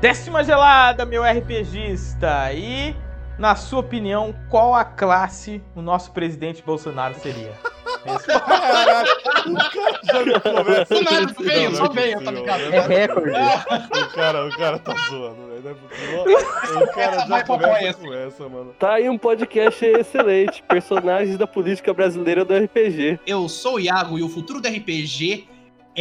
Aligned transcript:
Décima 0.00 0.44
gelada, 0.44 1.04
meu 1.04 1.24
RPGista. 1.24 2.52
E, 2.52 2.94
na 3.36 3.56
sua 3.56 3.80
opinião, 3.80 4.32
qual 4.48 4.72
a 4.72 4.84
classe 4.84 5.60
o 5.74 5.82
nosso 5.82 6.12
presidente 6.12 6.62
Bolsonaro 6.62 7.14
seria? 7.18 7.52
Caraca, 8.06 9.10
o 9.44 9.54
cara 9.54 9.96
já 10.04 10.24
não 10.24 10.40
começa. 10.40 10.94
Do 10.94 11.02
nada, 11.02 11.34
Não, 11.36 11.44
veio, 11.44 11.74
só 11.74 11.86
é 11.86 11.88
veio, 11.88 12.24
tá 12.24 12.30
ligado? 12.30 12.62
É 12.72 12.80
recorde. 12.80 13.38
O 13.98 14.12
cara, 14.14 14.46
o 14.46 14.56
cara 14.56 14.78
tá 14.78 14.94
zoando, 15.08 15.48
velho. 15.48 15.68
É. 15.68 16.78
O 16.78 16.86
cara 16.94 17.16
Essa 17.16 17.26
já 17.26 17.44
começa 17.44 17.98
com 17.98 18.14
essa, 18.14 18.48
mano. 18.48 18.74
Tá 18.78 18.92
aí 18.94 19.08
um 19.08 19.18
podcast 19.18 19.84
excelente. 19.84 20.62
Personagens 20.62 21.36
da 21.36 21.46
política 21.46 21.92
brasileira 21.92 22.44
do 22.44 22.54
RPG. 22.56 23.18
Eu 23.26 23.48
sou 23.48 23.74
o 23.74 23.80
Iago 23.80 24.16
e 24.16 24.22
o 24.22 24.28
futuro 24.28 24.60
do 24.60 24.68
RPG 24.68 25.48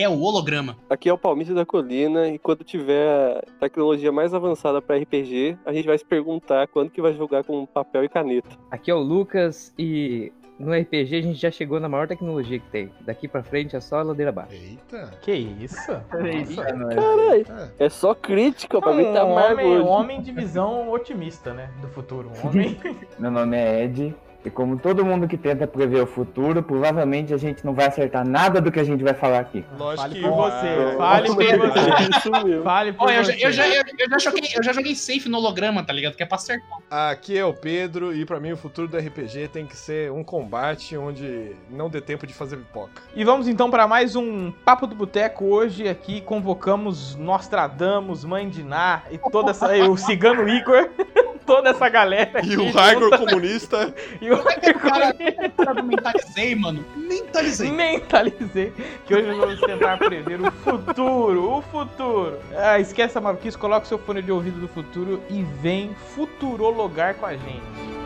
é 0.01 0.07
o 0.07 0.19
holograma. 0.21 0.77
Aqui 0.89 1.09
é 1.09 1.13
o 1.13 1.17
Palmito 1.17 1.53
da 1.53 1.65
Colina 1.65 2.27
e 2.27 2.37
quando 2.37 2.63
tiver 2.63 3.43
tecnologia 3.59 4.11
mais 4.11 4.33
avançada 4.33 4.81
pra 4.81 4.97
RPG, 4.97 5.57
a 5.65 5.73
gente 5.73 5.85
vai 5.87 5.97
se 5.97 6.05
perguntar 6.05 6.67
quando 6.67 6.89
que 6.91 7.01
vai 7.01 7.13
jogar 7.13 7.43
com 7.43 7.65
papel 7.65 8.03
e 8.03 8.09
caneta. 8.09 8.49
Aqui 8.69 8.91
é 8.91 8.93
o 8.93 8.99
Lucas 8.99 9.73
e 9.77 10.31
no 10.59 10.73
RPG 10.73 11.15
a 11.17 11.21
gente 11.21 11.39
já 11.39 11.51
chegou 11.51 11.79
na 11.79 11.87
maior 11.89 12.07
tecnologia 12.07 12.59
que 12.59 12.69
tem. 12.69 12.89
Daqui 13.01 13.27
pra 13.27 13.43
frente 13.43 13.75
é 13.75 13.79
só 13.79 13.97
a 13.99 14.03
ladeira 14.03 14.29
abaixo. 14.29 14.53
Eita. 14.53 15.11
Que 15.21 15.31
isso? 15.33 15.75
Nossa. 15.91 16.95
Caralho, 16.95 17.45
É. 17.79 17.85
é 17.85 17.89
só 17.89 18.13
crítica 18.13 18.79
pra 18.79 18.93
mim 18.93 19.11
tá 19.13 19.25
um 19.25 19.31
homem, 19.31 19.65
hoje. 19.65 19.83
um 19.83 19.87
homem 19.87 20.21
de 20.21 20.31
visão 20.31 20.91
otimista, 20.91 21.53
né? 21.53 21.69
Do 21.81 21.87
futuro. 21.89 22.31
Um 22.43 22.47
homem. 22.49 22.77
Meu 23.17 23.31
nome 23.31 23.57
é 23.57 23.83
Ed. 23.85 24.15
E 24.47 24.49
como 24.49 24.79
todo 24.79 25.03
mundo 25.03 25.27
que 25.27 25.35
tenta 25.35 25.67
prever 25.67 26.01
o 26.01 26.07
futuro, 26.07 26.63
provavelmente 26.63 27.33
a 27.33 27.37
gente 27.37 27.65
não 27.65 27.73
vai 27.73 27.87
acertar 27.87 28.25
nada 28.25 28.61
do 28.61 28.71
que 28.71 28.79
a 28.79 28.83
gente 28.83 29.03
vai 29.03 29.13
falar 29.13 29.39
aqui. 29.39 29.65
Lógico 29.77 30.03
Fale 30.03 30.15
que 30.15 30.21
por 30.21 30.31
você. 30.31 30.67
É. 30.67 30.95
Fale 30.95 31.27
por 31.27 31.35
você. 31.35 32.61
Fale 32.63 32.93
por 32.93 33.07
Olha, 33.07 33.17
eu, 33.17 33.25
você. 33.25 33.37
já, 33.37 33.47
eu, 33.47 33.51
já, 33.51 33.67
eu, 33.67 33.83
eu 33.99 34.09
já 34.09 34.17
joguei, 34.19 34.49
eu 34.55 34.63
já 34.63 34.71
joguei 34.71 34.95
safe 34.95 35.27
no 35.27 35.37
holograma, 35.37 35.83
tá 35.83 35.91
ligado? 35.91 36.15
Que 36.15 36.23
é 36.23 36.25
pra 36.25 36.37
acertar. 36.37 36.79
Aqui 36.89 37.37
é 37.37 37.43
o 37.43 37.53
Pedro 37.53 38.15
e 38.15 38.25
pra 38.25 38.39
mim 38.39 38.53
o 38.53 38.57
futuro 38.57 38.87
do 38.87 38.97
RPG 38.97 39.49
tem 39.49 39.65
que 39.65 39.75
ser 39.75 40.13
um 40.13 40.23
combate 40.23 40.95
onde 40.95 41.53
não 41.69 41.89
dê 41.89 41.99
tempo 41.99 42.25
de 42.25 42.33
fazer 42.33 42.55
pipoca. 42.55 43.01
E 43.13 43.25
vamos 43.25 43.49
então 43.49 43.69
para 43.69 43.85
mais 43.85 44.15
um 44.15 44.49
Papo 44.63 44.87
do 44.87 44.95
Boteco. 44.95 45.43
Hoje 45.43 45.89
aqui 45.89 46.21
convocamos 46.21 47.15
Nostradamus, 47.15 48.23
Mãe 48.23 48.47
de 48.47 48.63
Ná 48.63 49.01
e 49.11 49.17
toda 49.17 49.51
essa. 49.51 49.67
o 49.89 49.97
Cigano 49.97 50.47
Igor. 50.47 50.89
toda 51.47 51.69
essa 51.69 51.89
galera. 51.89 52.41
E 52.43 52.53
aqui 52.53 52.57
o 52.57 52.71
Raigor 52.71 53.17
comunista. 53.17 53.93
E 54.19 54.31
o 54.31 54.36
Cara, 54.79 55.13
cara 55.57 55.73
do 55.73 55.83
mentalizei, 55.83 56.55
mano. 56.55 56.85
Mentalizei. 56.95 57.71
Mentalizei 57.71 58.73
que 59.05 59.15
hoje 59.15 59.27
nós 59.27 59.37
vamos 59.37 59.59
tentar 59.61 59.97
prever 59.97 60.41
o 60.41 60.51
futuro, 60.51 61.57
o 61.57 61.61
futuro. 61.61 62.39
Ah, 62.55 62.79
esquece 62.79 63.17
a 63.17 63.21
maluquice, 63.21 63.57
coloca 63.57 63.85
o 63.85 63.87
seu 63.87 63.97
fone 63.97 64.21
de 64.21 64.31
ouvido 64.31 64.59
do 64.59 64.67
futuro 64.67 65.21
e 65.29 65.43
vem 65.61 65.95
futurologar 66.15 67.15
com 67.15 67.25
a 67.25 67.33
gente. 67.35 67.97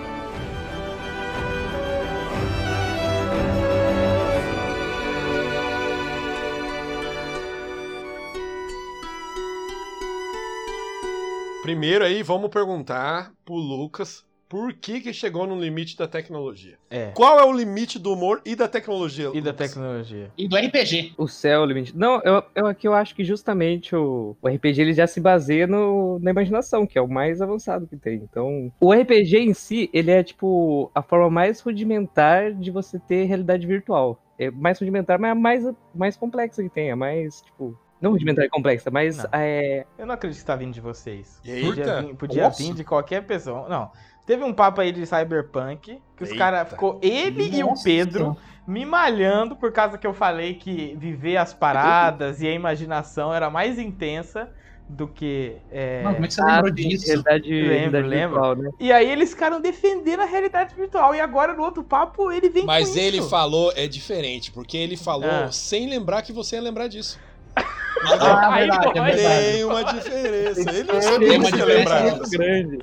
Primeiro 11.62 12.04
aí, 12.04 12.24
vamos 12.24 12.50
perguntar 12.50 13.32
pro 13.46 13.54
Lucas 13.54 14.26
por 14.52 14.74
que 14.74 15.00
que 15.00 15.14
chegou 15.14 15.48
no 15.48 15.58
limite 15.58 15.98
da 15.98 16.06
tecnologia. 16.06 16.78
É. 16.90 17.12
Qual 17.12 17.40
é 17.40 17.44
o 17.46 17.54
limite 17.54 17.98
do 17.98 18.12
humor 18.12 18.42
e 18.46 18.54
da 18.54 18.68
tecnologia? 18.68 19.32
E 19.34 19.40
da 19.40 19.54
tecnologia. 19.54 20.30
E 20.38 20.46
do 20.46 20.58
RPG. 20.58 21.14
O 21.18 21.26
céu, 21.26 21.62
o 21.62 21.66
limite. 21.66 21.96
Não, 21.96 22.20
eu, 22.22 22.44
eu 22.54 22.68
aqui 22.68 22.86
eu 22.86 22.94
acho 22.94 23.16
que 23.16 23.24
justamente 23.24 23.96
o, 23.96 24.36
o 24.42 24.48
RPG 24.50 24.82
ele 24.82 24.94
já 24.94 25.08
se 25.08 25.22
baseia 25.22 25.66
no, 25.66 26.20
na 26.20 26.32
imaginação, 26.32 26.86
que 26.86 27.00
é 27.00 27.02
o 27.02 27.08
mais 27.08 27.42
avançado 27.42 27.88
que 27.88 27.96
tem. 27.96 28.16
Então, 28.16 28.70
o 28.78 28.92
RPG 28.92 29.38
em 29.38 29.54
si, 29.54 29.90
ele 29.94 30.12
é 30.12 30.22
tipo 30.22 30.92
a 30.94 31.02
forma 31.02 31.30
mais 31.30 31.62
rudimentar 31.62 32.54
de 32.54 32.72
você 32.72 33.00
ter 33.00 33.24
realidade 33.24 33.66
virtual. 33.66 34.22
É 34.38 34.52
mais 34.52 34.78
rudimentar, 34.78 35.18
mas 35.18 35.30
é 35.30 35.32
a 35.32 35.36
mais, 35.36 35.64
mais 35.96 36.18
complexa 36.18 36.62
que 36.62 36.70
tem. 36.70 36.90
É 36.90 36.96
mais, 36.96 37.42
tipo. 37.42 37.80
Não 38.02 38.12
rudimentar 38.12 38.44
e 38.44 38.50
complexa, 38.50 38.90
mas 38.90 39.18
Não. 39.20 39.30
é. 39.32 39.86
Eu 39.98 40.08
não 40.08 40.16
acredito 40.16 40.40
que 40.40 40.46
tá 40.46 40.56
vindo 40.56 40.74
de 40.74 40.82
vocês. 40.82 41.40
Eita. 41.46 41.68
Podia, 41.68 42.02
vir, 42.02 42.16
podia 42.16 42.44
Nossa. 42.46 42.64
vir 42.64 42.74
de 42.74 42.84
qualquer 42.84 43.26
pessoa. 43.26 43.70
Não. 43.70 43.92
Teve 44.32 44.46
um 44.46 44.54
papo 44.54 44.80
aí 44.80 44.94
de 44.94 45.06
Cyberpunk, 45.06 46.00
que 46.16 46.24
os 46.24 46.32
caras 46.32 46.70
ficou 46.70 46.98
ele 47.02 47.50
e 47.54 47.62
o 47.62 47.68
Nossa 47.68 47.84
Pedro 47.84 48.38
me 48.66 48.86
malhando 48.86 49.58
por 49.58 49.74
causa 49.74 49.98
que 49.98 50.08
eu 50.08 50.14
falei 50.14 50.54
que 50.54 50.96
viver 50.98 51.36
as 51.36 51.54
paradas 51.54 52.42
e 52.42 52.48
a 52.48 52.54
imaginação 52.54 53.34
era 53.34 53.50
mais 53.50 53.78
intensa 53.78 54.48
do 54.88 55.06
que. 55.06 55.58
é, 55.70 56.02
Mano, 56.04 56.16
como 56.16 56.26
é 56.26 56.28
que 56.30 56.34
você 56.34 56.42
Ah, 56.44 56.56
lembrou 56.56 56.72
disso? 56.72 57.08
realidade, 57.08 57.50
Lembro, 57.52 57.70
realidade 57.76 58.08
lembro. 58.08 58.30
virtual, 58.36 58.56
né? 58.56 58.70
E 58.80 58.92
aí 58.94 59.10
eles 59.12 59.32
ficaram 59.32 59.60
defendendo 59.60 60.22
a 60.22 60.26
realidade 60.26 60.74
virtual. 60.76 61.14
E 61.14 61.20
agora 61.20 61.54
no 61.54 61.64
outro 61.64 61.84
papo 61.84 62.32
ele 62.32 62.48
vem 62.48 62.66
Mas 62.66 62.92
com 62.92 63.00
ele 63.00 63.18
isso. 63.18 63.30
falou, 63.30 63.74
é 63.76 63.86
diferente, 63.86 64.50
porque 64.50 64.78
ele 64.78 64.96
falou 64.96 65.30
Ah. 65.30 65.52
sem 65.52 65.90
lembrar 65.90 66.22
que 66.22 66.32
você 66.32 66.56
ia 66.56 66.62
lembrar 66.62 66.88
disso. 66.88 67.20
Ah, 68.04 68.54
Aí, 68.54 68.68
verdade, 68.70 68.98
é 68.98 69.04
verdade. 69.04 69.52
Tem 69.52 69.64
uma 69.66 69.84
diferença. 69.84 70.62
Ele 70.72 70.84
não 70.86 70.94
Tem 70.94 71.02
sabia 71.02 71.38
uma 71.38 71.52
que 71.52 71.52
você 71.52 71.58
ia 71.58 71.66
lembrar 71.66 72.02
muito 72.04 72.20
disso. 72.22 72.32
grande. 72.32 72.80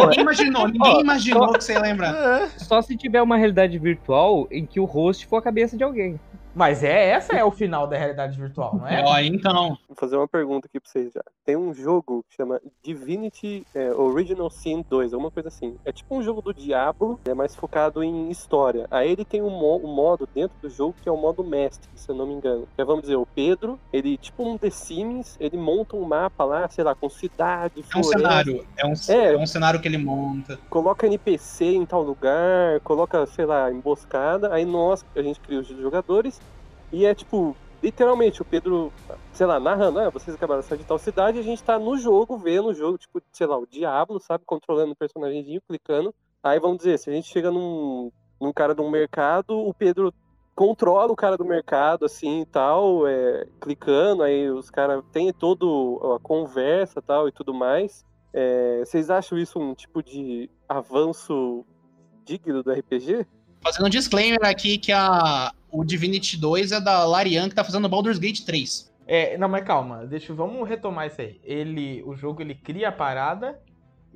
Ninguém 0.00 0.20
imaginou, 0.20 0.68
ninguém 0.68 1.00
imaginou 1.00 1.52
que 1.52 1.64
você 1.64 1.72
ia 1.72 1.80
lembrar. 1.80 2.14
É. 2.14 2.48
Só 2.58 2.80
se 2.82 2.96
tiver 2.96 3.22
uma 3.22 3.36
realidade 3.36 3.78
virtual 3.78 4.46
em 4.50 4.64
que 4.66 4.80
o 4.80 4.84
host 4.84 5.26
for 5.26 5.38
a 5.38 5.42
cabeça 5.42 5.76
de 5.76 5.84
alguém. 5.84 6.18
Mas 6.54 6.82
é 6.84 7.10
essa 7.10 7.32
é 7.34 7.42
o 7.44 7.50
final 7.50 7.86
da 7.86 7.96
realidade 7.96 8.38
virtual, 8.38 8.76
não 8.76 8.86
é? 8.86 9.02
Ó, 9.04 9.18
então. 9.18 9.78
Vou 9.88 9.96
fazer 9.96 10.16
uma 10.16 10.28
pergunta 10.28 10.66
aqui 10.66 10.78
pra 10.78 10.90
vocês 10.90 11.12
já. 11.12 11.22
Tem 11.44 11.56
um 11.56 11.72
jogo 11.72 12.24
que 12.28 12.36
chama 12.36 12.60
Divinity 12.82 13.66
é, 13.74 13.90
Original 13.92 14.50
Sin 14.50 14.84
2, 14.88 15.12
alguma 15.14 15.30
coisa 15.30 15.48
assim. 15.48 15.76
É 15.84 15.92
tipo 15.92 16.14
um 16.14 16.22
jogo 16.22 16.42
do 16.42 16.52
Diablo, 16.52 17.18
é 17.24 17.32
mais 17.34 17.56
focado 17.56 18.02
em 18.04 18.30
história. 18.30 18.86
Aí 18.90 19.10
ele 19.10 19.24
tem 19.24 19.40
um, 19.42 19.50
mo- 19.50 19.80
um 19.82 19.92
modo 19.94 20.28
dentro 20.34 20.56
do 20.60 20.68
jogo 20.68 20.94
que 21.02 21.08
é 21.08 21.12
o 21.12 21.16
modo 21.16 21.42
mestre, 21.42 21.88
se 21.94 22.08
eu 22.10 22.14
não 22.14 22.26
me 22.26 22.34
engano. 22.34 22.68
Que 22.76 22.82
é, 22.82 22.84
vamos 22.84 23.02
dizer, 23.02 23.16
o 23.16 23.26
Pedro, 23.26 23.78
ele, 23.92 24.16
tipo 24.18 24.46
um 24.46 24.58
The 24.58 24.70
Sims, 24.70 25.36
ele 25.40 25.56
monta 25.56 25.96
um 25.96 26.04
mapa 26.04 26.44
lá, 26.44 26.68
sei 26.68 26.84
lá, 26.84 26.94
com 26.94 27.08
cidade, 27.08 27.76
É 27.78 27.80
um 27.80 28.02
floresta, 28.04 28.18
cenário. 28.18 28.66
É 28.76 28.86
um, 28.86 28.92
É. 29.08 29.34
é 29.34 29.38
um 29.38 29.46
cenário 29.46 29.80
que 29.80 29.88
ele 29.88 29.98
monta. 29.98 30.58
coloca 30.68 31.06
NPC 31.06 31.64
em 31.64 31.86
tal 31.86 32.02
lugar, 32.02 32.80
coloca, 32.84 33.24
sei 33.26 33.46
lá, 33.46 33.70
emboscada, 33.70 34.52
aí 34.52 34.64
nós, 34.64 35.04
a 35.16 35.22
gente 35.22 35.40
cria 35.40 35.60
os 35.60 35.66
jogadores, 35.68 36.40
e 36.92 37.06
é 37.06 37.14
tipo, 37.14 37.56
literalmente, 37.82 38.42
o 38.42 38.44
Pedro, 38.44 38.92
sei 39.32 39.46
lá, 39.46 39.58
narrando, 39.58 39.98
ah, 39.98 40.10
vocês 40.10 40.36
acabaram 40.36 40.60
de 40.60 40.66
sair 40.66 40.78
de 40.78 40.84
tal 40.84 40.98
cidade, 40.98 41.38
a 41.38 41.42
gente 41.42 41.62
tá 41.62 41.78
no 41.78 41.96
jogo, 41.98 42.38
vendo 42.38 42.68
o 42.68 42.74
jogo, 42.74 42.98
tipo, 42.98 43.20
sei 43.32 43.46
lá, 43.46 43.58
o 43.58 43.66
Diablo, 43.66 44.20
sabe, 44.20 44.44
controlando 44.44 44.92
o 44.92 44.96
personagemzinho, 44.96 45.62
clicando, 45.66 46.14
aí 46.42 46.60
vamos 46.60 46.78
dizer, 46.78 46.98
se 46.98 47.10
a 47.10 47.12
gente 47.12 47.28
chega 47.28 47.50
num, 47.50 48.12
num 48.40 48.52
cara 48.52 48.74
de 48.74 48.80
um 48.80 48.90
mercado, 48.90 49.58
o 49.58 49.74
Pedro 49.74 50.14
controla 50.54 51.10
o 51.10 51.16
cara 51.16 51.36
do 51.36 51.44
mercado, 51.44 52.04
assim, 52.04 52.42
e 52.42 52.46
tal, 52.46 53.08
é, 53.08 53.46
clicando, 53.60 54.22
aí 54.22 54.50
os 54.50 54.70
caras 54.70 55.02
têm 55.10 55.32
toda 55.32 55.64
a 56.14 56.18
conversa, 56.20 57.02
tal, 57.02 57.26
e 57.26 57.32
tudo 57.32 57.52
mais, 57.52 58.04
é, 58.32 58.82
vocês 58.84 59.10
acham 59.10 59.38
isso 59.38 59.58
um 59.58 59.74
tipo 59.74 60.02
de 60.02 60.48
avanço 60.68 61.64
digno 62.24 62.62
do 62.62 62.72
RPG? 62.72 63.26
Fazendo 63.62 63.86
um 63.86 63.90
disclaimer 63.90 64.44
aqui 64.44 64.78
que 64.78 64.92
a, 64.92 65.52
o 65.72 65.84
Divinity 65.84 66.36
2 66.38 66.72
é 66.72 66.80
da 66.80 67.04
Larian 67.06 67.48
que 67.48 67.54
tá 67.54 67.64
fazendo 67.64 67.88
Baldur's 67.88 68.18
Gate 68.18 68.44
3. 68.44 68.92
É, 69.06 69.36
não, 69.36 69.48
mas 69.48 69.64
calma, 69.64 70.06
deixa, 70.06 70.32
vamos 70.32 70.68
retomar 70.68 71.06
isso 71.08 71.20
aí. 71.20 71.40
Ele, 71.42 72.02
o 72.06 72.14
jogo 72.14 72.40
ele 72.42 72.54
cria 72.54 72.90
a 72.90 72.92
parada 72.92 73.58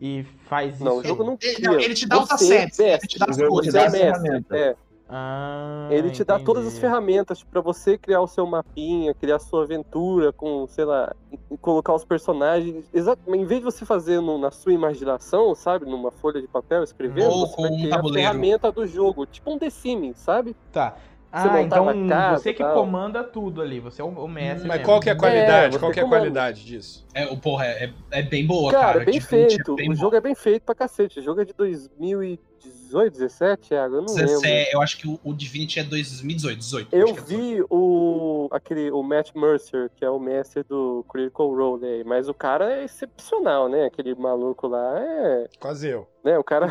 e 0.01 0.25
faz 0.49 0.79
Não, 0.81 0.97
o 0.97 1.01
isso. 1.01 1.09
jogo 1.09 1.25
não 1.25 1.37
Ele- 1.43 1.55
cria. 1.57 1.71
não, 1.71 1.81
ele 1.81 1.95
te 1.95 2.07
dá 2.07 2.23
os 2.23 2.29
Você 2.29 2.35
assets, 2.59 2.79
ele 2.79 2.91
mestre, 2.91 3.09
te 3.09 3.19
dá 3.19 3.27
as 3.29 3.39
o 3.39 3.49
coisas. 3.49 3.73
te 3.75 3.79
dá 3.81 3.91
ferramentas. 3.91 4.59
é. 4.61 4.77
Ah, 5.09 5.87
Ele 5.93 6.11
te 6.11 6.25
dá 6.25 6.37
todas 6.41 6.65
as 6.65 6.73
entendi. 6.73 6.81
ferramentas 6.81 7.41
para 7.45 7.61
você 7.61 7.97
criar 7.97 8.21
o 8.21 8.27
seu 8.27 8.45
mapinha, 8.45 9.15
criar 9.15 9.37
a 9.37 9.39
sua 9.39 9.63
aventura 9.63 10.33
com, 10.33 10.67
sei 10.67 10.85
lá, 10.85 11.15
colocar 11.61 11.95
os 11.95 12.05
personagens. 12.05 12.85
Exato, 12.93 13.23
em 13.33 13.45
vez 13.45 13.61
de 13.61 13.65
você 13.65 13.85
fazer 13.85 14.21
no- 14.21 14.37
na 14.37 14.51
sua 14.51 14.73
imaginação, 14.73 15.55
sabe, 15.55 15.87
numa 15.87 16.11
folha 16.11 16.41
de 16.41 16.49
papel 16.49 16.83
escrevendo, 16.83 17.31
Ou 17.31 17.47
você 17.47 17.55
com 17.55 17.63
vai 17.63 17.71
um 17.71 17.77
criar 17.77 17.87
a 17.95 17.97
tabuleiro. 17.99 18.29
ferramenta 18.29 18.73
do 18.73 18.85
jogo, 18.85 19.27
tipo 19.27 19.49
um 19.53 19.59
The 19.59 19.71
Sims, 19.71 20.19
sabe? 20.19 20.57
Tá. 20.73 20.97
Você 21.33 21.49
Ah, 21.49 21.63
então 21.63 22.09
casa, 22.09 22.43
você 22.43 22.55
que 22.55 22.63
tal. 22.63 22.73
comanda 22.75 23.23
tudo 23.23 23.61
ali, 23.61 23.79
você 23.81 24.01
é 24.01 24.05
o, 24.05 24.29
mestre 24.29 24.67
Mas 24.67 24.79
mesmo. 24.79 24.85
qual 24.85 25.01
que 25.01 25.09
é 25.11 25.13
a 25.13 25.17
qualidade? 25.17 25.75
você 25.75 25.79
qual 25.81 25.93
que 25.93 26.01
é 26.01 26.03
a 26.03 26.09
qualidade 26.09 26.65
disso? 26.65 27.05
É, 27.13 27.27
o 27.27 27.37
porra, 27.37 27.67
é, 27.67 27.93
é 28.11 28.23
bem 28.23 28.47
boa, 28.47 28.71
cara, 28.73 28.87
cara. 28.87 29.03
é 29.03 29.05
bem 29.05 29.19
Divinity 29.19 29.57
feito. 29.57 29.73
É 29.73 29.77
bem 29.77 29.91
o 29.91 29.95
jogo 29.95 30.17
é 30.17 30.21
bem 30.21 30.35
feito 30.35 30.63
pra 30.63 30.75
cacete. 30.75 31.19
O 31.21 31.23
jogo 31.23 31.41
é 31.43 31.45
de 31.45 31.53
2018, 31.53 33.13
17, 33.13 33.69
Thiago? 33.69 33.97
Eu 33.97 34.03
não 34.03 34.15
lembro. 34.15 34.27
17, 34.41 34.73
eu 34.73 34.81
acho 34.81 34.97
que 34.99 35.09
o, 35.09 35.21
o 35.25 35.35
Divinity 35.35 35.81
é 35.81 35.85
2018, 35.85 36.59
18. 36.59 36.89
Eu 36.97 37.05
acho 37.05 37.15
que 37.15 37.21
é 37.21 37.23
18. 37.23 37.43
vi 37.59 37.65
o 37.69 38.49
aquele 38.53 38.91
o 38.91 39.03
Matt 39.03 39.33
Mercer, 39.35 39.91
que 39.97 40.05
é 40.05 40.11
o 40.11 40.19
mestre 40.19 40.63
do 40.63 41.05
Critical 41.11 41.55
Role 41.55 41.85
aí, 41.85 42.05
mas 42.05 42.29
o 42.29 42.35
cara 42.35 42.73
é 42.81 42.85
excepcional, 42.85 43.69
né? 43.69 43.85
Aquele 43.87 44.15
maluco 44.15 44.69
lá 44.69 44.99
é, 45.01 45.49
Quase 45.61 45.89
eu. 45.89 46.09
né? 46.25 46.39
O 46.39 46.45
cara. 46.45 46.67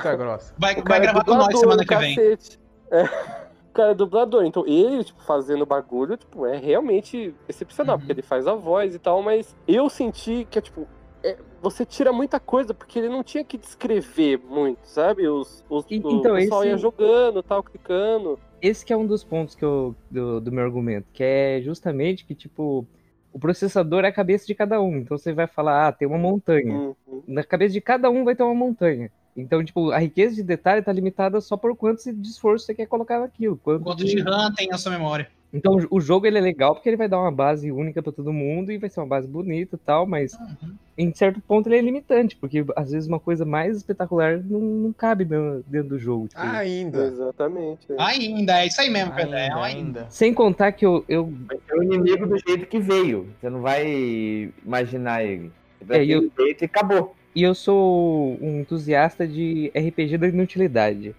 Vai, 0.57 0.73
o 0.73 0.75
vai 0.77 0.83
cara 0.83 0.97
é 0.97 1.01
gravar 1.07 1.23
com 1.25 1.35
nós 1.35 1.59
semana 1.59 1.85
que 1.85 1.95
vem. 1.95 2.15
cacete. 2.15 2.59
É. 2.91 3.44
O 3.75 3.77
cara 3.77 3.91
é 3.91 3.93
dublador, 3.93 4.45
então 4.45 4.65
ele, 4.65 5.03
tipo, 5.03 5.21
fazendo 5.21 5.65
bagulho, 5.65 6.15
tipo, 6.15 6.45
é 6.45 6.55
realmente 6.55 7.35
excepcional, 7.45 7.95
Uhum. 7.95 7.99
porque 7.99 8.13
ele 8.13 8.21
faz 8.21 8.47
a 8.47 8.53
voz 8.55 8.95
e 8.95 8.99
tal, 8.99 9.21
mas 9.21 9.53
eu 9.67 9.89
senti 9.89 10.47
que, 10.49 10.61
tipo, 10.61 10.87
é, 11.21 11.35
você 11.61 11.85
tira 11.85 12.13
muita 12.13 12.39
coisa, 12.39 12.73
porque 12.73 12.97
ele 12.97 13.09
não 13.09 13.21
tinha 13.21 13.43
que 13.43 13.57
descrever 13.57 14.39
muito, 14.49 14.79
sabe? 14.85 15.27
Os, 15.27 15.61
os, 15.69 15.83
E- 15.91 15.99
o 15.99 16.09
então, 16.09 16.35
pessoal 16.35 16.61
esse- 16.61 16.69
ia 16.69 16.77
jogando, 16.77 17.43
tal, 17.43 17.61
clicando. 17.61 18.39
Esse 18.61 18.85
que 18.85 18.93
é 18.93 18.97
um 18.97 19.05
dos 19.05 19.25
pontos 19.25 19.55
que 19.55 19.65
eu, 19.65 19.93
do, 20.09 20.39
do 20.39 20.53
meu 20.53 20.63
argumento, 20.63 21.07
que 21.11 21.21
é 21.21 21.59
justamente 21.61 22.23
que, 22.25 22.33
tipo, 22.33 22.87
o 23.33 23.37
processador 23.37 24.05
é 24.05 24.07
a 24.07 24.11
cabeça 24.13 24.47
de 24.47 24.55
cada 24.55 24.81
um. 24.81 24.95
Então 24.99 25.17
você 25.17 25.33
vai 25.33 25.47
falar, 25.47 25.87
ah, 25.87 25.91
tem 25.91 26.07
uma 26.07 26.17
montanha. 26.17 26.73
Uhum. 27.05 27.23
Na 27.27 27.43
cabeça 27.43 27.73
de 27.73 27.81
cada 27.81 28.09
um 28.09 28.23
vai 28.23 28.37
ter 28.37 28.43
uma 28.43 28.55
montanha. 28.55 29.11
Então, 29.35 29.63
tipo, 29.63 29.91
a 29.91 29.97
riqueza 29.99 30.35
de 30.35 30.43
detalhe 30.43 30.81
tá 30.81 30.91
limitada 30.93 31.41
só 31.41 31.57
por 31.57 31.75
quanto 31.75 32.01
de 32.13 32.27
esforço 32.29 32.65
você 32.65 32.73
quer 32.73 32.85
colocar 32.85 33.19
naquilo. 33.19 33.57
Quanto 33.57 33.83
Quanto 33.83 34.05
de- 34.05 34.21
RAM 34.21 34.53
tem 34.53 34.71
a 34.71 34.77
sua 34.77 34.91
memória? 34.93 35.27
Então, 35.53 35.77
o 35.89 36.01
jogo 36.01 36.25
ele 36.25 36.37
é 36.37 36.41
legal 36.41 36.73
porque 36.73 36.89
ele 36.89 36.97
vai 36.97 37.07
dar 37.07 37.19
uma 37.19 37.31
base 37.31 37.71
única 37.71 38.03
pra 38.03 38.11
todo 38.11 38.33
mundo 38.33 38.71
e 38.73 38.77
vai 38.77 38.89
ser 38.89 38.99
uma 38.99 39.05
base 39.07 39.25
bonita 39.25 39.75
e 39.77 39.79
tal, 39.79 40.05
mas 40.05 40.33
Uhum. 40.33 40.73
em 40.97 41.13
certo 41.13 41.39
ponto 41.39 41.67
ele 41.69 41.77
é 41.77 41.81
limitante, 41.81 42.35
porque 42.35 42.65
às 42.75 42.91
vezes 42.91 43.07
uma 43.07 43.21
coisa 43.21 43.45
mais 43.45 43.77
espetacular 43.77 44.37
não, 44.43 44.59
não 44.59 44.91
cabe 44.93 45.23
dentro, 45.23 45.63
do 45.89 45.97
jogo. 45.99 46.27
tipo. 46.27 46.41
Ainda. 46.41 47.05
Exatamente. 47.05 47.89
é. 47.89 47.95
Ainda, 48.01 48.61
é 48.63 48.67
isso 48.67 48.81
aí 48.81 48.89
mesmo, 48.89 49.13
Pedro. 49.15 49.33
É 49.33 49.43
Ainda, 49.43 49.55
um 49.57 49.63
ainda. 49.63 50.07
Sem 50.09 50.33
contar 50.33 50.73
que 50.73 50.85
eu, 50.85 51.05
eu 51.07 51.31
É 51.69 51.75
o 51.77 51.83
inimigo 51.83 52.25
do 52.27 52.37
jeito 52.37 52.65
que 52.65 52.79
veio. 52.79 53.29
Você 53.39 53.49
não 53.49 53.61
vai 53.61 54.51
imaginar 54.65 55.23
ele. 55.23 55.51
Você 55.79 55.85
vai 55.85 55.99
É, 55.99 56.05
e 56.05 56.11
eu- 56.11 56.29
jeito 56.37 56.63
e 56.63 56.65
acabou. 56.65 57.15
E 57.35 57.43
eu 57.43 57.53
sou 57.53 58.37
um 58.41 58.61
entusiasta 58.61 59.27
de 59.27 59.69
RPG 59.75 60.17
da 60.17 60.27
inutilidade. 60.29 61.13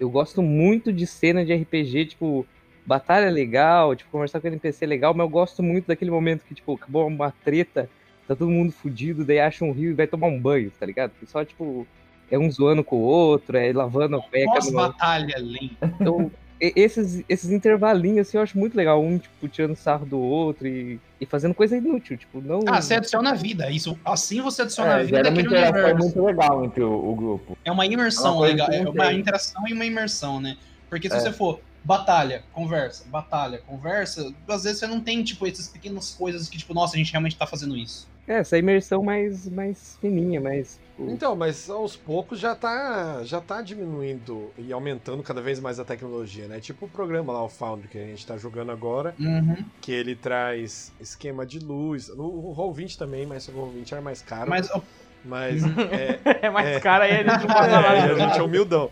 Eu 0.00 0.08
gosto 0.08 0.40
muito 0.40 0.90
de 0.90 1.06
cena 1.06 1.44
de 1.44 1.54
RPG, 1.54 2.06
tipo, 2.06 2.46
batalha 2.86 3.28
legal, 3.30 3.94
tipo, 3.94 4.10
conversar 4.10 4.40
com 4.40 4.46
o 4.46 4.50
NPC 4.50 4.86
legal, 4.86 5.12
mas 5.12 5.24
eu 5.24 5.28
gosto 5.28 5.62
muito 5.62 5.88
daquele 5.88 6.10
momento 6.10 6.44
que, 6.44 6.54
tipo, 6.54 6.74
acabou 6.74 7.06
uma 7.06 7.30
treta, 7.44 7.90
tá 8.26 8.34
todo 8.34 8.50
mundo 8.50 8.72
fudido, 8.72 9.22
daí 9.22 9.38
acha 9.38 9.62
um 9.62 9.72
rio 9.72 9.90
e 9.90 9.94
vai 9.94 10.06
tomar 10.06 10.28
um 10.28 10.40
banho, 10.40 10.72
tá 10.80 10.86
ligado? 10.86 11.12
Só, 11.26 11.44
tipo, 11.44 11.86
é 12.30 12.38
um 12.38 12.50
zoando 12.50 12.82
com 12.82 12.96
o 12.96 13.02
outro, 13.02 13.58
é 13.58 13.70
lavando 13.70 14.16
a 14.16 14.22
peca 14.22 14.46
no... 14.46 14.54
Pós-batalha, 14.54 15.36
lenta. 15.38 15.94
Então, 16.00 16.30
esses, 16.60 17.24
esses 17.28 17.50
intervalinhos, 17.50 18.28
assim, 18.28 18.36
eu 18.36 18.42
acho 18.42 18.58
muito 18.58 18.76
legal. 18.76 19.02
Um, 19.02 19.18
tipo, 19.18 19.48
tirando 19.48 19.74
sarro 19.76 20.04
do 20.04 20.18
outro 20.18 20.66
e, 20.66 21.00
e 21.20 21.26
fazendo 21.26 21.54
coisa 21.54 21.76
inútil, 21.76 22.16
tipo, 22.18 22.40
não... 22.40 22.60
Ah, 22.68 22.80
você 22.82 22.94
adiciona 22.94 23.34
vida. 23.34 23.70
Isso, 23.70 23.98
assim 24.04 24.40
você 24.40 24.62
adiciona 24.62 25.00
É, 25.00 25.04
vida 25.04 25.18
uma 25.18 25.30
naquele 25.30 25.46
interação 25.48 25.74
universo. 25.84 26.04
muito 26.04 26.24
legal 26.24 26.64
entre 26.64 26.82
o, 26.82 27.10
o 27.10 27.14
grupo. 27.14 27.58
É 27.64 27.72
uma 27.72 27.86
imersão 27.86 28.32
Uma 28.32 28.38
coisa 28.38 28.52
legal. 28.52 28.68
É 28.70 28.84
não 28.84 28.92
uma 28.92 29.12
interação 29.12 29.66
e 29.66 29.72
uma 29.72 29.86
imersão, 29.86 30.40
né? 30.40 30.56
Porque 30.88 31.08
se 31.08 31.16
É. 31.16 31.20
você 31.20 31.32
for 31.32 31.60
batalha, 31.82 32.44
conversa, 32.52 33.04
batalha, 33.08 33.58
conversa, 33.66 34.32
às 34.48 34.64
vezes 34.64 34.78
você 34.80 34.86
não 34.86 35.00
tem, 35.00 35.22
tipo, 35.22 35.46
essas 35.46 35.66
pequenas 35.66 36.10
coisas 36.10 36.48
que, 36.48 36.58
tipo, 36.58 36.74
nossa, 36.74 36.94
a 36.94 36.98
gente 36.98 37.10
realmente 37.10 37.36
tá 37.36 37.46
fazendo 37.46 37.76
isso. 37.76 38.06
É, 38.30 38.38
essa 38.38 38.56
imersão 38.56 39.02
mais, 39.02 39.48
mais 39.48 39.98
fininha, 40.00 40.40
mais... 40.40 40.78
tipo, 40.96 41.10
Então, 41.10 41.34
mas 41.34 41.68
aos 41.68 41.96
poucos 41.96 42.38
já 42.38 42.54
tá, 42.54 43.22
já 43.24 43.40
tá 43.40 43.60
diminuindo 43.60 44.52
e 44.56 44.72
aumentando 44.72 45.20
cada 45.22 45.40
vez 45.42 45.58
mais 45.58 45.80
a 45.80 45.84
tecnologia, 45.84 46.46
né? 46.46 46.60
Tipo 46.60 46.86
o 46.86 46.88
programa 46.88 47.32
lá, 47.32 47.42
o 47.42 47.48
Foundry, 47.48 47.88
que 47.88 47.98
a 47.98 48.06
gente 48.06 48.24
tá 48.24 48.36
jogando 48.36 48.70
agora, 48.70 49.16
Uhum. 49.18 49.56
que 49.80 49.90
ele 49.90 50.14
traz 50.14 50.92
esquema 51.00 51.44
de 51.44 51.58
luz. 51.58 52.08
O, 52.10 52.22
o 52.22 52.54
Roll20 52.56 52.96
também, 52.96 53.26
mas 53.26 53.48
o 53.48 53.52
Roll20 53.52 53.90
era 53.90 54.00
mais 54.00 54.22
caro. 54.22 54.48
Mas 54.48 54.70
Mas 55.24 55.62
é, 55.64 56.20
É 56.46 56.50
mais 56.50 56.68
É. 56.68 56.80
cara 56.80 57.04
aí 57.06 57.12
a 57.12 57.16
gente 57.24 57.40
não 57.40 57.46
passa 57.48 57.66
é, 57.76 57.80
lá. 57.80 57.90
a 58.14 58.18
gente 58.28 58.38
é 58.38 58.42
humildão. 58.42 58.90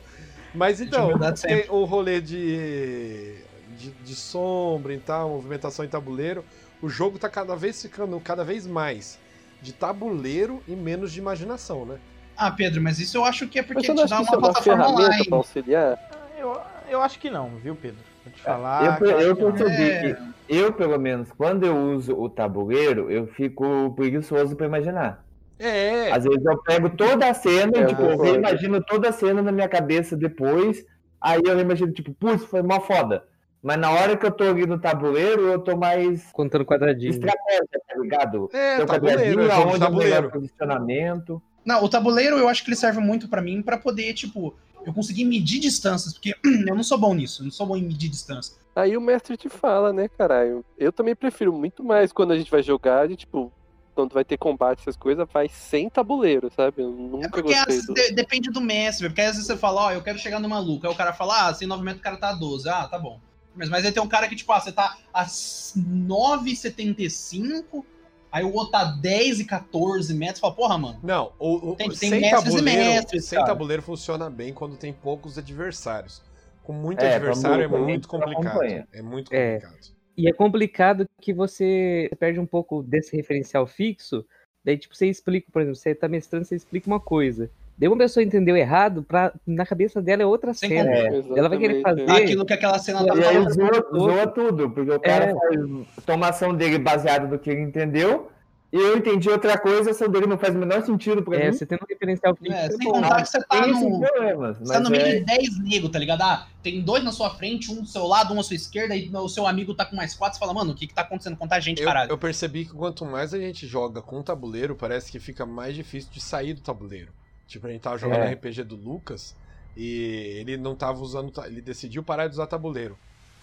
Mas 0.52 0.80
então, 0.80 1.12
sempre. 1.36 1.62
tem 1.62 1.70
o 1.70 1.84
rolê 1.84 2.20
de, 2.20 3.36
de, 3.76 3.90
de 3.92 4.14
sombra 4.16 4.92
e 4.94 4.98
tal, 4.98 5.28
movimentação 5.28 5.84
em 5.84 5.88
tabuleiro, 5.88 6.44
o 6.82 6.88
jogo 6.88 7.18
tá 7.20 7.28
cada 7.28 7.54
vez 7.54 7.80
ficando 7.80 8.18
cada 8.20 8.42
vez 8.42 8.66
mais 8.66 9.16
de 9.60 9.72
tabuleiro 9.72 10.62
e 10.68 10.72
menos 10.76 11.12
de 11.12 11.18
imaginação, 11.18 11.84
né? 11.84 11.96
Ah, 12.36 12.50
Pedro, 12.50 12.80
mas 12.80 12.98
isso 13.00 13.16
eu 13.16 13.24
acho 13.24 13.48
que 13.48 13.58
é 13.58 13.62
porque 13.62 13.82
te 13.82 13.94
dá 13.94 14.02
é 14.02 14.04
uma 14.20 14.24
plataforma 14.26 14.62
ferramenta 14.62 14.90
online. 15.02 15.24
pra 15.26 15.36
auxiliar? 15.38 16.10
Eu, 16.38 16.60
eu 16.88 17.02
acho 17.02 17.18
que 17.18 17.28
não, 17.28 17.48
viu, 17.56 17.74
Pedro? 17.74 17.98
Vou 18.24 18.32
te 18.32 18.38
eu, 18.38 18.44
falar. 18.44 18.98
per- 18.98 19.08
que 19.08 19.12
eu 19.14 19.18
acho 19.18 19.34
que 19.36 19.44
percebi 19.64 19.82
É. 19.90 20.14
que 20.14 20.22
eu, 20.48 20.72
pelo 20.72 20.98
menos, 20.98 21.32
quando 21.32 21.64
eu 21.66 21.76
uso 21.76 22.14
o 22.16 22.28
tabuleiro, 22.30 23.10
eu 23.10 23.26
fico 23.26 23.92
preguiçoso 23.96 24.54
pra 24.54 24.66
imaginar. 24.66 25.24
É, 25.58 26.12
Às 26.12 26.22
vezes 26.22 26.44
eu 26.44 26.56
pego 26.62 26.90
toda 26.90 27.28
a 27.28 27.34
cena, 27.34 27.72
É, 27.78 27.82
eu 27.82 27.86
tipo, 27.88 28.02
eu 28.02 28.34
imagino 28.36 28.80
toda 28.84 29.08
a 29.08 29.12
cena 29.12 29.42
na 29.42 29.50
minha 29.50 29.68
cabeça 29.68 30.16
depois, 30.16 30.84
aí 31.20 31.40
eu 31.44 31.58
imagino, 31.58 31.92
tipo, 31.92 32.14
putz, 32.14 32.44
foi 32.44 32.62
mó 32.62 32.78
foda. 32.80 33.24
Mas 33.62 33.78
na 33.78 33.90
hora 33.90 34.16
que 34.16 34.24
eu 34.24 34.30
tô 34.30 34.44
ali 34.44 34.66
no 34.66 34.78
tabuleiro, 34.78 35.42
eu 35.48 35.58
tô 35.58 35.76
mais 35.76 36.30
Contando 36.32 36.64
quadradinho. 36.64 37.10
estratégia, 37.10 37.66
tá 37.88 37.96
ligado? 38.00 38.50
é, 38.52 38.76
Tem 38.76 38.84
o 38.84 38.88
tabuleiro, 38.88 39.52
aonde 39.52 39.52
é 39.52 39.58
o 39.58 39.70
melhor 39.70 39.78
tabuleiro. 39.78 40.30
posicionamento. 40.30 41.42
Não, 41.64 41.84
o 41.84 41.88
tabuleiro 41.88 42.36
eu 42.38 42.48
acho 42.48 42.62
que 42.64 42.70
ele 42.70 42.76
serve 42.76 43.00
muito 43.00 43.28
pra 43.28 43.42
mim 43.42 43.60
pra 43.60 43.76
poder, 43.76 44.14
tipo, 44.14 44.54
eu 44.86 44.92
conseguir 44.92 45.24
medir 45.24 45.58
distâncias, 45.60 46.12
porque 46.14 46.34
eu 46.66 46.74
não 46.74 46.82
sou 46.84 46.96
bom 46.98 47.12
nisso, 47.14 47.42
eu 47.42 47.44
não 47.46 47.50
sou 47.52 47.66
bom 47.66 47.76
em 47.76 47.82
medir 47.82 48.08
distância. 48.08 48.56
Aí 48.76 48.96
o 48.96 49.00
mestre 49.00 49.36
te 49.36 49.48
fala, 49.48 49.92
né, 49.92 50.08
caralho? 50.08 50.64
Eu 50.78 50.92
também 50.92 51.14
prefiro 51.16 51.52
muito 51.52 51.82
mais 51.82 52.12
quando 52.12 52.32
a 52.32 52.38
gente 52.38 52.50
vai 52.50 52.62
jogar 52.62 53.08
de, 53.08 53.16
tipo, 53.16 53.52
quando 53.92 54.12
vai 54.14 54.24
ter 54.24 54.38
combate, 54.38 54.80
essas 54.82 54.96
coisas, 54.96 55.26
vai 55.32 55.48
sem 55.48 55.90
tabuleiro, 55.90 56.48
sabe? 56.54 56.82
Eu 56.82 56.90
nunca 56.92 57.26
É 57.26 57.28
porque 57.28 57.52
gostei 57.54 57.82
do... 57.82 57.92
de- 57.94 58.12
depende 58.12 58.50
do 58.50 58.60
mestre, 58.60 59.08
porque 59.08 59.20
às 59.20 59.32
vezes 59.32 59.46
você 59.46 59.56
fala, 59.56 59.86
ó, 59.86 59.92
eu 59.92 60.00
quero 60.02 60.16
chegar 60.20 60.38
no 60.38 60.48
maluco, 60.48 60.86
aí 60.86 60.92
o 60.92 60.96
cara 60.96 61.12
fala, 61.12 61.48
ah, 61.48 61.54
sem 61.54 61.66
9 61.66 61.82
metros 61.82 62.00
o 62.00 62.04
cara 62.04 62.16
tá 62.16 62.28
a 62.30 62.34
12, 62.34 62.68
ah, 62.68 62.86
tá 62.86 62.96
bom. 63.00 63.20
Mas, 63.58 63.68
mas 63.68 63.84
aí 63.84 63.92
tem 63.92 64.02
um 64.02 64.08
cara 64.08 64.26
que, 64.28 64.36
tipo, 64.36 64.52
ah, 64.52 64.60
você 64.60 64.72
tá 64.72 64.96
a 65.12 65.26
9,75, 65.26 67.84
aí 68.30 68.44
o 68.44 68.52
outro 68.52 68.72
tá 68.72 68.84
10 68.84 69.40
e 69.40 69.44
14 69.44 70.14
metros, 70.14 70.38
fala, 70.40 70.54
porra, 70.54 70.78
mano. 70.78 71.00
Não, 71.02 71.32
o, 71.38 71.70
o- 71.72 71.76
Tem- 71.76 71.88
tem 71.88 71.96
sem 71.96 72.10
mestres 72.20 72.54
e 72.54 72.56
tabuleiro, 72.56 72.80
mestres, 72.80 73.24
sem 73.24 73.36
cara. 73.36 73.48
tabuleiro 73.50 73.82
funciona 73.82 74.30
bem 74.30 74.52
quando 74.52 74.76
tem 74.76 74.92
poucos 74.92 75.36
adversários. 75.38 76.22
Com 76.62 76.72
muito 76.72 77.02
É, 77.02 77.14
adversário 77.16 77.64
é 77.64 77.68
muito- 77.68 78.06
complicado. 78.08 78.60
É 78.92 79.02
muito 79.02 79.34
É. 79.34 79.60
complicado. 79.60 79.98
E 80.16 80.28
é 80.28 80.32
complicado 80.32 81.06
que 81.20 81.32
você 81.32 82.10
perde 82.18 82.38
um 82.40 82.46
pouco 82.46 82.82
desse 82.82 83.16
referencial 83.16 83.66
fixo. 83.66 84.24
Daí, 84.64 84.76
tipo, 84.76 84.94
você 84.94 85.06
explica, 85.06 85.46
por 85.50 85.62
exemplo, 85.62 85.76
você 85.76 85.94
tá 85.94 86.08
mestrando, 86.08 86.44
você 86.44 86.56
explica 86.56 86.86
uma 86.88 87.00
coisa. 87.00 87.50
Daí 87.78 87.88
uma 87.88 87.96
pessoa 87.96 88.24
entendeu 88.24 88.56
errado, 88.56 89.02
pra, 89.04 89.32
na 89.46 89.64
cabeça 89.64 90.02
dela 90.02 90.22
é 90.22 90.26
outra 90.26 90.52
Sem 90.52 90.68
cena. 90.68 90.90
Ela 90.90 91.48
vai 91.48 91.58
querer 91.58 91.76
Exatamente, 91.76 92.06
fazer- 92.06 92.20
é. 92.20 92.24
Aquilo 92.24 92.44
que 92.44 92.52
aquela 92.52 92.78
cena 92.78 93.06
tá 93.06 93.14
E 93.14 93.18
aí 93.24 93.34
falando. 93.34 93.50
zoa, 93.52 93.88
zoa 93.98 94.26
tudo, 94.26 94.70
porque 94.70 94.90
o 94.90 95.00
cara 95.00 95.26
É. 95.26 95.34
faz 95.34 96.04
tomação 96.04 96.54
dele 96.54 96.78
baseado 96.78 97.28
no 97.30 97.38
que 97.38 97.48
ele 97.48 97.60
entendeu, 97.60 98.30
e 98.72 98.76
eu 98.76 98.96
entendi 98.98 99.30
outra 99.30 99.56
coisa, 99.56 99.90
a 99.90 99.92
ação 99.92 100.08
dele 100.10 100.26
não 100.26 100.36
faz 100.36 100.54
o 100.54 100.58
menor 100.58 100.82
sentido 100.84 101.22
pra 101.22 101.36
É, 101.38 101.46
mim. 101.46 101.52
você 101.52 101.64
tendo 101.64 101.80
um 101.82 101.86
referencial 101.88 102.34
fixo. 102.36 102.52
É, 102.52 102.66
é 102.66 102.70
sem 102.70 102.78
contar 102.90 103.22
que 103.22 103.28
você 103.28 103.38
tá 103.44 103.66
no. 103.68 104.00
problemas, 104.00 104.58
Você 104.58 104.72
tá 104.72 104.80
no 104.80 104.90
meio 104.90 105.06
é- 105.06 105.14
de 105.20 105.24
10 105.24 105.58
negros, 105.62 105.90
tá 105.92 105.98
ligado? 106.00 106.22
Ah, 106.22 106.48
tem 106.62 106.82
dois 106.82 107.04
na 107.04 107.12
sua 107.12 107.30
frente, 107.30 107.70
um 107.72 107.80
do 107.82 107.86
seu 107.86 108.04
lado, 108.08 108.34
um 108.34 108.40
à 108.40 108.42
sua 108.42 108.56
esquerda, 108.56 108.96
e 108.96 109.08
o 109.14 109.28
seu 109.28 109.46
amigo 109.46 109.72
tá 109.72 109.84
com 109.86 109.94
mais 109.94 110.14
quatro, 110.14 110.34
você 110.36 110.40
fala, 110.40 110.52
mano, 110.52 110.72
o 110.72 110.74
que 110.74 110.86
que 110.88 110.92
tá 110.94 111.02
acontecendo? 111.02 111.36
Contar 111.36 111.60
gente, 111.60 111.80
Eu, 111.80 111.86
caralho. 111.86 112.10
eu 112.10 112.18
percebi 112.18 112.64
que 112.64 112.72
quanto 112.74 113.06
mais 113.06 113.32
a 113.32 113.38
gente 113.38 113.66
joga 113.68 114.02
com 114.02 114.20
tabuleiro, 114.20 114.74
parece 114.74 115.12
que 115.12 115.20
fica 115.20 115.46
mais 115.46 115.76
difícil 115.76 116.10
de 116.12 116.20
sair 116.20 116.52
do 116.54 116.60
tabuleiro. 116.60 117.12
Tipo, 117.48 117.66
a 117.66 117.70
gente 117.70 117.80
tava 117.80 117.98
jogando 117.98 118.20
É. 118.20 118.30
RPG 118.34 118.62
do 118.62 118.76
Lucas 118.76 119.34
e 119.76 120.36
ele 120.40 120.56
não 120.56 120.76
tava 120.76 121.00
usando. 121.00 121.32
Ele 121.46 121.60
decidiu 121.62 122.02
parar 122.04 122.26
de 122.28 122.34
usar 122.34 122.46
tabuleiro. 122.46 122.96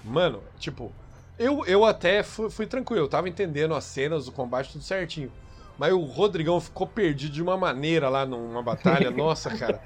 Mano, 0.04 0.42
tipo, 0.60 0.92
eu, 1.40 1.66
eu 1.66 1.84
até 1.84 2.22
fui, 2.24 2.50
fui 2.50 2.68
tranquilo, 2.68 3.04
eu 3.04 3.10
tava 3.10 3.28
entendendo 3.28 3.74
as 3.74 3.84
cenas 3.84 4.26
do 4.26 4.32
combate 4.32 4.72
tudo 4.72 4.84
certinho. 4.84 5.32
Mas 5.78 5.92
o 5.92 6.00
Rodrigão 6.06 6.62
ficou 6.62 6.88
perdido 6.88 7.34
de 7.34 7.44
uma 7.44 7.58
maneira 7.58 8.08
lá 8.08 8.26
numa 8.26 8.64
batalha, 8.64 9.10
nossa, 9.12 9.50
cara. 9.58 9.82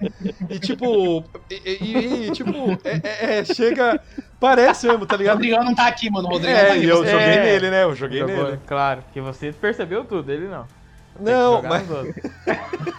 E 0.47 0.59
tipo, 0.59 1.23
e, 1.49 1.55
e- 1.65 2.27
e, 2.27 2.31
tipo, 2.31 2.51
é, 2.83 3.01
é- 3.03 3.39
é, 3.39 3.45
chega. 3.45 3.99
Parece 4.39 4.85
mesmo, 4.88 5.05
tá 5.07 5.15
O 5.15 5.17
ligado? 5.17 5.35
Rodrigão 5.38 5.63
não 5.63 5.73
tá 5.73 5.88
aqui, 5.88 6.07
mano. 6.11 6.27
O 6.27 6.31
Rodrigão 6.33 6.59
tá 6.59 6.67
É, 6.67 6.71
aqui. 6.73 6.81
e 6.85 6.89
eu 6.89 6.97
joguei 7.05 7.19
É. 7.25 7.43
nele, 7.43 7.69
né? 7.71 7.83
Eu 7.85 7.95
joguei 7.95 8.19
Jogou, 8.19 8.43
nele. 8.43 8.59
Claro, 8.67 9.03
que 9.11 9.19
você 9.19 9.51
percebeu 9.51 10.05
tudo, 10.05 10.31
ele 10.31 10.47
não. 10.47 10.67
Tem 11.23 11.33
Não, 11.33 11.55
jogar 11.57 11.69
mas. 11.69 11.89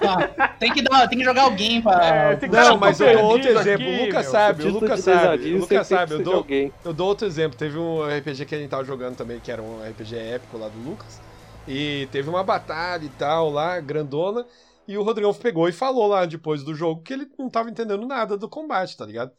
Ah, 0.03 0.49
tem, 0.59 0.73
que 0.73 0.83
dar, 0.83 1.09
tem 1.09 1.19
que 1.19 1.25
jogar 1.25 1.43
alguém 1.43 1.83
pra. 1.83 2.05
É, 2.05 2.37
tem 2.37 2.49
Não, 2.51 2.77
mas 2.77 3.01
eu 3.01 3.13
dou 3.13 3.25
outro 3.25 3.49
aqui, 3.51 3.59
exemplo. 3.59 3.87
o 3.87 4.07
Lucas 4.07 4.23
meu. 4.23 4.31
sabe, 4.31 4.63
o 4.65 4.71
Lucas 4.71 5.01
sabe. 5.01 5.49
O 5.53 5.61
Lucas 5.61 5.69
tem 5.69 5.85
sabe. 5.85 6.15
Eu 6.15 6.23
dou, 6.23 6.35
alguém. 6.37 6.73
eu 6.85 6.93
dou 6.93 7.09
outro 7.09 7.27
exemplo. 7.27 7.59
Teve 7.59 7.79
um 7.79 8.03
RPG 8.07 8.45
que 8.47 8.55
a 8.55 8.59
gente 8.59 8.71
tava 8.71 8.85
jogando 8.85 9.17
também, 9.17 9.41
que 9.41 9.51
era 9.51 9.63
um 9.63 9.83
RPG 9.83 10.17
épico 10.17 10.59
lá 10.59 10.69
do 10.69 10.79
Lucas. 10.79 11.21
E 11.67 12.09
teve 12.11 12.29
uma 12.29 12.43
batalha 12.45 13.05
e 13.05 13.11
tal 13.11 13.51
lá, 13.51 13.81
grandona. 13.81 14.47
E 14.87 14.99
o 14.99 15.03
Rodrigão 15.03 15.33
pegou 15.33 15.69
e 15.69 15.73
falou 15.73 16.07
lá 16.09 16.27
depois 16.27 16.65
do 16.65 16.75
jogo 16.75 17.03
que 17.03 17.13
ele 17.13 17.29
não 17.39 17.49
tava 17.49 17.71
entendendo 17.71 18.07
nada 18.07 18.37
do 18.37 18.49
combate, 18.49 18.97
tá 18.97 19.07
ligado? 19.07 19.31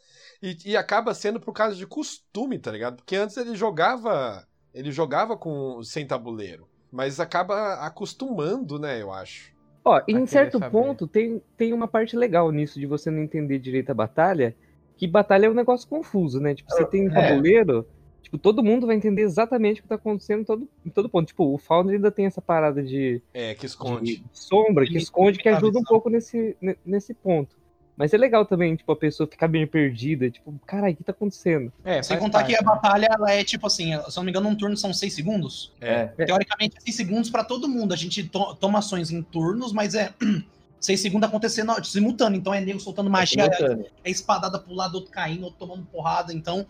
E, 0.41 0.57
e 0.65 0.77
acaba 0.77 1.13
sendo 1.13 1.39
por 1.39 1.53
causa 1.53 1.75
de 1.75 1.85
costume, 1.85 2.57
tá 2.57 2.71
ligado? 2.71 2.95
Porque 2.97 3.15
antes 3.15 3.35
ele 3.37 3.55
jogava. 3.55 4.47
Ele 4.73 4.91
jogava 4.91 5.35
com 5.35 5.83
sem 5.83 6.07
tabuleiro. 6.07 6.70
Mas 6.91 7.19
acaba 7.19 7.75
acostumando, 7.75 8.77
né, 8.77 9.01
eu 9.01 9.11
acho. 9.11 9.51
Ó, 9.83 9.99
em 10.07 10.25
certo 10.27 10.59
saber. 10.59 10.71
ponto, 10.71 11.07
tem, 11.07 11.41
tem 11.57 11.73
uma 11.73 11.87
parte 11.87 12.15
legal 12.15 12.51
nisso 12.51 12.79
de 12.79 12.85
você 12.85 13.09
não 13.09 13.19
entender 13.23 13.57
direito 13.59 13.89
a 13.89 13.95
batalha, 13.95 14.55
que 14.97 15.07
batalha 15.07 15.47
é 15.47 15.49
um 15.49 15.53
negócio 15.55 15.87
confuso, 15.87 16.39
né? 16.39 16.53
Tipo, 16.53 16.71
você 16.71 16.85
tem 16.85 17.07
um 17.07 17.11
É. 17.11 17.15
tabuleiro, 17.15 17.87
Tipo, 18.21 18.37
todo 18.37 18.63
mundo 18.63 18.85
vai 18.87 18.95
entender 18.95 19.23
exatamente 19.23 19.79
o 19.79 19.83
que 19.83 19.89
tá 19.89 19.95
acontecendo 19.95 20.41
em 20.41 20.45
todo, 20.45 20.69
em 20.85 20.89
todo 20.89 21.09
ponto. 21.09 21.27
Tipo, 21.27 21.53
o 21.53 21.57
Founder 21.57 21.95
ainda 21.95 22.11
tem 22.11 22.27
essa 22.27 22.41
parada 22.41 22.81
de, 22.81 23.21
É, 23.33 23.53
que 23.55 23.65
esconde. 23.65 24.17
de 24.17 24.23
sombra 24.31 24.85
que 24.85 24.95
esconde, 24.97 25.39
que 25.39 25.49
a 25.49 25.57
ajuda 25.57 25.79
um 25.79 25.83
pouco 25.83 26.09
nesse, 26.09 26.55
ne- 26.61 26.77
nesse 26.85 27.13
ponto. 27.13 27.55
Mas 28.01 28.11
é 28.15 28.17
legal 28.17 28.43
também, 28.47 28.75
tipo, 28.75 28.91
a 28.91 28.95
pessoa 28.95 29.27
ficar 29.29 29.47
bem 29.47 29.67
perdida. 29.67 30.27
Tipo, 30.27 30.55
caralho, 30.65 30.95
o 30.95 30.97
que 30.97 31.03
tá 31.03 31.11
acontecendo? 31.11 31.71
É, 31.85 32.01
Sem 32.01 32.17
contar 32.17 32.43
que 32.45 32.55
a 32.55 32.63
parte, 32.63 32.81
batalha 32.81 33.07
ela 33.11 33.31
é 33.31 33.43
tipo 33.43 33.67
assim, 33.67 33.91
se 33.91 33.93
eu 33.93 34.11
não 34.15 34.23
me 34.23 34.31
engano, 34.31 34.49
um 34.49 34.55
turno 34.55 34.75
são 34.75 34.91
seis 34.91 35.13
segundos. 35.13 35.71
É. 35.79 36.05
Teoricamente, 36.07 36.77
é 36.77 36.81
seis 36.81 36.95
segundos 36.95 37.29
pra 37.29 37.43
todo 37.43 37.69
mundo. 37.69 37.93
A 37.93 37.95
gente 37.95 38.23
to- 38.23 38.55
toma 38.55 38.79
ações 38.79 39.11
em 39.11 39.21
turnos, 39.21 39.71
mas 39.71 39.93
é 39.93 40.11
seis 40.81 40.99
segundos 40.99 41.29
acontecendo 41.29 41.71
simultâneo. 41.85 42.39
Então 42.39 42.51
é 42.51 42.59
nego 42.59 42.79
soltando 42.79 43.07
magia, 43.07 43.43
Simultâneo. 43.43 43.85
é 44.03 44.09
espadada 44.09 44.57
pro 44.57 44.73
lado, 44.73 44.95
outro 44.95 45.11
caindo, 45.11 45.43
outro 45.43 45.59
tomando 45.59 45.85
porrada. 45.85 46.33
Então, 46.33 46.65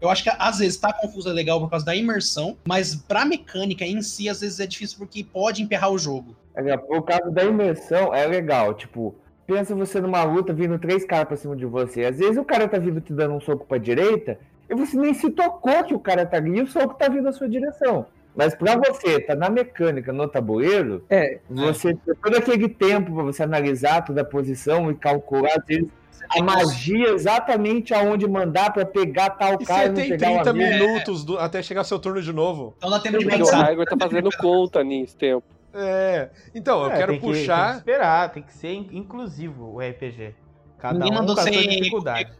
eu 0.00 0.08
acho 0.08 0.22
que 0.22 0.30
às 0.38 0.58
vezes 0.58 0.78
tá 0.78 0.92
confuso 0.92 1.28
é 1.28 1.32
legal 1.32 1.58
por 1.58 1.68
causa 1.68 1.84
da 1.84 1.96
imersão, 1.96 2.56
mas 2.64 2.94
pra 2.94 3.24
mecânica 3.24 3.84
em 3.84 4.00
si, 4.02 4.28
às 4.28 4.40
vezes 4.40 4.60
é 4.60 4.68
difícil 4.68 4.98
porque 4.98 5.24
pode 5.24 5.60
emperrar 5.64 5.90
o 5.90 5.98
jogo. 5.98 6.36
É, 6.54 6.76
Por 6.76 7.02
causa 7.02 7.28
da 7.32 7.42
imersão, 7.44 8.14
é 8.14 8.24
legal. 8.24 8.72
Tipo, 8.72 9.16
pensa 9.46 9.74
você 9.74 10.00
numa 10.00 10.22
luta 10.24 10.52
vindo 10.52 10.78
três 10.78 11.04
caras 11.04 11.28
pra 11.28 11.36
cima 11.36 11.54
de 11.56 11.64
você. 11.66 12.04
Às 12.04 12.18
vezes 12.18 12.36
o 12.36 12.44
cara 12.44 12.66
tá 12.68 12.78
vindo 12.78 13.00
te 13.00 13.12
dando 13.12 13.34
um 13.34 13.40
soco 13.40 13.66
pra 13.66 13.78
direita 13.78 14.38
e 14.68 14.74
você 14.74 14.96
nem 14.98 15.14
se 15.14 15.30
tocou 15.30 15.84
que 15.84 15.94
o 15.94 15.98
cara 16.00 16.26
tá 16.26 16.36
ali 16.36 16.58
e 16.58 16.62
o 16.62 16.66
soco 16.66 16.94
tá 16.94 17.08
vindo 17.08 17.22
na 17.22 17.32
sua 17.32 17.48
direção. 17.48 18.06
Mas 18.34 18.54
pra 18.54 18.76
você 18.76 19.18
tá 19.20 19.34
na 19.34 19.48
mecânica, 19.48 20.12
no 20.12 20.28
tabuleiro, 20.28 21.02
É, 21.08 21.38
você 21.48 21.94
tem 21.94 22.14
todo 22.22 22.36
aquele 22.36 22.68
tempo 22.68 23.14
pra 23.14 23.22
você 23.22 23.42
analisar 23.42 24.04
toda 24.04 24.20
a 24.20 24.24
posição 24.24 24.90
e 24.90 24.94
calcular 24.94 25.54
às 25.58 25.64
vezes, 25.66 25.88
a 26.28 26.42
magia 26.42 27.10
exatamente 27.14 27.94
aonde 27.94 28.28
mandar 28.28 28.72
pra 28.74 28.84
pegar 28.84 29.30
tal 29.30 29.54
E 29.60 29.64
cara 29.64 29.82
você 29.82 29.86
e 29.86 29.88
não 29.88 29.94
tem 29.94 30.08
pegar 30.10 30.30
o 30.30 30.34
30 30.42 30.50
amigo. 30.50 30.68
minutos 30.70 31.24
do- 31.24 31.38
até 31.38 31.62
chegar 31.62 31.84
seu 31.84 31.98
turno 31.98 32.20
de 32.20 32.32
novo. 32.32 32.74
Então 32.76 32.90
dá 32.90 32.98
tempo 33.00 33.16
de 33.18 33.24
Porque 33.24 33.36
o 33.42 33.44
pensar. 33.44 33.62
Raigor 33.62 33.84
tá 33.86 33.96
fazendo 33.98 34.28
conta 34.36 34.82
nisso 34.84 35.16
tempo. 35.16 35.44
É. 35.76 36.30
Então, 36.54 36.84
eu 36.84 36.90
É, 36.90 36.96
quero 36.96 37.12
tem 37.12 37.20
que- 37.20 37.26
tem 37.26 37.32
que 37.34 37.38
puxar. 37.40 37.76
esperar, 37.76 38.32
tem 38.32 38.42
que 38.42 38.52
ser 38.54 38.72
in- 38.72 38.88
inclusivo 38.92 39.74
o 39.74 39.80
RPG. 39.80 40.34
Cada 40.78 40.98
Ninguém 40.98 41.12
um 41.12 41.14
mandou 41.16 41.34
com 41.34 41.40
a 41.40 41.44
sua 41.44 41.52
dificuldade. 41.52 42.30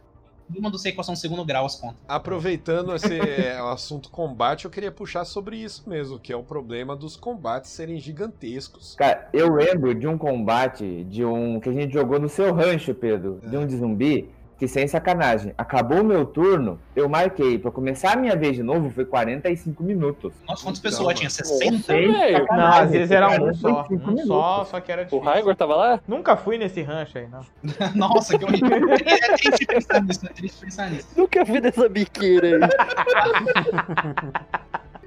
Uma 0.55 0.71
do 0.71 0.77
equação 0.87 1.13
segundo 1.13 1.43
grau 1.43 1.65
as 1.65 1.75
contas. 1.75 1.97
Aproveitando 2.07 2.95
esse 2.95 3.19
é, 3.19 3.61
o 3.61 3.67
assunto 3.67 4.09
combate, 4.09 4.63
eu 4.63 4.71
queria 4.71 4.89
puxar 4.91 5.25
sobre 5.25 5.57
isso 5.57 5.89
mesmo, 5.89 6.17
que 6.17 6.31
é 6.31 6.37
o 6.37 6.43
problema 6.43 6.95
dos 6.95 7.17
combates 7.17 7.69
serem 7.71 7.99
gigantescos. 7.99 8.95
Cara, 8.95 9.27
eu 9.33 9.53
lembro 9.53 9.93
de 9.93 10.07
um 10.07 10.17
combate 10.17 11.03
de 11.03 11.25
um 11.25 11.59
que 11.59 11.67
a 11.67 11.73
gente 11.73 11.91
jogou 11.93 12.17
no 12.17 12.29
seu 12.29 12.53
rancho, 12.53 12.93
Pedro, 12.93 13.41
de 13.45 13.57
um 13.57 13.67
de 13.67 13.75
zumbi, 13.75 14.29
que 14.57 14.67
sem 14.67 14.87
sacanagem, 14.87 15.53
acabou 15.57 16.01
o 16.01 16.03
meu 16.03 16.25
turno, 16.25 16.79
eu 16.95 17.07
marquei 17.07 17.59
pra 17.59 17.69
começar 17.69 18.13
a 18.13 18.15
minha 18.15 18.35
vez 18.35 18.55
de 18.55 18.63
novo, 18.63 18.89
foi 18.89 19.05
45 19.05 19.83
minutos. 19.83 20.33
Nossa, 20.47 20.63
quantas 20.63 20.81
Legal, 20.81 20.97
pessoas? 20.97 21.19
Tinha 21.19 21.29
60? 21.29 21.83
Sem 21.83 22.11
velho. 22.11 22.37
sacanagem, 22.39 22.57
Não, 22.57 22.83
às 22.83 22.89
vezes 22.91 23.11
era 23.11 23.27
um 23.27 23.37
45 23.37 23.59
só. 23.59 23.85
Um 23.85 23.97
minutos. 23.99 24.25
só, 24.27 24.65
só 24.65 24.79
que 24.79 24.91
era 24.91 25.01
O 25.03 25.05
difícil. 25.05 25.25
Raigor 25.25 25.55
tava 25.55 25.75
lá? 25.75 25.99
Nunca 26.07 26.35
fui 26.35 26.57
nesse 26.57 26.81
rancho 26.81 27.17
aí, 27.19 27.27
não. 27.27 27.41
Nossa, 27.95 28.37
que 28.37 28.45
horrível. 28.45 28.89
É 28.93 29.37
triste 29.37 29.65
pensar 29.67 30.01
nisso, 30.01 30.25
é 30.25 30.29
triste 30.29 30.61
pensar 30.65 30.89
nisso. 30.89 31.07
Nunca 31.15 31.43
vi 31.43 31.61
dessa 31.61 31.87
biqueira 31.87 32.47
aí. 32.47 32.61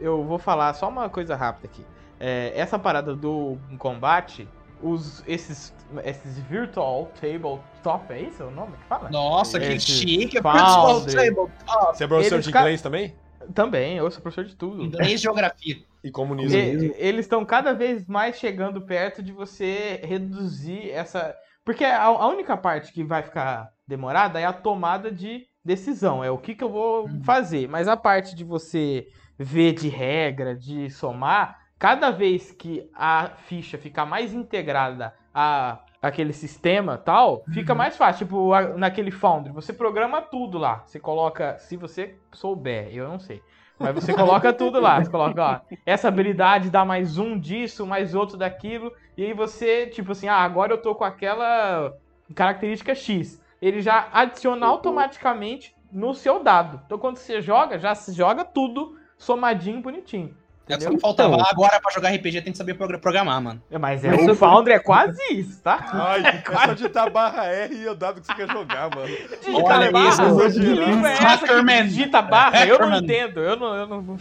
Eu 0.00 0.24
vou 0.24 0.38
falar 0.38 0.72
só 0.74 0.88
uma 0.88 1.08
coisa 1.10 1.36
rápida 1.36 1.68
aqui. 1.68 1.84
É, 2.18 2.52
essa 2.54 2.78
parada 2.78 3.14
do 3.14 3.58
combate, 3.78 4.48
os, 4.82 5.22
esses, 5.26 5.74
esses 6.04 6.38
virtual 6.40 7.10
tabletop, 7.20 8.12
é 8.12 8.20
isso 8.22 8.44
o 8.44 8.50
nome 8.50 8.72
que 8.76 8.84
fala? 8.84 9.10
Nossa, 9.10 9.58
que 9.58 9.66
Esse 9.66 9.86
chique. 9.92 10.40
Foundry. 10.40 11.14
Tabletop. 11.14 11.50
Você 11.96 12.04
é 12.04 12.06
professor 12.06 12.34
Eles 12.36 12.46
de 12.46 12.52
ca- 12.52 12.60
inglês 12.60 12.82
também? 12.82 13.14
Também, 13.54 13.96
eu 13.96 14.10
sou 14.10 14.20
professor 14.22 14.44
de 14.44 14.54
tudo. 14.54 14.82
Inglês 14.82 15.12
e 15.12 15.16
geografia. 15.16 15.76
E 16.04 16.10
comunismo. 16.10 16.56
E- 16.56 16.94
eles 16.96 17.24
estão 17.26 17.44
cada 17.44 17.72
vez 17.72 18.06
mais 18.06 18.36
chegando 18.36 18.80
perto 18.82 19.22
de 19.22 19.32
você 19.32 20.00
reduzir 20.04 20.90
essa. 20.90 21.34
Porque 21.64 21.84
a, 21.84 22.04
a 22.04 22.26
única 22.28 22.56
parte 22.56 22.92
que 22.92 23.02
vai 23.04 23.22
ficar 23.22 23.68
demorada 23.86 24.38
é 24.40 24.44
a 24.44 24.52
tomada 24.52 25.10
de 25.10 25.46
decisão. 25.64 26.22
É 26.24 26.30
o 26.30 26.38
que, 26.38 26.54
que 26.54 26.64
eu 26.64 26.70
vou 26.70 27.04
Uhum. 27.06 27.22
fazer. 27.24 27.68
Mas 27.68 27.88
a 27.88 27.96
parte 27.96 28.34
de 28.34 28.44
você 28.44 29.06
ver 29.38 29.72
de 29.72 29.88
regra, 29.88 30.54
de 30.54 30.88
somar, 30.90 31.58
cada 31.80 32.12
vez 32.12 32.52
que 32.52 32.88
a 32.94 33.30
ficha 33.48 33.78
ficar 33.78 34.06
mais 34.06 34.34
integrada 34.34 35.14
a 35.34 35.80
aquele 36.02 36.32
sistema 36.32 36.96
tal, 36.98 37.44
fica 37.52 37.72
Uhum. 37.72 37.78
mais 37.78 37.96
fácil. 37.96 38.26
Tipo, 38.26 38.52
naquele 38.78 39.10
Foundry, 39.10 39.52
você 39.52 39.72
programa 39.72 40.22
tudo 40.22 40.58
lá. 40.58 40.82
Você 40.86 41.00
coloca, 41.00 41.58
se 41.58 41.76
você 41.76 42.16
souber, 42.32 42.88
eu 42.94 43.08
não 43.08 43.18
sei. 43.18 43.42
Mas 43.78 43.94
você 43.94 44.14
coloca 44.14 44.52
tudo 44.54 44.80
lá. 44.80 45.02
Você 45.02 45.10
coloca, 45.10 45.42
ó, 45.44 45.60
essa 45.86 46.08
habilidade 46.08 46.70
dá 46.70 46.84
mais 46.86 47.18
um 47.18 47.38
disso, 47.38 47.86
mais 47.86 48.14
outro 48.14 48.38
daquilo. 48.38 48.92
E 49.16 49.24
aí 49.26 49.34
você, 49.34 49.88
tipo 49.88 50.12
assim, 50.12 50.28
ah, 50.28 50.36
agora 50.38 50.72
eu 50.74 50.82
tô 50.82 50.94
com 50.94 51.04
aquela 51.04 51.94
característica 52.34 52.94
X. 52.94 53.42
Ele 53.60 53.82
já 53.82 54.08
adiciona 54.12 54.66
automaticamente 54.66 55.74
no 55.92 56.14
seu 56.14 56.42
dado. 56.42 56.80
Então 56.86 56.98
quando 56.98 57.16
você 57.18 57.42
joga, 57.42 57.78
já 57.78 57.94
se 57.94 58.12
joga 58.14 58.44
tudo 58.44 58.96
somadinho, 59.18 59.82
bonitinho. 59.82 60.36
É 60.74 60.80
só 60.80 60.98
faltava. 60.98 61.34
Então. 61.34 61.46
Agora, 61.50 61.80
pra 61.80 61.92
jogar 61.92 62.10
RPG, 62.10 62.42
tem 62.42 62.52
que 62.52 62.58
saber 62.58 62.74
progra- 62.74 62.98
programar, 62.98 63.40
mano. 63.40 63.62
É, 63.70 63.78
Mas, 63.78 64.04
é, 64.04 64.12
o 64.14 64.34
Foundry 64.34 64.74
é 64.74 64.78
quase 64.78 65.20
isso, 65.32 65.60
tá? 65.62 65.78
Ai, 65.92 66.22
é 66.46 66.66
só 66.66 66.72
digitar 66.72 67.10
barra 67.10 67.46
R 67.46 67.74
e 67.74 67.88
o 67.88 67.94
dado 67.94 68.20
que 68.20 68.26
você 68.26 68.34
quer 68.34 68.48
jogar, 68.48 68.90
mano. 68.94 69.06
Digita 69.06 69.62
Olha 69.62 69.90
barra? 69.90 70.08
isso, 70.08 70.60
que 70.60 70.66
língua 70.66 71.10
é 71.10 71.12
essa 71.12 71.46
que 71.46 71.82
digita 71.84 72.22
barra? 72.22 72.66
Eu 72.66 72.78
não 72.78 72.98
entendo. 72.98 73.40
Eu 73.40 73.56
não, 73.56 73.74
eu 73.74 73.86
não... 73.86 74.16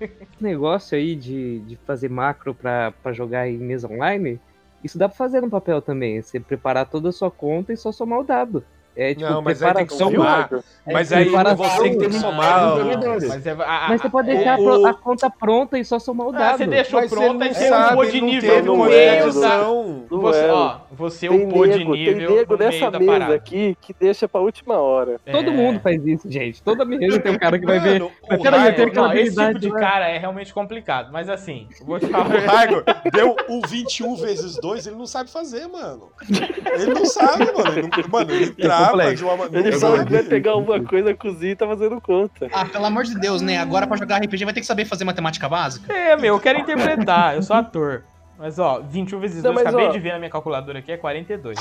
esse 0.00 0.18
negócio 0.40 0.96
aí 0.96 1.14
de, 1.14 1.60
de 1.60 1.76
fazer 1.86 2.08
macro 2.08 2.54
pra, 2.54 2.92
pra 3.02 3.12
jogar 3.12 3.48
em 3.48 3.56
mesa 3.56 3.88
online, 3.90 4.40
isso 4.84 4.98
dá 4.98 5.08
pra 5.08 5.16
fazer 5.16 5.40
no 5.40 5.50
papel 5.50 5.80
também. 5.80 6.20
Você 6.20 6.40
preparar 6.40 6.86
toda 6.86 7.08
a 7.08 7.12
sua 7.12 7.30
conta 7.30 7.72
e 7.72 7.76
só 7.76 7.92
somar 7.92 8.20
o 8.20 8.24
dado. 8.24 8.64
É 9.00 9.14
tipo, 9.14 9.30
Não, 9.30 9.40
mas 9.40 9.62
aí 9.62 9.72
tem 9.72 9.86
que 9.86 9.94
somar. 9.94 10.50
é 10.86 10.92
Mas 10.92 11.10
aí 11.10 11.24
você 11.30 11.88
que 11.88 11.96
tem 11.96 12.08
que 12.10 12.18
somar. 12.18 12.74
os. 12.76 13.24
Mas, 13.28 13.46
é, 13.46 13.50
a- 13.52 13.86
Mas 13.88 14.00
você 14.02 14.06
a- 14.06 14.10
pode 14.10 14.30
é- 14.30 14.34
deixar 14.34 14.54
a, 14.56 14.60
o- 14.60 14.62
pro- 14.64 14.86
a 14.86 14.92
conta 14.94 15.30
pronta 15.30 15.78
e 15.78 15.84
só 15.86 15.98
somar 15.98 16.26
o 16.26 16.30
Ah, 16.30 16.38
dado. 16.38 16.58
você 16.58 16.66
deixou 16.66 17.00
Mas 17.00 17.10
pronta 17.10 17.32
você 17.32 17.44
e 17.44 17.48
não 17.48 17.54
você 17.54 17.68
sabe, 17.70 17.92
upou 17.94 18.06
de 18.10 18.20
nível 18.20 18.62
no 18.62 18.76
meio 18.84 19.32
da... 19.32 19.64
Você, 20.10 20.44
é. 20.44 20.52
ó, 20.52 20.76
você 20.92 21.28
upou 21.30 21.66
de 21.66 21.78
nego, 21.78 21.92
tem 21.94 22.04
nível 22.14 22.30
nego 22.36 22.52
no 22.52 22.58
meio 22.58 22.70
nessa 22.72 22.90
da 22.90 22.98
mesa 22.98 23.12
parada. 23.12 23.34
aqui 23.36 23.74
que 23.80 23.94
deixa 23.98 24.28
pra 24.28 24.40
última 24.42 24.74
hora. 24.76 25.18
Todo 25.32 25.48
É. 25.48 25.50
mundo 25.50 25.80
faz 25.80 26.06
isso, 26.06 26.30
gente. 26.30 26.62
Toda 26.62 26.84
mesa 26.84 27.18
tem 27.20 27.32
um 27.32 27.38
cara 27.38 27.58
que 27.58 27.64
vai 27.64 27.80
ver. 27.80 28.00
Mas 28.28 28.38
o 28.38 28.42
peraí, 28.42 28.68
aquela 28.68 29.16
esse 29.18 29.34
tipo 29.34 29.58
de 29.60 29.68
lá. 29.70 29.80
cara 29.80 30.08
é 30.10 30.18
realmente 30.18 30.52
complicado. 30.52 31.10
Mas 31.10 31.30
assim, 31.30 31.68
eu 31.80 31.86
vou 31.86 31.98
te 31.98 32.04
falar. 32.06 32.26
o 32.36 32.46
Raigor 32.46 32.84
deu 33.10 33.34
o 33.48 33.66
21 33.66 34.14
vezes 34.16 34.56
2, 34.60 34.86
ele 34.88 34.96
não 34.96 35.06
sabe 35.06 35.30
fazer, 35.30 35.66
mano. 35.68 36.10
Ele 36.74 36.92
não 36.92 37.06
sabe, 37.06 37.46
mano. 37.46 37.88
Mano, 38.10 38.30
ele 38.32 38.50
trava 38.52 38.89
Ele 39.52 39.72
só 39.78 39.96
sabe. 39.96 40.12
vai 40.12 40.22
pegar 40.22 40.56
uma 40.56 40.82
coisa, 40.82 41.14
cozinha 41.14 41.52
e 41.52 41.56
tá 41.56 41.66
fazendo 41.66 42.00
conta. 42.00 42.48
Ah, 42.52 42.64
pelo 42.64 42.84
amor 42.86 43.04
de 43.04 43.18
Deus, 43.18 43.40
né? 43.42 43.58
Agora 43.58 43.86
pra 43.86 43.96
jogar 43.96 44.18
RPG 44.18 44.44
vai 44.44 44.54
ter 44.54 44.60
que 44.60 44.66
saber 44.66 44.84
fazer 44.84 45.04
matemática 45.04 45.48
básica. 45.48 45.92
É, 45.92 46.16
meu, 46.16 46.34
eu 46.34 46.40
quero 46.40 46.58
interpretar, 46.60 47.34
eu 47.36 47.42
sou 47.42 47.56
ator. 47.56 48.04
Mas 48.38 48.58
ó, 48.58 48.80
21 48.80 49.20
vezes 49.20 49.42
Não, 49.42 49.52
2, 49.52 49.64
mas, 49.64 49.66
acabei 49.74 49.88
ó- 49.88 49.92
de 49.92 49.98
ver 49.98 50.12
na 50.12 50.18
minha 50.18 50.30
calculadora 50.30 50.78
aqui, 50.78 50.90
é 50.92 50.96
42. 50.96 51.58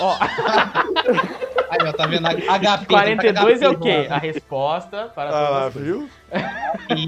Ó, 0.00 0.16
Aí, 1.70 1.78
ó, 1.86 1.92
tá 1.92 2.06
vendo? 2.06 2.26
HP. 2.26 2.86
42 2.86 3.62
é 3.62 3.68
o 3.68 3.74
tá 3.74 3.80
quê? 3.80 4.06
A 4.10 4.16
resposta 4.18 5.12
para 5.14 5.28
Ah, 5.30 5.70
todas 5.70 5.74
viu? 5.84 6.08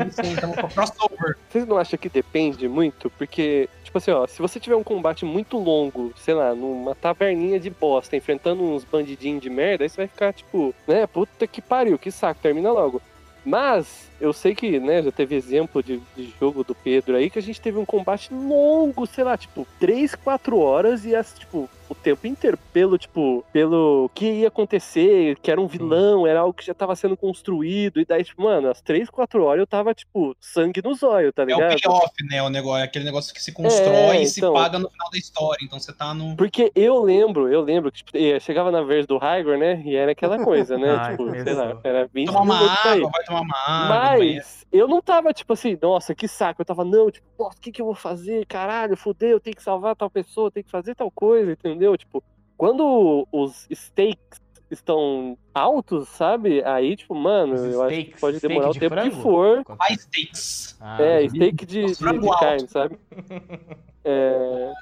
Isso, 0.06 0.20
então, 0.22 0.52
crossover. 0.52 1.36
Vocês 1.48 1.66
não 1.66 1.78
acham 1.78 1.98
que 1.98 2.08
depende 2.10 2.68
muito? 2.68 3.08
Porque, 3.10 3.68
tipo 3.82 3.96
assim, 3.96 4.10
ó, 4.10 4.26
se 4.26 4.40
você 4.42 4.60
tiver 4.60 4.76
um 4.76 4.82
combate 4.82 5.24
muito 5.24 5.56
longo, 5.56 6.12
sei 6.16 6.34
lá, 6.34 6.54
numa 6.54 6.94
taverninha 6.94 7.58
de 7.58 7.70
bosta, 7.70 8.16
enfrentando 8.16 8.62
uns 8.62 8.84
bandidinhos 8.84 9.40
de 9.42 9.48
merda, 9.48 9.84
aí 9.84 9.88
você 9.88 9.96
vai 9.96 10.08
ficar, 10.08 10.32
tipo, 10.34 10.74
né, 10.86 11.06
puta 11.06 11.46
que 11.46 11.62
pariu, 11.62 11.98
que 11.98 12.10
saco, 12.10 12.40
termina 12.42 12.70
logo. 12.70 13.00
Mas, 13.44 14.09
eu 14.20 14.32
sei 14.32 14.54
que, 14.54 14.78
né, 14.78 15.02
já 15.02 15.10
teve 15.10 15.34
exemplo 15.34 15.82
de, 15.82 16.00
de 16.16 16.32
jogo 16.38 16.62
do 16.64 16.74
Pedro 16.74 17.16
aí, 17.16 17.30
que 17.30 17.38
a 17.38 17.42
gente 17.42 17.60
teve 17.60 17.78
um 17.78 17.84
combate 17.84 18.32
longo, 18.32 19.06
sei 19.06 19.24
lá, 19.24 19.36
tipo, 19.36 19.66
3, 19.78 20.14
4 20.14 20.58
horas 20.58 21.04
e, 21.04 21.14
as, 21.14 21.32
tipo, 21.38 21.68
o 21.88 21.94
tempo 21.94 22.24
inteiro, 22.26 22.56
pelo, 22.72 22.96
tipo, 22.96 23.44
pelo 23.52 24.08
que 24.14 24.24
ia 24.30 24.48
acontecer, 24.48 25.36
que 25.42 25.50
era 25.50 25.60
um 25.60 25.66
vilão, 25.66 26.24
era 26.26 26.40
algo 26.40 26.52
que 26.54 26.64
já 26.64 26.72
tava 26.72 26.94
sendo 26.94 27.16
construído, 27.16 28.00
e 28.00 28.04
daí, 28.04 28.22
tipo, 28.22 28.42
mano, 28.42 28.70
às 28.70 28.80
3, 28.80 29.10
4 29.10 29.42
horas 29.42 29.60
eu 29.60 29.66
tava, 29.66 29.92
tipo, 29.92 30.36
sangue 30.40 30.80
nos 30.84 31.02
olhos, 31.02 31.32
tá 31.34 31.42
É 31.42 31.46
o 31.46 31.48
ligado? 31.48 31.80
payoff, 31.82 32.12
né? 32.30 32.42
O 32.42 32.48
negócio, 32.48 32.80
é 32.80 32.84
aquele 32.84 33.04
negócio 33.04 33.34
que 33.34 33.42
se 33.42 33.50
constrói 33.52 34.18
É, 34.18 34.22
e 34.22 34.26
se 34.26 34.38
então. 34.38 34.52
paga 34.52 34.78
no 34.78 34.88
final 34.88 35.10
da 35.10 35.18
história. 35.18 35.58
Então 35.64 35.80
você 35.80 35.92
tá 35.92 36.14
no. 36.14 36.36
Porque 36.36 36.70
eu 36.76 37.02
lembro, 37.02 37.48
eu 37.52 37.60
lembro 37.60 37.90
que 37.90 37.98
tipo, 38.04 38.16
eh, 38.16 38.38
chegava 38.38 38.70
na 38.70 38.82
vez 38.82 39.04
do 39.06 39.18
Raigor, 39.18 39.58
né? 39.58 39.82
E 39.84 39.96
era 39.96 40.12
aquela 40.12 40.38
coisa, 40.44 40.78
né? 40.78 40.90
Ai, 41.00 41.10
tipo, 41.16 41.30
sei 41.42 41.54
lá, 41.54 41.76
era 41.82 42.06
20 42.12 42.26
Tomar 42.28 42.42
uma 42.42 42.56
água, 42.72 43.10
vai 43.10 43.24
tomar 43.24 43.40
uma 43.40 43.56
água. 43.66 43.88
banheiro. 43.96 44.09
Mas 44.18 44.66
eu 44.72 44.86
não 44.88 45.00
tava, 45.02 45.32
tipo 45.32 45.52
assim, 45.52 45.78
nossa, 45.80 46.14
que 46.14 46.26
saco. 46.28 46.60
Eu 46.62 46.66
tava, 46.66 46.84
não, 46.84 47.10
tipo, 47.10 47.26
nossa, 47.38 47.56
o 47.56 47.60
que, 47.60 47.72
que 47.72 47.80
eu 47.82 47.86
vou 47.86 47.94
fazer? 47.94 48.46
Caralho, 48.46 48.96
fudeu, 48.96 49.30
eu 49.30 49.40
tenho 49.40 49.56
que 49.56 49.62
salvar 49.62 49.96
tal 49.96 50.10
pessoa, 50.10 50.50
tenho 50.50 50.64
que 50.64 50.70
fazer 50.70 50.94
tal 50.94 51.10
coisa, 51.10 51.52
entendeu? 51.52 51.96
Tipo, 51.96 52.22
quando 52.56 53.26
os 53.32 53.66
stakes 53.72 54.38
estão 54.70 55.36
altos, 55.52 56.08
sabe? 56.10 56.62
Aí, 56.64 56.96
tipo, 56.96 57.14
mano, 57.14 57.54
Os 57.54 57.72
eu 57.74 57.82
acho 57.82 57.96
que 57.96 58.02
steaks, 58.02 58.20
pode 58.20 58.40
demorar 58.40 58.70
o 58.70 58.72
de 58.72 58.80
tempo 58.80 58.94
que 58.94 59.10
frango? 59.10 59.22
for. 59.22 59.64
High 59.80 59.96
stakes. 59.96 60.76
Ah, 60.80 61.02
É, 61.02 61.28
steak 61.28 61.66
de, 61.66 61.86
de, 61.86 62.18
de 62.18 62.30
carne, 62.38 62.68
sabe? 62.68 62.98
É, 64.02 64.72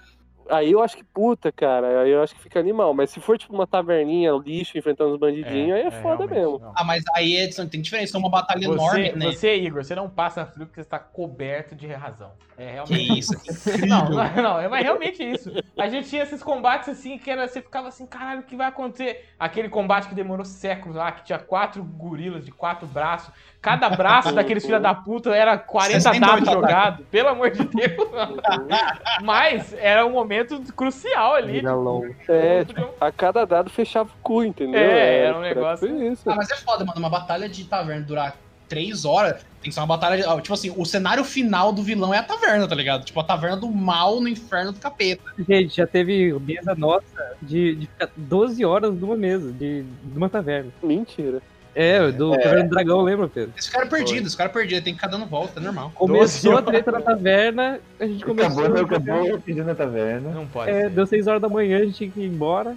Aí 0.50 0.72
eu 0.72 0.82
acho 0.82 0.96
que 0.96 1.04
puta, 1.04 1.52
cara. 1.52 2.02
Aí 2.02 2.10
eu 2.10 2.22
acho 2.22 2.34
que 2.34 2.40
fica 2.42 2.58
animal. 2.58 2.94
Mas 2.94 3.10
se 3.10 3.20
for 3.20 3.38
tipo 3.38 3.54
uma 3.54 3.66
taverninha, 3.66 4.32
lixo, 4.32 4.76
enfrentando 4.78 5.12
os 5.12 5.18
bandidinhos, 5.18 5.76
aí 5.76 5.82
é, 5.82 5.90
foda 5.90 6.26
realmente, 6.26 6.34
mesmo. 6.34 6.58
não. 6.58 6.72
Ah, 6.74 6.84
mas 6.84 7.04
aí 7.14 7.36
é, 7.36 7.48
tem 7.66 7.80
diferença, 7.80 8.16
é 8.16 8.18
uma 8.18 8.30
batalha 8.30 8.64
enorme, 8.64 9.10
Você, 9.10 9.16
né? 9.16 9.26
você, 9.26 9.56
Igor, 9.56 9.84
você 9.84 9.94
não 9.94 10.08
passa 10.08 10.46
frio 10.46 10.66
porque 10.66 10.80
você 10.80 10.86
está 10.86 10.98
coberto 10.98 11.74
de 11.74 11.86
razão. 11.88 12.32
É 12.56 12.66
Que 12.66 12.72
realmente 12.72 13.18
isso, 13.18 13.32
Não, 13.86 14.08
não, 14.10 14.42
não, 14.42 14.60
é 14.60 14.66
mas 14.68 14.82
realmente 14.82 15.22
isso. 15.22 15.52
A 15.78 15.88
gente 15.88 16.08
tinha 16.08 16.24
esses 16.24 16.42
combates 16.42 16.88
assim 16.88 17.16
que 17.16 17.30
era, 17.30 17.46
você 17.46 17.62
ficava 17.62 17.88
assim, 17.88 18.04
caralho, 18.04 18.40
o 18.40 18.44
que 18.44 18.56
vai 18.56 18.66
acontecer? 18.66 19.26
Aquele 19.38 19.68
combate 19.68 20.08
que 20.08 20.14
demorou 20.14 20.44
séculos 20.44 20.96
lá, 20.96 21.12
que 21.12 21.24
tinha 21.24 21.38
quatro 21.38 21.84
gorilas 21.84 22.44
de 22.44 22.50
quatro 22.50 22.86
braços. 22.86 23.32
Cada 23.60 23.90
braço 23.90 24.32
daqueles 24.32 24.64
filha 24.64 24.78
da 24.78 24.94
puta 24.94 25.34
era 25.34 25.58
40 25.58 26.00
68 26.00 26.20
dados 26.44 26.48
jogados, 26.52 27.06
pelo 27.10 27.28
amor 27.28 27.50
de 27.50 27.64
Deus. 27.64 28.08
Mas 29.22 29.74
era 29.78 30.06
um 30.06 30.10
momento 30.12 30.60
crucial 30.74 31.34
ali. 31.34 31.60
É, 32.28 32.64
tipo, 32.64 32.88
a 33.00 33.10
cada 33.10 33.44
dado 33.44 33.68
fechava 33.68 34.08
o 34.08 34.22
cu, 34.22 34.44
entendeu? 34.44 34.80
É, 34.80 35.24
era 35.24 35.38
um 35.38 35.40
negócio- 35.40 36.12
isso. 36.12 36.30
Ah, 36.30 36.36
mas 36.36 36.50
é 36.50 36.56
foda, 36.56 36.84
mano. 36.84 36.98
Uma 37.00 37.10
batalha 37.10 37.48
de 37.48 37.64
taverna 37.64 38.04
durar 38.04 38.36
três 38.68 39.04
horas 39.04 39.44
tem 39.60 39.70
que 39.70 39.72
ser 39.72 39.80
uma 39.80 39.86
batalha. 39.86 40.16
De, 40.16 40.42
tipo 40.42 40.54
assim, 40.54 40.72
o 40.76 40.84
cenário 40.84 41.24
final 41.24 41.72
do 41.72 41.82
vilão 41.82 42.14
é 42.14 42.18
a 42.18 42.22
taverna, 42.22 42.68
tá 42.68 42.74
ligado? 42.74 43.04
Tipo, 43.04 43.18
a 43.20 43.24
taverna 43.24 43.56
do 43.56 43.68
mal 43.68 44.20
no 44.20 44.28
inferno 44.28 44.72
do 44.72 44.78
capeta. 44.78 45.22
Gente, 45.48 45.76
já 45.76 45.86
teve 45.86 46.32
mesa 46.40 46.74
nossa 46.76 47.36
de, 47.42 47.74
de 47.74 47.86
ficar 47.86 48.08
12 48.16 48.64
horas 48.64 48.94
numa 48.94 49.16
mesa, 49.16 49.50
de, 49.50 49.82
de 49.82 50.16
uma 50.16 50.28
taverna. 50.28 50.70
Mentira. 50.82 51.40
É, 51.80 52.10
do 52.10 52.32
Taverna 52.32 52.64
do 52.64 52.70
Dragão, 52.70 53.02
lembra, 53.02 53.28
Pedro? 53.28 53.52
Esse 53.56 53.70
cara 53.70 53.86
é 53.86 53.88
perdido, 53.88 54.26
esse 54.26 54.36
cara 54.36 54.50
é 54.50 54.52
perdido, 54.52 54.82
tem 54.82 54.94
que 54.94 54.98
ficar 55.00 55.06
dando 55.06 55.26
volta, 55.26 55.60
é 55.60 55.62
normal. 55.62 55.92
Começou 55.94 56.56
a 56.56 56.62
treta 56.62 56.90
na 56.90 57.00
taverna, 57.00 57.78
a 58.00 58.04
gente 58.04 58.24
começou. 58.24 58.64
Acabou, 58.64 58.84
acabou, 58.84 59.40
pedindo 59.40 59.64
na 59.64 59.76
taverna. 59.76 60.28
Não 60.30 60.44
pode. 60.44 60.72
É, 60.72 60.82
ser. 60.82 60.90
deu 60.90 61.06
6 61.06 61.28
horas 61.28 61.40
da 61.40 61.48
manhã, 61.48 61.78
a 61.78 61.84
gente 61.84 61.94
tinha 61.94 62.10
que 62.10 62.20
ir 62.20 62.26
embora. 62.26 62.76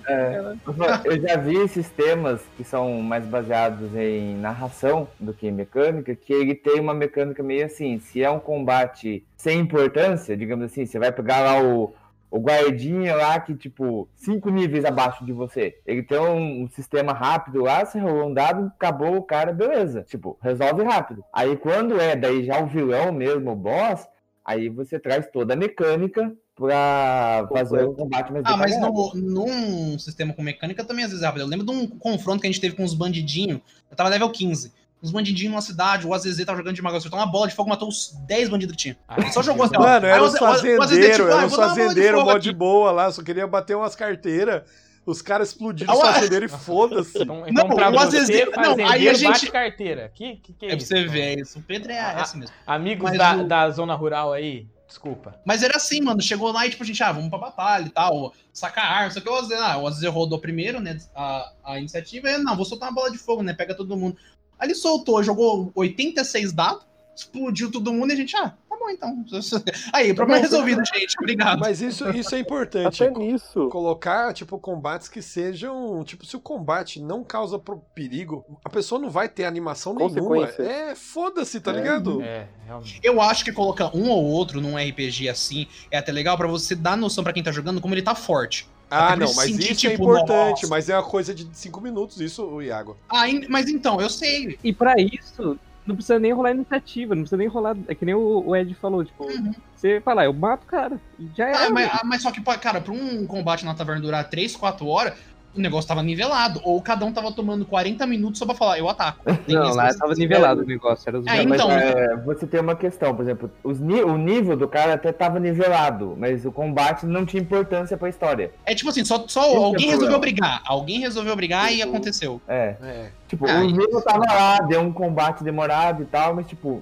Eu 1.04 1.20
já 1.20 1.36
vi 1.36 1.68
sistemas 1.68 2.42
que 2.56 2.64
são 2.64 3.02
mais 3.02 3.26
baseados 3.26 3.96
em 3.96 4.36
narração 4.36 5.08
do 5.20 5.34
que 5.34 5.48
em 5.48 5.52
mecânica, 5.52 6.14
que 6.14 6.32
ele 6.32 6.54
tem 6.54 6.80
uma 6.80 6.94
mecânica 6.94 7.42
meio 7.42 7.66
assim, 7.66 7.98
se 7.98 8.22
é 8.22 8.30
um 8.30 8.40
combate 8.40 9.26
sem 9.36 9.60
importância, 9.60 10.38
digamos 10.38 10.66
assim, 10.66 10.86
você 10.86 11.00
vai 11.00 11.12
pegar 11.12 11.40
lá 11.40 11.64
o, 11.64 11.92
o 12.32 12.40
guardinha 12.40 13.14
lá 13.14 13.38
que, 13.42 13.54
tipo, 13.54 14.08
cinco 14.16 14.50
níveis 14.50 14.86
abaixo 14.86 15.26
de 15.26 15.34
você. 15.34 15.78
Ele 15.86 16.02
tem 16.02 16.18
um, 16.18 16.64
um 16.64 16.70
sistema 16.70 17.12
rápido 17.12 17.62
lá, 17.62 17.84
você 17.84 18.00
rolou 18.00 18.30
um 18.30 18.34
dado, 18.34 18.68
acabou 18.68 19.18
o 19.18 19.24
cara, 19.24 19.52
beleza. 19.52 20.04
Tipo, 20.04 20.40
resolve 20.42 20.82
rápido. 20.84 21.24
Aí 21.34 21.58
quando 21.58 22.00
é 22.00 22.16
daí 22.16 22.46
já 22.46 22.64
o 22.64 22.68
vilão 22.68 23.12
mesmo, 23.12 23.52
o 23.52 23.56
boss, 23.56 24.08
aí 24.46 24.70
você 24.70 24.98
traz 24.98 25.30
toda 25.30 25.54
a 25.54 25.58
mecânica 25.58 26.34
pra 26.56 27.48
fazer 27.52 27.84
o 27.84 27.94
combate 27.94 28.32
mais 28.32 28.46
Ah, 28.46 28.56
mas 28.56 28.80
no, 28.80 29.12
num 29.16 30.00
sistema 30.00 30.34
com 30.34 30.42
mecânica 30.42 30.86
também 30.86 31.04
às 31.04 31.12
vezes 31.12 31.24
é 31.24 31.26
rápido. 31.26 31.42
Eu 31.42 31.48
lembro 31.48 31.66
de 31.66 31.72
um 31.74 31.86
confronto 31.86 32.40
que 32.40 32.48
a 32.48 32.52
gente 32.52 32.62
teve 32.62 32.78
com 32.78 32.84
uns 32.84 32.94
bandidinhos. 32.94 33.60
Eu 33.90 33.98
tava 33.98 34.10
level 34.10 34.32
15. 34.32 34.72
Uns 35.04 35.10
bandidinhos 35.12 35.52
numa 35.52 35.62
cidade, 35.62 36.06
o 36.06 36.14
AZZ 36.14 36.46
tava 36.46 36.58
jogando 36.60 36.76
de 36.76 36.82
mago, 36.82 36.96
acertou 36.98 37.20
uma 37.20 37.26
bola 37.26 37.48
de 37.48 37.56
fogo, 37.56 37.70
matou 37.70 37.88
os 37.90 38.14
10 38.28 38.50
bandidos 38.50 38.76
que 38.76 38.82
tinha. 38.84 38.98
Ah, 39.08 39.16
Ele 39.20 39.32
só 39.32 39.42
jogou 39.42 39.66
assim, 39.66 39.76
ó. 39.76 39.80
Mano, 39.82 40.06
era 40.06 40.22
o 40.22 40.26
os 40.28 40.34
o 40.36 40.38
fazendeiros, 40.38 41.20
ah, 41.28 41.38
era 41.38 41.46
os 41.48 41.52
de 41.52 41.58
fazendeiros, 41.58 42.20
fogo 42.20 42.32
mó 42.32 42.38
de 42.38 42.52
boa 42.54 42.92
lá, 42.92 43.12
só 43.12 43.24
queria 43.24 43.48
bater 43.48 43.76
umas 43.76 43.96
carteiras. 43.96 44.62
Os 45.04 45.20
caras 45.20 45.50
explodiram 45.50 45.92
os 45.92 46.00
Ah, 46.00 46.04
ué. 46.06 46.14
fazendeiros 46.14 46.54
e 46.54 46.58
foda-se. 46.58 47.18
Então, 47.24 47.44
então 47.48 47.68
Não, 47.68 47.76
pra 47.76 47.90
o 47.90 47.94
você, 47.94 48.18
AZZ 48.20 48.30
não, 48.46 48.52
fazendeiro, 48.54 48.92
aí 48.92 49.10
a 49.10 49.14
gente- 49.16 49.32
bate 49.32 49.52
carteira. 49.52 50.12
Que, 50.14 50.36
que, 50.36 50.54
que 50.54 50.66
é 50.66 50.68
É 50.68 50.72
pra 50.74 50.78
isso? 50.78 50.88
você 50.88 51.06
ver, 51.08 51.22
é 51.22 51.40
isso. 51.42 51.58
O 51.58 51.64
Pedro 51.64 51.92
é 51.92 52.00
Ah, 52.00 52.20
essa 52.20 52.38
mesmo. 52.38 52.56
Amigos 52.68 53.10
Mas 53.10 53.18
da, 53.18 53.36
o- 53.38 53.48
da 53.48 53.70
zona 53.72 53.96
rural 53.96 54.32
aí, 54.32 54.68
desculpa. 54.88 55.34
Mas 55.44 55.64
era 55.64 55.78
assim, 55.78 56.00
mano. 56.02 56.22
Chegou 56.22 56.52
lá 56.52 56.68
e, 56.68 56.70
tipo, 56.70 56.84
a 56.84 56.86
gente, 56.86 57.02
ah, 57.02 57.12
vamos 57.12 57.30
pra 57.32 57.40
batalha 57.40 57.88
e 57.88 57.90
tal, 57.90 58.32
sacar 58.54 58.86
arma, 58.86 59.10
só 59.10 59.20
que 59.20 59.28
o 59.28 59.34
AZZ, 59.36 59.52
ah, 59.54 59.78
o 59.80 59.88
AZZ 59.88 60.04
rodou 60.10 60.38
primeiro, 60.38 60.80
né, 60.80 60.96
a, 61.16 61.52
a 61.64 61.80
iniciativa, 61.80 62.30
e 62.30 62.38
não, 62.38 62.56
vou 62.56 62.64
soltar 62.66 62.88
uma 62.90 62.94
bola 62.96 63.10
de 63.10 63.18
fogo, 63.18 63.42
né, 63.42 63.54
pega 63.56 63.74
todo 63.74 63.98
mundo. 63.98 64.16
Ele 64.62 64.76
soltou, 64.76 65.24
jogou 65.24 65.72
86 65.76 66.54
dados, 66.54 66.86
explodiu 67.16 67.72
todo 67.72 67.94
mundo 67.94 68.12
e 68.12 68.14
a 68.14 68.16
gente, 68.16 68.36
ah, 68.36 68.54
tá 68.70 68.76
bom 68.78 68.90
então. 68.90 69.24
Aí, 69.94 70.14
problema 70.14 70.42
resolvido, 70.42 70.82
gente, 70.86 71.16
obrigado. 71.20 71.60
Mas 71.60 71.82
isso, 71.82 72.10
isso 72.12 72.34
é 72.36 72.40
importante. 72.40 73.04
Até 73.04 73.18
nisso. 73.18 73.70
Colocar, 73.70 74.34
tipo, 74.34 74.58
combates 74.60 75.08
que 75.08 75.22
sejam. 75.22 76.04
Tipo, 76.04 76.26
se 76.26 76.36
o 76.36 76.40
combate 76.40 77.02
não 77.02 77.24
causa 77.24 77.62
perigo, 77.94 78.46
a 78.64 78.70
pessoa 78.70 79.00
não 79.00 79.10
vai 79.10 79.30
ter 79.30 79.46
animação 79.46 79.94
nenhuma. 79.94 80.48
É, 80.48 80.96
foda-se, 80.96 81.60
tá 81.60 81.72
ligado? 81.72 82.22
É, 82.22 82.48
realmente. 82.66 83.00
Eu 83.04 83.22
acho 83.22 83.44
que 83.44 83.52
colocar 83.52 83.96
um 83.96 84.10
ou 84.10 84.24
outro 84.24 84.62
num 84.62 84.78
RPG 84.78 85.30
assim 85.30 85.68
é 85.90 85.98
até 85.98 86.12
legal 86.12 86.38
pra 86.38 86.48
você 86.48 86.76
dar 86.76 86.98
noção 86.98 87.24
pra 87.24 87.34
quem 87.34 87.44
tá 87.44 87.52
jogando 87.52 87.82
como 87.82 87.94
ele 87.94 88.02
tá 88.02 88.16
forte. 88.16 88.68
Ah, 88.92 89.16
não, 89.16 89.34
mas 89.34 89.50
sentir, 89.50 89.72
isso 89.72 89.88
é 89.88 89.92
tipo, 89.92 90.04
importante, 90.04 90.64
nossa. 90.64 90.68
mas 90.68 90.90
é 90.90 90.96
uma 90.98 91.04
coisa 91.04 91.34
de 91.34 91.48
5 91.54 91.80
minutos, 91.80 92.20
isso, 92.20 92.62
Iago. 92.62 92.98
Ah, 93.10 93.24
mas 93.48 93.70
então, 93.70 94.02
eu 94.02 94.10
sei. 94.10 94.60
E 94.62 94.74
pra 94.74 94.96
isso, 95.00 95.58
não 95.86 95.96
precisa 95.96 96.20
nem 96.20 96.34
rolar 96.34 96.52
iniciativa, 96.52 97.16
não 97.16 97.22
precisa 97.24 97.38
nem 97.38 97.48
rolar. 97.48 97.78
É 97.88 97.96
que 97.96 98.04
nem 98.06 98.14
o, 98.14 98.44
o 98.46 98.56
Ed 98.56 98.74
falou, 98.76 99.04
tipo, 99.06 99.24
Uhum. 99.24 99.54
você 99.76 100.02
fala, 100.02 100.26
eu 100.26 100.34
mato 100.34 100.64
o 100.64 100.68
cara. 100.68 101.00
Já 101.36 101.48
é. 101.48 101.56
Ah, 101.56 101.70
mas, 101.70 101.90
ah, 101.94 102.02
mas 102.04 102.22
só 102.22 102.32
que, 102.32 102.42
cara, 102.42 102.82
pra 102.82 102.94
um 102.94 103.26
combate 103.26 103.66
na 103.66 103.74
taverna 103.74 104.02
durar 104.02 104.30
3, 104.30 104.56
4 104.56 104.86
horas, 104.86 105.18
o 105.56 105.60
negócio 105.62 105.88
tava 105.88 106.02
nivelado. 106.04 106.60
Ou 106.64 106.82
cada 106.82 107.06
um 107.06 107.12
tava 107.12 107.32
tomando 107.32 107.66
40 107.66 108.06
minutos 108.08 108.40
só 108.40 108.46
pra 108.46 108.56
falar, 108.56 108.78
eu 108.80 108.88
ataco. 108.90 109.20
Tem 109.46 109.56
Não, 109.56 109.70
lá 109.70 109.84
mas- 109.86 109.98
tava 109.98 110.14
nivelado 110.14 110.62
o 110.62 110.66
negócio. 110.66 111.08
Era 111.10 111.20
os 111.20 111.26
Mas 111.26 111.46
então- 111.46 111.72
é, 111.72 112.16
você 112.18 112.46
tem 112.48 112.60
uma 112.60 112.76
questão, 112.76 113.16
por 113.16 113.24
exemplo, 113.24 113.52
os 113.64 113.80
o 113.80 114.18
nível 114.18 114.56
do 114.56 114.68
cara 114.68 114.94
até 114.94 115.12
tava 115.12 115.40
nivelado, 115.40 116.16
mas 116.18 116.46
o 116.46 116.52
combate 116.52 117.06
não 117.06 117.26
tinha 117.26 117.42
importância 117.42 117.98
pra 117.98 118.10
história. 118.10 118.52
É 118.66 118.74
tipo 118.76 118.90
assim, 118.90 119.04
só, 119.04 119.26
só 119.28 119.42
Esse 119.46 119.54
é 119.54 119.58
alguém 119.58 119.86
resolveu 119.90 120.20
problema. 120.20 120.20
brigar. 120.20 120.62
Alguém 120.66 121.00
resolveu 121.00 121.36
brigar 121.36 121.74
e 121.74 121.82
aconteceu. 121.82 122.42
É. 122.48 122.76
É. 122.82 123.10
Tipo, 123.28 123.48
Ah, 123.50 123.60
o 123.62 123.66
nível 123.66 124.02
tava 124.02 124.26
lá, 124.26 124.58
deu 124.60 124.82
um 124.82 124.92
combate 124.92 125.44
demorado 125.44 126.04
e 126.04 126.06
tal, 126.06 126.36
mas 126.36 126.46
tipo, 126.48 126.82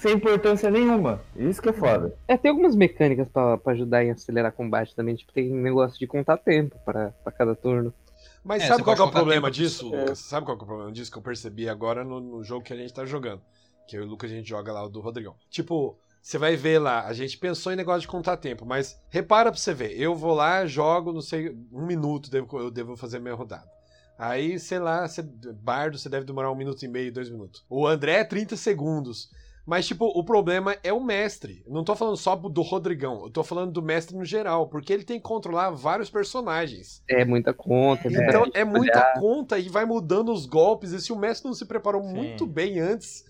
sem 0.00 0.12
importância 0.14 0.70
nenhuma. 0.70 1.20
Isso 1.36 1.60
que 1.62 1.68
é 1.68 1.72
foda. 1.72 2.14
É, 2.26 2.36
tem 2.36 2.50
algumas 2.50 2.74
mecânicas 2.74 3.28
pra, 3.28 3.56
pra 3.58 3.72
ajudar 3.72 4.04
em 4.04 4.10
acelerar 4.10 4.52
combate 4.52 4.94
também. 4.94 5.14
Tipo, 5.14 5.32
tem 5.32 5.50
negócio 5.50 5.98
de 5.98 6.06
contar 6.06 6.36
tempo 6.38 6.76
pra, 6.84 7.10
pra 7.22 7.32
cada 7.32 7.54
turno. 7.54 7.92
Mas 8.42 8.62
É, 8.62 8.66
sabe 8.68 8.82
qual 8.82 8.96
que 8.96 9.02
é 9.02 9.04
o 9.04 9.10
problema 9.10 9.48
tempo- 9.48 9.56
disso, 9.62 9.94
É. 9.94 10.00
Lucas? 10.00 10.18
Sabe 10.18 10.46
qual 10.46 10.56
que 10.56 10.62
é 10.62 10.64
o 10.64 10.66
problema 10.68 10.92
disso 10.92 11.10
que 11.12 11.18
eu 11.18 11.22
percebi 11.22 11.68
agora 11.68 12.02
no, 12.04 12.20
no 12.20 12.42
jogo 12.42 12.64
que 12.64 12.72
a 12.72 12.76
gente 12.76 12.92
tá 12.92 13.04
jogando? 13.04 13.42
Que 13.86 13.96
eu 13.96 14.02
e 14.02 14.04
o 14.04 14.08
Lucas 14.08 14.30
a 14.30 14.34
gente 14.34 14.48
joga 14.48 14.72
lá 14.72 14.82
o 14.84 14.88
do 14.88 15.00
Rodrigão. 15.00 15.34
Tipo, 15.50 15.98
você 16.22 16.38
vai 16.38 16.56
ver 16.56 16.78
lá, 16.78 17.06
a 17.06 17.12
gente 17.12 17.36
pensou 17.38 17.72
em 17.72 17.76
negócio 17.76 18.02
de 18.02 18.08
contar 18.08 18.36
tempo, 18.38 18.64
mas 18.64 18.98
repara 19.10 19.50
pra 19.50 19.58
você 19.60 19.74
ver, 19.74 19.98
eu 20.00 20.14
vou 20.14 20.32
lá, 20.34 20.64
jogo, 20.66 21.12
não 21.12 21.20
sei, 21.20 21.54
um 21.72 21.84
minuto 21.84 22.30
devo- 22.30 22.58
eu 22.58 22.70
devo 22.70 22.96
fazer 22.96 23.18
minha 23.18 23.34
rodada. 23.34 23.68
Aí, 24.18 24.58
sei 24.58 24.78
lá, 24.78 25.08
você, 25.08 25.22
Bardo, 25.22 25.96
você 25.98 26.08
deve 26.08 26.26
demorar 26.26 26.50
um 26.52 26.54
minuto 26.54 26.82
e 26.84 26.88
meio, 26.88 27.10
dois 27.12 27.30
minutos. 27.30 27.64
O 27.70 27.86
André, 27.86 28.22
30 28.22 28.54
segundos. 28.56 29.30
Mas, 29.70 29.86
tipo, 29.86 30.06
o 30.06 30.24
problema 30.24 30.76
é 30.82 30.92
o 30.92 31.00
mestre. 31.00 31.62
Não 31.64 31.84
tô 31.84 31.94
falando 31.94 32.16
só 32.16 32.34
do 32.34 32.60
Rodrigão, 32.60 33.22
eu 33.22 33.30
tô 33.30 33.44
falando 33.44 33.70
do 33.70 33.80
mestre 33.80 34.16
no 34.16 34.24
geral, 34.24 34.66
porque 34.66 34.92
ele 34.92 35.04
tem 35.04 35.16
que 35.16 35.22
controlar 35.22 35.70
vários 35.70 36.10
personagens. 36.10 37.04
É 37.08 37.24
muita 37.24 37.54
conta, 37.54 38.10
né? 38.10 38.26
Então 38.26 38.42
Tem 38.42 38.50
que 38.50 38.58
é 38.58 38.64
muita 38.64 38.98
olhar. 38.98 39.20
conta 39.20 39.60
e 39.60 39.68
vai 39.68 39.84
mudando 39.84 40.32
os 40.32 40.44
golpes. 40.44 40.90
E 40.90 41.00
se 41.00 41.12
o 41.12 41.16
mestre 41.16 41.46
não 41.46 41.54
se 41.54 41.64
preparou 41.66 42.02
Sim. 42.02 42.12
muito 42.12 42.48
bem 42.48 42.80
antes, 42.80 43.24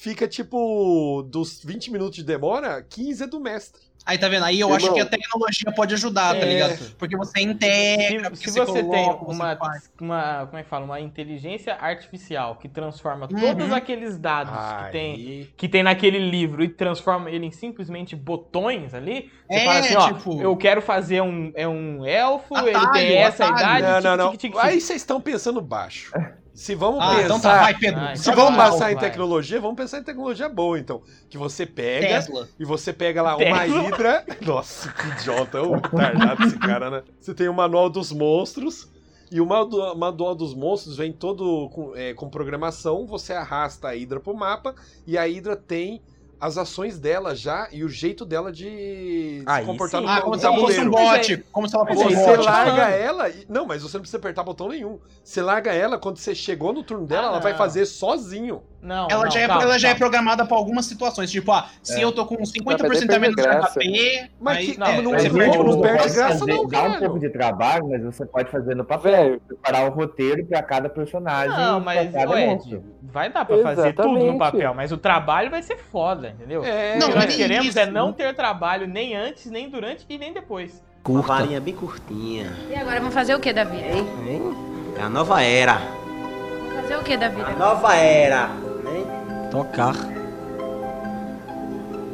fica 0.00 0.28
tipo 0.28 1.22
dos 1.28 1.60
20 1.64 1.90
minutos 1.90 2.16
de 2.16 2.22
demora, 2.24 2.82
15 2.88 3.24
é 3.24 3.26
do 3.26 3.40
mestre. 3.40 3.82
Aí 4.06 4.16
tá 4.16 4.26
vendo? 4.28 4.44
Aí 4.44 4.58
eu 4.58 4.68
Irmão. 4.68 4.76
acho 4.76 4.94
que 4.94 5.00
a 5.00 5.04
tecnologia 5.04 5.70
pode 5.72 5.92
ajudar, 5.92 6.32
tá 6.34 6.40
É. 6.40 6.44
ligado? 6.48 6.94
Porque 6.96 7.14
você 7.16 7.40
integra, 7.42 8.34
Se, 8.34 8.44
se 8.50 8.58
você 8.58 8.82
tem 8.82 9.04
coloca, 9.04 9.24
você 9.26 9.34
uma, 9.34 9.56
faz. 9.56 9.90
uma, 10.00 10.46
como 10.46 10.56
é 10.58 10.62
que 10.62 10.68
fala, 10.70 10.84
uma 10.86 11.00
inteligência 11.00 11.74
artificial 11.74 12.56
que 12.56 12.68
transforma 12.68 13.28
Uhum. 13.30 13.38
todos 13.40 13.70
aqueles 13.72 14.16
dados 14.16 14.54
que 14.84 14.92
tem, 14.92 15.48
que 15.56 15.68
tem 15.68 15.82
naquele 15.82 16.18
livro 16.30 16.62
e 16.64 16.68
transforma 16.68 17.28
ele 17.30 17.44
em 17.46 17.50
simplesmente 17.50 18.16
botões 18.16 18.94
ali, 18.94 19.30
você 19.46 19.58
É, 19.58 19.64
fala 19.66 19.78
assim, 19.80 19.96
ó, 19.96 20.12
tipo- 20.14 20.40
eu 20.40 20.56
quero 20.56 20.80
fazer 20.80 21.20
um, 21.20 21.52
é 21.54 21.68
um 21.68 22.06
elfo, 22.06 22.56
ele 22.56 22.70
Atalho, 22.76 22.92
tem 22.92 23.16
essa 23.18 23.46
atalho. 23.46 23.78
idade, 23.84 24.04
não, 24.04 24.16
não, 24.16 24.24
não. 24.26 24.30
tic, 24.30 24.40
tic, 24.40 24.50
tic, 24.52 24.60
tic. 24.60 24.64
Aí 24.70 24.80
vocês 24.80 25.02
estão 25.02 25.20
pensando 25.20 25.60
baixo. 25.60 26.12
Se 26.58 26.74
vamos 26.74 27.00
Ah, 27.00 27.10
pensar. 27.10 27.24
então 27.24 27.40
tá, 27.40 27.60
vai, 27.60 27.78
Pedro. 27.78 28.00
Vai, 28.00 28.16
Se 28.16 28.32
vamos 28.34 28.56
vai, 28.56 28.70
passar 28.70 28.90
em 28.90 28.94
vai. 28.96 29.04
tecnologia, 29.04 29.60
vamos 29.60 29.76
pensar 29.76 29.98
em 29.98 30.02
tecnologia 30.02 30.48
boa, 30.48 30.76
então. 30.76 31.02
Que 31.30 31.38
você 31.38 31.64
pega 31.64 32.08
Tesla. 32.08 32.48
e 32.58 32.64
você 32.64 32.92
pega 32.92 33.22
lá 33.22 33.36
uma 33.36 33.60
Tesla. 33.60 33.84
hidra. 33.84 34.24
Nossa, 34.44 34.90
que 34.92 35.06
idiota, 35.20 35.62
o 35.62 35.74
retardado 35.74 36.42
esse 36.42 36.58
cara, 36.58 36.90
né? 36.90 37.02
Você 37.20 37.32
tem 37.32 37.48
o 37.48 37.54
manual 37.54 37.88
dos 37.88 38.10
monstros. 38.10 38.88
E 39.30 39.40
o 39.40 39.46
manual 39.46 39.96
manual 39.96 40.34
dos 40.34 40.52
monstros 40.52 40.96
vem 40.96 41.12
todo 41.12 41.68
com, 41.68 41.94
é, 41.94 42.12
com 42.14 42.28
programação. 42.28 43.06
Você 43.06 43.32
arrasta 43.32 43.86
a 43.88 43.94
hidra 43.94 44.18
pro 44.18 44.34
mapa. 44.34 44.74
E 45.06 45.16
a 45.16 45.28
hidra 45.28 45.54
tem 45.54 46.02
as 46.40 46.56
ações 46.58 46.98
dela 46.98 47.34
já 47.34 47.68
e 47.72 47.82
o 47.82 47.88
jeito 47.88 48.24
dela 48.24 48.52
de 48.52 49.42
Aí 49.46 49.62
se 49.62 49.66
comportar 49.66 50.00
sim. 50.00 50.06
no, 50.06 50.12
Ah, 50.12 50.20
como 50.20 50.38
se 50.38 50.46
ela 50.46 50.56
fosse 50.58 50.80
um 50.80 50.90
bot. 50.90 51.36
Como 51.52 51.68
se 51.68 51.74
ela 51.76 51.86
fosse 51.86 52.04
um 52.04 52.06
é 52.06 52.14
Você 52.14 52.26
bot. 52.26 52.36
bot. 52.36 52.46
larga 52.46 52.70
falando. 52.72 52.92
ela. 52.92 53.28
e- 53.28 53.46
Não, 53.48 53.66
mas 53.66 53.82
você 53.82 53.96
não 53.96 54.02
precisa 54.02 54.18
apertar 54.18 54.42
botão 54.44 54.68
nenhum. 54.68 54.98
Você 55.24 55.42
larga 55.42 55.72
ela, 55.72 55.98
quando 55.98 56.18
você 56.18 56.34
chegou 56.34 56.72
no 56.72 56.82
turno 56.82 57.06
dela, 57.06 57.26
Ah, 57.28 57.30
ela 57.32 57.40
vai 57.40 57.54
fazer 57.54 57.86
sozinho. 57.86 58.62
Não, 58.80 59.08
Ela, 59.10 59.24
não, 59.24 59.30
já, 59.32 59.40
é, 59.40 59.46
calma, 59.48 59.62
ela 59.64 59.76
já 59.78 59.88
é 59.88 59.94
programada 59.96 60.46
pra 60.46 60.56
algumas 60.56 60.86
situações. 60.86 61.28
Tipo, 61.32 61.50
ah, 61.50 61.68
se 61.82 61.98
É. 62.00 62.04
eu 62.04 62.12
tô 62.12 62.24
com 62.24 62.36
50% 62.46 63.06
Vai 63.08 63.16
a 63.16 63.18
menos 63.18 63.34
de. 63.34 63.42
HP. 63.42 64.30
Mas 64.40 64.56
aí, 64.58 64.66
que- 64.66 64.72
é, 64.74 64.78
não, 64.78 65.02
não 65.02 65.10
você 65.18 65.26
é 65.26 65.30
perde 65.30 65.58
não 65.58 65.80
perde 65.80 66.14
graça, 66.14 66.46
não, 66.46 66.66
Dá 66.68 66.82
um 66.84 66.98
pouco 67.00 67.18
de 67.18 67.28
trabalho, 67.30 67.88
mas 67.88 68.04
você 68.04 68.24
pode 68.24 68.48
fazer 68.52 68.76
no 68.76 68.84
papel. 68.84 69.10
Velho, 69.10 69.40
Preparar 69.48 69.90
o 69.90 69.92
roteiro 69.92 70.46
pra 70.46 70.62
cada 70.62 70.88
personagem. 70.88 71.56
Não, 71.56 71.80
mas, 71.80 72.08
pra 72.10 72.20
cada 72.20 72.32
ô, 72.32 72.38
Ed, 72.38 72.46
monstro. 72.54 72.84
vai 73.02 73.28
dar 73.32 73.44
pra 73.44 73.58
fazer 73.62 73.92
tudo 73.94 74.16
no 74.16 74.38
papel, 74.38 74.72
mas 74.74 74.92
o 74.92 74.96
trabalho 74.96 75.50
vai 75.50 75.60
ser 75.62 75.76
foda, 75.78 76.27
entendeu? 76.30 76.64
É, 76.64 76.96
o 76.96 76.98
Não, 77.00 77.08
que 77.08 77.14
mas 77.14 77.24
nós 77.26 77.36
queremos 77.36 77.66
isso. 77.66 77.78
é 77.78 77.86
não 77.86 78.12
ter 78.12 78.34
trabalho 78.34 78.86
nem 78.86 79.16
antes, 79.16 79.46
nem 79.50 79.68
durante 79.68 80.04
e 80.08 80.18
nem 80.18 80.32
depois. 80.32 80.82
Uma 81.06 81.22
varinha 81.22 81.60
bem 81.60 81.74
curtinha. 81.74 82.52
E 82.70 82.74
agora, 82.74 82.98
vamos 83.00 83.14
fazer 83.14 83.34
o 83.34 83.40
que 83.40 83.52
da 83.52 83.64
vida? 83.64 83.86
Hein? 83.86 84.06
Hein? 84.26 84.54
É 84.98 85.02
a 85.02 85.08
nova 85.08 85.42
era. 85.42 85.74
Vamos 85.74 86.82
fazer 86.82 86.96
o 86.96 87.02
que 87.02 87.16
da 87.16 87.28
vida? 87.28 87.46
A 87.48 87.52
nova 87.54 87.94
era. 87.96 88.50
Hein? 88.92 89.06
Tocar. 89.50 89.94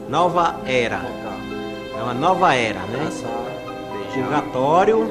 Nova 0.08 0.56
era. 0.66 1.00
É 1.98 2.02
uma 2.02 2.14
nova 2.14 2.54
era, 2.54 2.80
né? 2.80 3.10
Purgatório, 4.12 5.06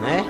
né? 0.00 0.24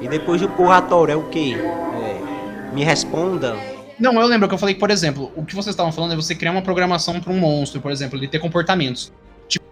E 0.00 0.08
depois 0.08 0.40
do 0.40 0.48
purgatório 0.50 1.12
é 1.12 1.16
o 1.16 1.22
quê? 1.30 1.56
É, 1.56 2.74
me 2.74 2.84
responda. 2.84 3.56
Não, 3.98 4.20
eu 4.20 4.26
lembro 4.26 4.48
que 4.48 4.54
eu 4.54 4.58
falei 4.58 4.74
que, 4.74 4.80
por 4.80 4.90
exemplo, 4.90 5.32
o 5.36 5.44
que 5.44 5.54
vocês 5.54 5.72
estavam 5.72 5.92
falando 5.92 6.12
é 6.12 6.16
você 6.16 6.34
criar 6.34 6.50
uma 6.50 6.62
programação 6.62 7.20
pra 7.20 7.32
um 7.32 7.38
monstro, 7.38 7.80
por 7.80 7.92
exemplo, 7.92 8.18
ele 8.18 8.28
ter 8.28 8.38
comportamentos. 8.38 9.12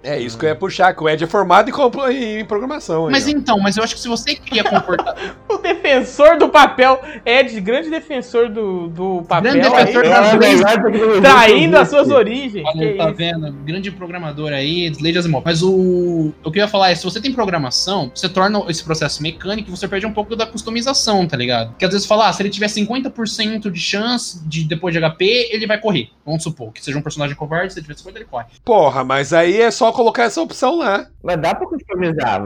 É 0.02 0.18
isso 0.18 0.36
que 0.36 0.44
eu 0.44 0.48
ia 0.48 0.54
puxar, 0.56 0.92
que 0.94 1.02
o 1.02 1.08
Ed 1.08 1.22
é 1.22 1.26
formado 1.26 1.70
em, 2.10 2.40
em 2.40 2.44
programação. 2.44 3.06
aí, 3.06 3.12
Mas 3.12 3.26
ó. 3.26 3.30
então, 3.30 3.58
mas 3.60 3.76
eu 3.76 3.84
acho 3.84 3.94
que 3.94 4.00
se 4.00 4.08
você 4.08 4.34
cria 4.34 4.64
comportamento. 4.64 5.36
O 5.52 5.58
defensor 5.58 6.38
do 6.38 6.48
papel, 6.48 7.00
Ed, 7.26 7.60
grande 7.60 7.90
defensor 7.90 8.48
do, 8.48 8.88
do 8.88 9.22
papel, 9.28 9.52
Grande 9.52 9.68
aí, 9.68 9.84
defensor 9.84 10.04
É 10.04 10.08
das 10.08 10.34
a 10.34 10.36
leis. 10.36 10.54
melhor 10.60 10.82
tecnologia 10.82 11.20
traindo 11.20 11.78
as 11.78 11.88
suas 11.90 12.10
origens. 12.10 12.64
Olha, 12.66 12.96
tá 12.96 13.04
isso. 13.04 13.14
vendo? 13.14 13.52
Grande 13.64 13.90
programador 13.92 14.52
aí, 14.52 14.86
Slade 14.86 15.18
Asimov. 15.18 15.42
Mas 15.44 15.62
o, 15.62 16.32
o 16.42 16.50
que 16.50 16.58
eu 16.58 16.62
ia 16.62 16.68
falar 16.68 16.90
é, 16.90 16.94
se 16.94 17.04
você 17.04 17.20
tem 17.20 17.32
programação, 17.32 18.10
você 18.14 18.28
torna 18.28 18.64
esse 18.68 18.82
processo 18.82 19.22
mecânico 19.22 19.68
e 19.68 19.70
você 19.70 19.86
perde 19.86 20.06
um 20.06 20.12
pouco 20.12 20.34
da 20.34 20.46
customização, 20.46 21.26
tá 21.28 21.36
ligado? 21.36 21.70
Porque 21.70 21.84
às 21.84 21.92
vezes 21.92 22.06
fala, 22.06 22.28
ah, 22.28 22.32
se 22.32 22.42
ele 22.42 22.50
tiver 22.50 22.66
50% 22.66 23.70
de 23.70 23.80
chance 23.80 24.42
de 24.48 24.64
depois 24.64 24.94
de 24.94 25.00
HP, 25.00 25.50
ele 25.52 25.66
vai 25.66 25.78
correr. 25.78 26.08
Vamos 26.24 26.42
supor 26.42 26.72
que 26.72 26.82
seja 26.82 26.98
um 26.98 27.02
personagem 27.02 27.36
covarde, 27.36 27.72
se 27.74 27.78
ele 27.78 27.84
tiver 27.86 27.98
50, 27.98 28.18
ele 28.18 28.24
corre. 28.24 28.46
Porra, 28.64 29.04
mas 29.04 29.32
aí 29.32 29.60
é 29.60 29.70
só 29.70 29.91
colocar 29.92 30.24
essa 30.24 30.40
opção 30.40 30.76
lá. 30.78 31.06
Mas 31.22 31.40
dá 31.40 31.54
pra 31.54 31.66
customizar. 31.66 32.40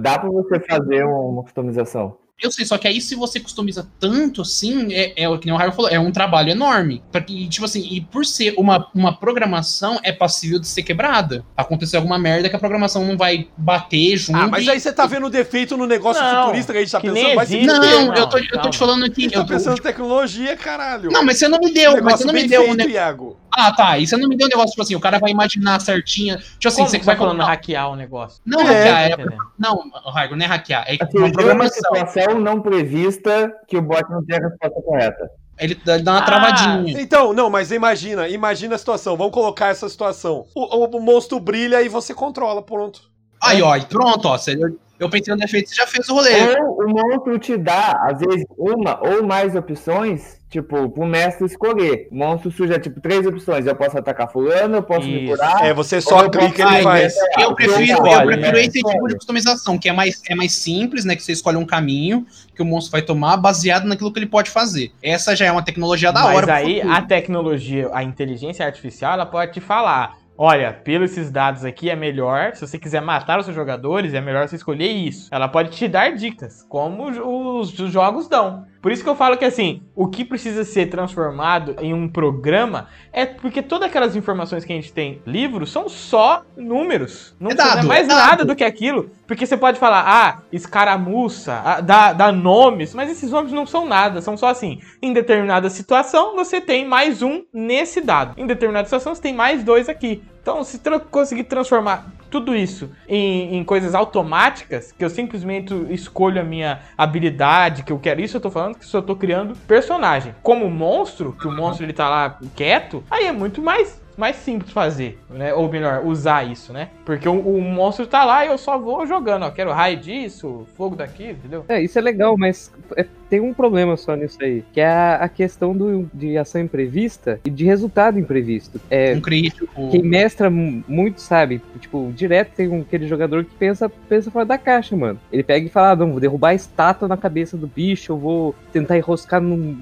Dá 0.00 0.18
pra 0.18 0.30
você 0.30 0.60
fazer 0.60 1.04
uma 1.04 1.42
customização. 1.42 2.16
Eu 2.42 2.50
sei, 2.50 2.64
só 2.64 2.78
que 2.78 2.88
aí 2.88 3.02
se 3.02 3.14
você 3.14 3.38
customiza 3.38 3.86
tanto 4.00 4.40
assim, 4.40 4.94
é, 4.94 5.24
é 5.24 5.28
o 5.28 5.38
que 5.38 5.44
nem 5.44 5.54
o 5.54 5.58
Raio 5.58 5.72
falou, 5.72 5.90
é 5.90 6.00
um 6.00 6.10
trabalho 6.10 6.48
enorme. 6.48 7.02
Porque, 7.12 7.46
tipo 7.48 7.66
assim, 7.66 7.86
e 7.92 8.00
por 8.00 8.24
ser 8.24 8.54
uma, 8.56 8.88
uma 8.94 9.14
programação, 9.14 10.00
é 10.02 10.10
passível 10.10 10.58
de 10.58 10.66
ser 10.66 10.82
quebrada. 10.82 11.44
Acontecer 11.54 11.98
alguma 11.98 12.18
merda 12.18 12.48
que 12.48 12.56
a 12.56 12.58
programação 12.58 13.04
não 13.04 13.14
vai 13.18 13.46
bater 13.58 14.16
junto. 14.16 14.38
Ah, 14.38 14.48
mas 14.48 14.64
e- 14.64 14.70
aí 14.70 14.80
você 14.80 14.90
tá 14.90 15.04
vendo 15.04 15.26
o 15.26 15.30
defeito 15.30 15.76
no 15.76 15.86
negócio 15.86 16.22
Não, 16.22 16.44
futurista 16.44 16.72
que 16.72 16.78
a 16.78 16.80
gente 16.80 16.92
tá 16.92 17.00
pensando. 17.02 17.34
Vai 17.34 17.44
existe. 17.44 17.66
Não, 17.66 17.78
Não, 18.06 18.14
eu 18.14 18.26
tô, 18.26 18.38
eu 18.38 18.62
tô 18.62 18.70
te 18.70 18.78
falando 18.78 19.04
aqui. 19.04 19.22
gente 19.24 19.34
Eu 19.34 19.42
tá 19.42 19.46
tô, 19.46 19.52
pensando 19.52 19.78
em 19.78 19.82
tecnologia, 19.82 20.56
caralho. 20.56 21.10
Não, 21.12 21.22
mas 21.22 21.36
você 21.36 21.46
não 21.46 21.58
me 21.58 21.70
deu, 21.74 22.02
mas 22.02 22.20
você 22.20 22.24
não 22.24 22.32
me 22.32 22.48
deu 22.48 22.62
um 22.62 22.64
feito, 22.64 22.76
negócio. 22.78 22.94
Iago. 22.94 23.36
Ah, 23.66 23.72
tá. 23.72 23.98
E 23.98 24.06
você 24.06 24.16
não 24.16 24.28
me 24.28 24.36
deu 24.36 24.46
um 24.46 24.50
negócio, 24.50 24.70
tipo 24.70 24.82
assim, 24.82 24.94
o 24.94 25.00
cara 25.00 25.18
vai 25.18 25.30
imaginar 25.30 25.80
certinho. 25.80 26.36
Tipo 26.38 26.68
assim, 26.68 26.76
Como 26.78 26.88
você 26.88 26.98
vai 26.98 27.14
tá 27.14 27.18
falando 27.20 27.36
colocar. 27.36 27.52
hackear 27.52 27.90
o 27.90 27.96
negócio? 27.96 28.40
Não, 28.46 28.60
É, 28.60 28.64
hackear. 28.72 29.00
É... 29.02 29.12
entendendo? 29.12 29.42
Não, 29.58 29.90
Raigo, 30.12 30.36
não 30.36 30.44
é 30.44 30.48
hackear. 30.48 30.84
É 30.88 30.96
Assim, 31.00 31.18
uma 31.18 31.26
uma 31.26 31.32
programação. 31.32 31.74
situação 31.94 32.40
não 32.40 32.60
prevista 32.60 33.52
que 33.68 33.76
o 33.76 33.82
bot 33.82 34.02
não 34.10 34.24
tem 34.24 34.36
a 34.36 34.40
resposta 34.48 34.82
correta. 34.82 35.30
Ele 35.58 35.74
dá 35.84 35.98
dá 35.98 36.12
uma 36.12 36.20
Ah, 36.20 36.22
travadinha. 36.24 37.00
Então, 37.02 37.34
não, 37.34 37.50
mas 37.50 37.70
imagina, 37.70 38.26
imagina 38.28 38.76
a 38.76 38.78
situação. 38.78 39.14
Vamos 39.16 39.32
colocar 39.34 39.66
essa 39.68 39.88
situação. 39.90 40.46
O, 40.54 40.76
o- 40.84 40.96
o 40.96 41.00
monstro 41.02 41.38
brilha 41.38 41.82
e 41.82 41.88
você 41.88 42.14
controla, 42.14 42.62
pronto. 42.62 43.09
Aí, 43.42 43.62
ó, 43.62 43.76
e 43.76 43.84
pronto, 43.86 44.26
ó. 44.26 44.36
Você, 44.36 44.58
eu 45.00 45.08
pensei 45.08 45.32
no 45.32 45.40
defeito, 45.40 45.70
você 45.70 45.76
já 45.76 45.86
fez 45.86 46.06
o 46.10 46.14
rolê. 46.14 46.58
Ou 46.58 46.84
o 46.84 46.88
monstro 46.90 47.38
te 47.38 47.56
dá, 47.56 47.98
às 48.02 48.20
vezes, 48.20 48.44
uma 48.58 49.00
ou 49.02 49.26
mais 49.26 49.56
opções, 49.56 50.38
tipo, 50.50 50.90
pro 50.90 51.06
mestre 51.06 51.46
escolher. 51.46 52.06
O 52.12 52.16
monstro 52.16 52.50
suja, 52.50 52.78
tipo, 52.78 53.00
três 53.00 53.26
opções. 53.26 53.64
Eu 53.64 53.74
posso 53.74 53.96
atacar 53.96 54.30
fulano, 54.30 54.76
eu 54.76 54.82
posso 54.82 55.06
me 55.06 55.24
Isso. 55.24 55.32
curar. 55.32 55.64
É, 55.64 55.72
você 55.72 56.02
só 56.02 56.24
eu 56.24 56.30
clica 56.30 56.62
e 56.62 56.74
ele 56.74 56.82
faz. 56.82 57.14
Eu 57.40 57.54
prefiro, 57.54 57.80
eu 57.80 57.84
escolhe, 57.84 58.26
prefiro 58.26 58.56
né? 58.56 58.60
esse 58.60 58.82
tipo 58.82 59.08
de 59.08 59.14
customização, 59.14 59.78
que 59.78 59.88
é 59.88 59.92
mais, 59.92 60.20
é 60.28 60.34
mais 60.34 60.52
simples, 60.52 61.06
né? 61.06 61.16
Que 61.16 61.22
você 61.22 61.32
escolhe 61.32 61.56
um 61.56 61.64
caminho 61.64 62.26
que 62.54 62.60
o 62.60 62.64
monstro 62.66 62.92
vai 62.92 63.00
tomar 63.00 63.38
baseado 63.38 63.86
naquilo 63.86 64.12
que 64.12 64.18
ele 64.18 64.26
pode 64.26 64.50
fazer. 64.50 64.92
Essa 65.02 65.34
já 65.34 65.46
é 65.46 65.52
uma 65.52 65.62
tecnologia 65.62 66.12
da 66.12 66.24
Mas 66.24 66.36
hora. 66.36 66.46
pro 66.46 66.54
aí 66.56 66.82
a 66.82 67.00
tecnologia, 67.00 67.88
a 67.94 68.04
inteligência 68.04 68.66
artificial, 68.66 69.14
ela 69.14 69.24
pode 69.24 69.52
te 69.52 69.60
falar. 69.60 70.19
Olha, 70.42 70.72
pelos 70.72 71.10
esses 71.10 71.30
dados 71.30 71.66
aqui 71.66 71.90
é 71.90 71.94
melhor. 71.94 72.54
Se 72.54 72.66
você 72.66 72.78
quiser 72.78 73.02
matar 73.02 73.38
os 73.38 73.44
seus 73.44 73.54
jogadores, 73.54 74.14
é 74.14 74.22
melhor 74.22 74.48
você 74.48 74.56
escolher 74.56 74.88
isso. 74.88 75.28
Ela 75.30 75.48
pode 75.48 75.68
te 75.68 75.86
dar 75.86 76.12
dicas, 76.12 76.64
como 76.66 77.10
os, 77.10 77.78
os 77.78 77.92
jogos 77.92 78.26
dão. 78.26 78.64
Por 78.80 78.90
isso 78.90 79.04
que 79.04 79.08
eu 79.10 79.14
falo 79.14 79.36
que 79.36 79.44
assim, 79.44 79.82
o 79.94 80.08
que 80.08 80.24
precisa 80.24 80.64
ser 80.64 80.86
transformado 80.86 81.76
em 81.80 81.92
um 81.92 82.08
programa 82.08 82.88
é 83.12 83.26
porque 83.26 83.60
todas 83.60 83.88
aquelas 83.88 84.16
informações 84.16 84.64
que 84.64 84.72
a 84.72 84.76
gente 84.76 84.90
tem 84.90 85.20
livros 85.26 85.70
são 85.70 85.86
só 85.86 86.42
números. 86.56 87.36
Não 87.38 87.50
É 87.50 87.54
dado, 87.54 87.86
mais 87.86 88.08
é 88.08 88.14
nada 88.14 88.42
do 88.42 88.56
que 88.56 88.64
aquilo. 88.64 89.10
Porque 89.26 89.44
você 89.44 89.56
pode 89.56 89.78
falar, 89.78 90.04
ah, 90.06 90.42
escaramuça, 90.50 91.60
ah, 91.62 91.80
dá, 91.82 92.14
dá 92.14 92.32
nomes, 92.32 92.94
mas 92.94 93.10
esses 93.10 93.30
nomes 93.30 93.52
não 93.52 93.66
são 93.66 93.86
nada, 93.86 94.22
são 94.22 94.34
só 94.36 94.48
assim. 94.48 94.80
Em 95.02 95.12
determinada 95.12 95.68
situação, 95.68 96.34
você 96.34 96.58
tem 96.58 96.86
mais 96.86 97.20
um 97.20 97.44
nesse 97.52 98.00
dado. 98.00 98.40
Em 98.40 98.46
determinada 98.46 98.86
situação, 98.86 99.14
você 99.14 99.20
tem 99.20 99.34
mais 99.34 99.62
dois 99.62 99.90
aqui. 99.90 100.22
Então, 100.50 100.64
se 100.64 100.80
tra- 100.80 100.98
conseguir 100.98 101.44
transformar 101.44 102.10
tudo 102.28 102.56
isso 102.56 102.90
em, 103.08 103.56
em 103.56 103.62
coisas 103.64 103.94
automáticas, 103.94 104.90
que 104.90 105.04
eu 105.04 105.08
simplesmente 105.08 105.72
escolho 105.90 106.40
a 106.40 106.44
minha 106.44 106.80
habilidade, 106.98 107.84
que 107.84 107.92
eu 107.92 107.98
quero 108.00 108.20
isso, 108.20 108.36
eu 108.36 108.40
tô 108.40 108.50
falando 108.50 108.76
que 108.76 108.84
se 108.84 108.96
eu 108.96 109.00
tô 109.02 109.14
criando 109.14 109.56
personagem. 109.68 110.34
Como 110.42 110.68
monstro, 110.68 111.32
que 111.32 111.46
o 111.46 111.52
monstro 111.52 111.84
ele 111.86 111.92
tá 111.92 112.08
lá 112.08 112.36
quieto, 112.56 113.04
aí 113.08 113.26
é 113.26 113.32
muito 113.32 113.62
mais 113.62 113.99
mais 114.16 114.36
simples 114.36 114.72
fazer, 114.72 115.18
né? 115.30 115.52
Ou 115.54 115.68
melhor, 115.70 116.04
usar 116.04 116.44
isso, 116.50 116.72
né? 116.72 116.88
Porque 117.04 117.28
o, 117.28 117.32
o 117.38 117.60
monstro 117.60 118.06
tá 118.06 118.24
lá 118.24 118.44
e 118.44 118.48
eu 118.48 118.58
só 118.58 118.78
vou 118.78 119.06
jogando, 119.06 119.44
ó. 119.44 119.50
Quero 119.50 119.72
raio 119.72 119.96
disso, 119.96 120.66
fogo 120.76 120.96
daquilo, 120.96 121.32
entendeu? 121.32 121.64
É, 121.68 121.80
isso 121.82 121.98
é 121.98 122.02
legal, 122.02 122.36
mas 122.36 122.72
é, 122.96 123.06
tem 123.28 123.40
um 123.40 123.54
problema 123.54 123.96
só 123.96 124.14
nisso 124.14 124.36
aí, 124.40 124.62
que 124.72 124.80
é 124.80 124.86
a, 124.86 125.16
a 125.16 125.28
questão 125.28 125.76
do, 125.76 126.08
de 126.12 126.36
ação 126.36 126.60
imprevista 126.60 127.40
e 127.44 127.50
de 127.50 127.64
resultado 127.64 128.18
imprevisto. 128.18 128.80
É, 128.90 129.14
Um 129.14 129.20
crítico. 129.20 129.90
quem 129.90 130.02
mestra 130.02 130.50
mu- 130.50 130.82
muito 130.88 131.20
sabe, 131.20 131.60
tipo, 131.78 132.12
direto 132.14 132.54
tem 132.54 132.68
um, 132.68 132.80
aquele 132.82 133.06
jogador 133.06 133.44
que 133.44 133.54
pensa, 133.54 133.88
pensa 133.88 134.30
fora 134.30 134.44
da 134.44 134.58
caixa, 134.58 134.96
mano. 134.96 135.18
Ele 135.32 135.42
pega 135.42 135.66
e 135.66 135.70
fala, 135.70 135.90
ah, 135.92 135.96
não, 135.96 136.10
vou 136.10 136.20
derrubar 136.20 136.50
a 136.50 136.54
estátua 136.54 137.08
na 137.08 137.16
cabeça 137.16 137.56
do 137.56 137.66
bicho, 137.66 138.12
eu 138.12 138.18
vou 138.18 138.54
tentar 138.72 138.96
enroscar 138.96 139.40
num. 139.40 139.78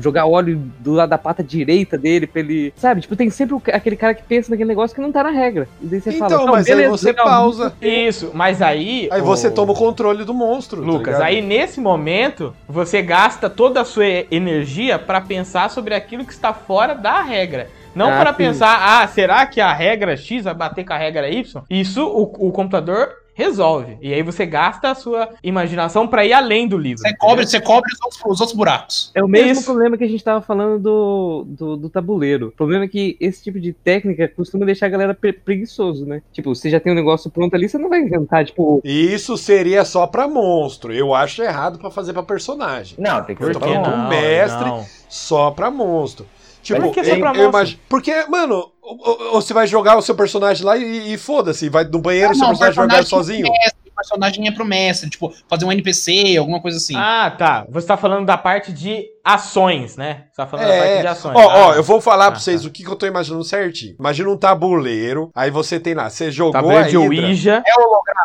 Jogar 0.00 0.26
óleo 0.26 0.60
do 0.80 0.92
lado 0.92 1.08
da 1.10 1.18
pata 1.18 1.42
direita 1.42 1.96
dele 1.98 2.26
pra 2.26 2.40
ele. 2.40 2.72
Sabe? 2.76 3.00
Tipo, 3.00 3.16
tem 3.16 3.30
sempre 3.30 3.56
aquele 3.72 3.96
cara 3.96 4.14
que 4.14 4.22
pensa 4.22 4.50
naquele 4.50 4.68
negócio 4.68 4.94
que 4.94 5.00
não 5.00 5.10
tá 5.12 5.22
na 5.24 5.30
regra. 5.30 5.68
E 5.80 5.86
daí 5.86 6.00
você 6.00 6.10
Então, 6.10 6.28
fala, 6.28 6.44
"Não, 6.46 6.52
mas 6.52 6.66
aí 6.68 6.74
beleza, 6.76 6.90
você 6.96 7.06
legal, 7.06 7.24
pausa. 7.26 7.72
Isso, 7.80 8.30
mas 8.34 8.60
aí. 8.62 9.08
Aí 9.10 9.20
o- 9.20 9.24
você 9.24 9.50
toma 9.50 9.72
o 9.72 9.76
controle 9.76 10.24
do 10.24 10.34
monstro. 10.34 10.80
tá 10.80 10.86
Lucas, 10.86 11.06
ligado? 11.14 11.22
aí 11.22 11.40
nesse 11.42 11.80
momento 11.80 12.54
você 12.68 13.00
gasta 13.02 13.48
toda 13.48 13.80
a 13.80 13.84
sua 13.84 14.04
energia 14.30 14.98
pra 14.98 15.20
pensar 15.20 15.70
sobre 15.70 15.94
aquilo 15.94 16.24
que 16.24 16.32
está 16.32 16.52
fora 16.52 16.94
da 16.94 17.22
regra. 17.22 17.68
Não 17.94 18.10
Ah, 18.10 18.18
para 18.18 18.32
pensar, 18.32 19.02
ah, 19.02 19.06
será 19.06 19.44
que 19.46 19.60
a 19.60 19.72
regra 19.72 20.16
X 20.16 20.44
vai 20.44 20.54
bater 20.54 20.82
com 20.84 20.94
a 20.94 20.96
regra 20.96 21.28
Y? 21.28 21.62
Isso 21.68 22.02
o, 22.06 22.22
o 22.48 22.50
computador 22.50 23.08
resolve. 23.34 23.96
E 24.00 24.12
aí 24.12 24.22
você 24.22 24.44
gasta 24.44 24.90
a 24.90 24.94
sua 24.94 25.30
imaginação 25.42 26.06
pra 26.06 26.24
ir 26.24 26.32
além 26.32 26.68
do 26.68 26.76
livro. 26.76 27.02
Você 27.02 27.16
cobre, 27.16 27.46
você 27.46 27.60
cobre 27.60 27.90
os 27.92 28.00
outros, 28.02 28.20
os 28.26 28.40
outros 28.40 28.56
buracos. 28.56 29.10
É 29.14 29.22
o 29.22 29.28
mesmo 29.28 29.52
Isso. 29.52 29.64
problema 29.64 29.96
que 29.96 30.04
a 30.04 30.08
gente 30.08 30.22
tava 30.22 30.40
falando 30.42 30.78
do, 30.78 31.44
do, 31.46 31.76
do 31.76 31.88
tabuleiro. 31.88 32.48
O 32.48 32.52
problema 32.52 32.84
é 32.84 32.88
que 32.88 33.16
esse 33.20 33.42
tipo 33.42 33.58
de 33.58 33.72
técnica 33.72 34.28
costuma 34.28 34.66
deixar 34.66 34.86
a 34.86 34.90
galera 34.90 35.14
pre- 35.14 35.32
preguiçoso, 35.32 36.04
né? 36.04 36.22
Tipo, 36.32 36.54
você 36.54 36.68
já 36.70 36.78
tem 36.78 36.92
um 36.92 36.96
negócio 36.96 37.30
pronto 37.30 37.54
ali, 37.54 37.68
você 37.68 37.78
não 37.78 37.88
vai 37.88 38.00
inventar, 38.00 38.44
tipo, 38.44 38.80
Isso 38.84 39.36
seria 39.36 39.84
só 39.84 40.06
pra 40.06 40.28
monstro. 40.28 40.92
Eu 40.92 41.14
acho 41.14 41.42
errado 41.42 41.78
pra 41.78 41.90
fazer 41.90 42.12
pra 42.12 42.22
personagem. 42.22 42.96
Não, 42.98 43.22
tem 43.24 43.34
que 43.34 43.44
ser 43.44 43.52
quê? 43.54 43.58
pra 43.58 43.68
não? 43.68 43.80
monstro. 43.82 44.08
mestre. 44.08 44.64
não. 44.68 44.86
Só 45.08 45.50
pra 45.50 45.70
monstro. 45.70 46.26
Tipo, 46.62 46.80
Por 46.80 46.94
que 46.94 47.04
só 47.04 47.10
eu- 47.10 47.20
pra 47.20 47.36
imagi- 47.36 47.78
Porque, 47.88 48.24
mano, 48.28 48.70
ou- 48.80 49.32
você 49.32 49.52
vai 49.52 49.66
jogar 49.66 49.96
o 49.96 50.02
seu 50.02 50.14
personagem 50.14 50.64
lá 50.64 50.76
e, 50.76 51.12
e 51.14 51.18
foda-se, 51.18 51.68
vai 51.68 51.84
no 51.84 51.98
banheiro, 51.98 52.30
o 52.32 52.34
seu 52.34 52.42
Não, 52.44 52.50
personagem 52.50 52.74
vai 52.76 52.84
jogar 52.86 52.96
personagem 52.98 53.34
sozinho. 53.44 53.52
mestre, 53.52 53.82
personagem 53.96 54.48
é 54.48 54.50
pro 54.52 54.64
mestre, 54.64 55.10
tipo, 55.10 55.32
fazer 55.48 55.64
um 55.64 55.72
NPC, 55.72 56.36
alguma 56.36 56.60
coisa 56.60 56.76
assim. 56.78 56.94
Ah, 56.96 57.30
tá. 57.36 57.66
Você 57.68 57.86
tá 57.86 57.96
falando 57.96 58.24
da 58.26 58.36
parte 58.38 58.72
de 58.72 59.06
ações, 59.24 59.96
né? 59.96 60.24
Você 60.30 60.36
tá 60.36 60.46
falando 60.46 60.66
da 60.66 60.72
parte 60.76 60.88
É, 60.90 61.00
de 61.00 61.06
ações. 61.06 61.36
ó, 61.36 61.40
Ah, 61.40 61.66
ó, 61.68 61.74
eu 61.74 61.82
vou 61.82 62.00
falar 62.00 62.26
Ah, 62.26 62.30
pra 62.32 62.40
vocês 62.40 62.62
tá. 62.62 62.68
o 62.68 62.70
que, 62.70 62.84
que 62.84 62.90
eu 62.90 62.96
tô 62.96 63.06
imaginando 63.06 63.44
certinho. 63.44 63.94
Imagina 63.98 64.28
um 64.30 64.36
tabuleiro, 64.36 65.30
aí 65.34 65.50
você 65.50 65.78
tem 65.78 65.94
lá, 65.94 66.08
você 66.10 66.30
jogou 66.30 66.52
Tabuleiro 66.52 66.84
a 66.84 66.88
de 66.88 66.96
Hidra. 66.96 67.26
Ouija. 67.26 67.62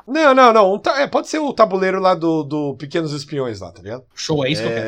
Não, 0.08 0.34
não, 0.34 0.54
não, 0.54 0.74
um 0.74 0.80
ta- 0.80 1.00
é, 1.02 1.08
pode 1.08 1.28
ser 1.28 1.40
o 1.40 1.52
tabuleiro 1.54 2.00
lá 2.00 2.16
do, 2.16 2.44
do 2.44 2.76
Pequenos 2.78 3.12
Espiões 3.14 3.60
lá, 3.60 3.72
tá 3.72 3.82
ligado? 3.82 4.04
Show, 4.16 4.46
é 4.46 4.50
isso 4.50 4.62
que 4.62 4.68
eu 4.68 4.74
quero. 4.74 4.88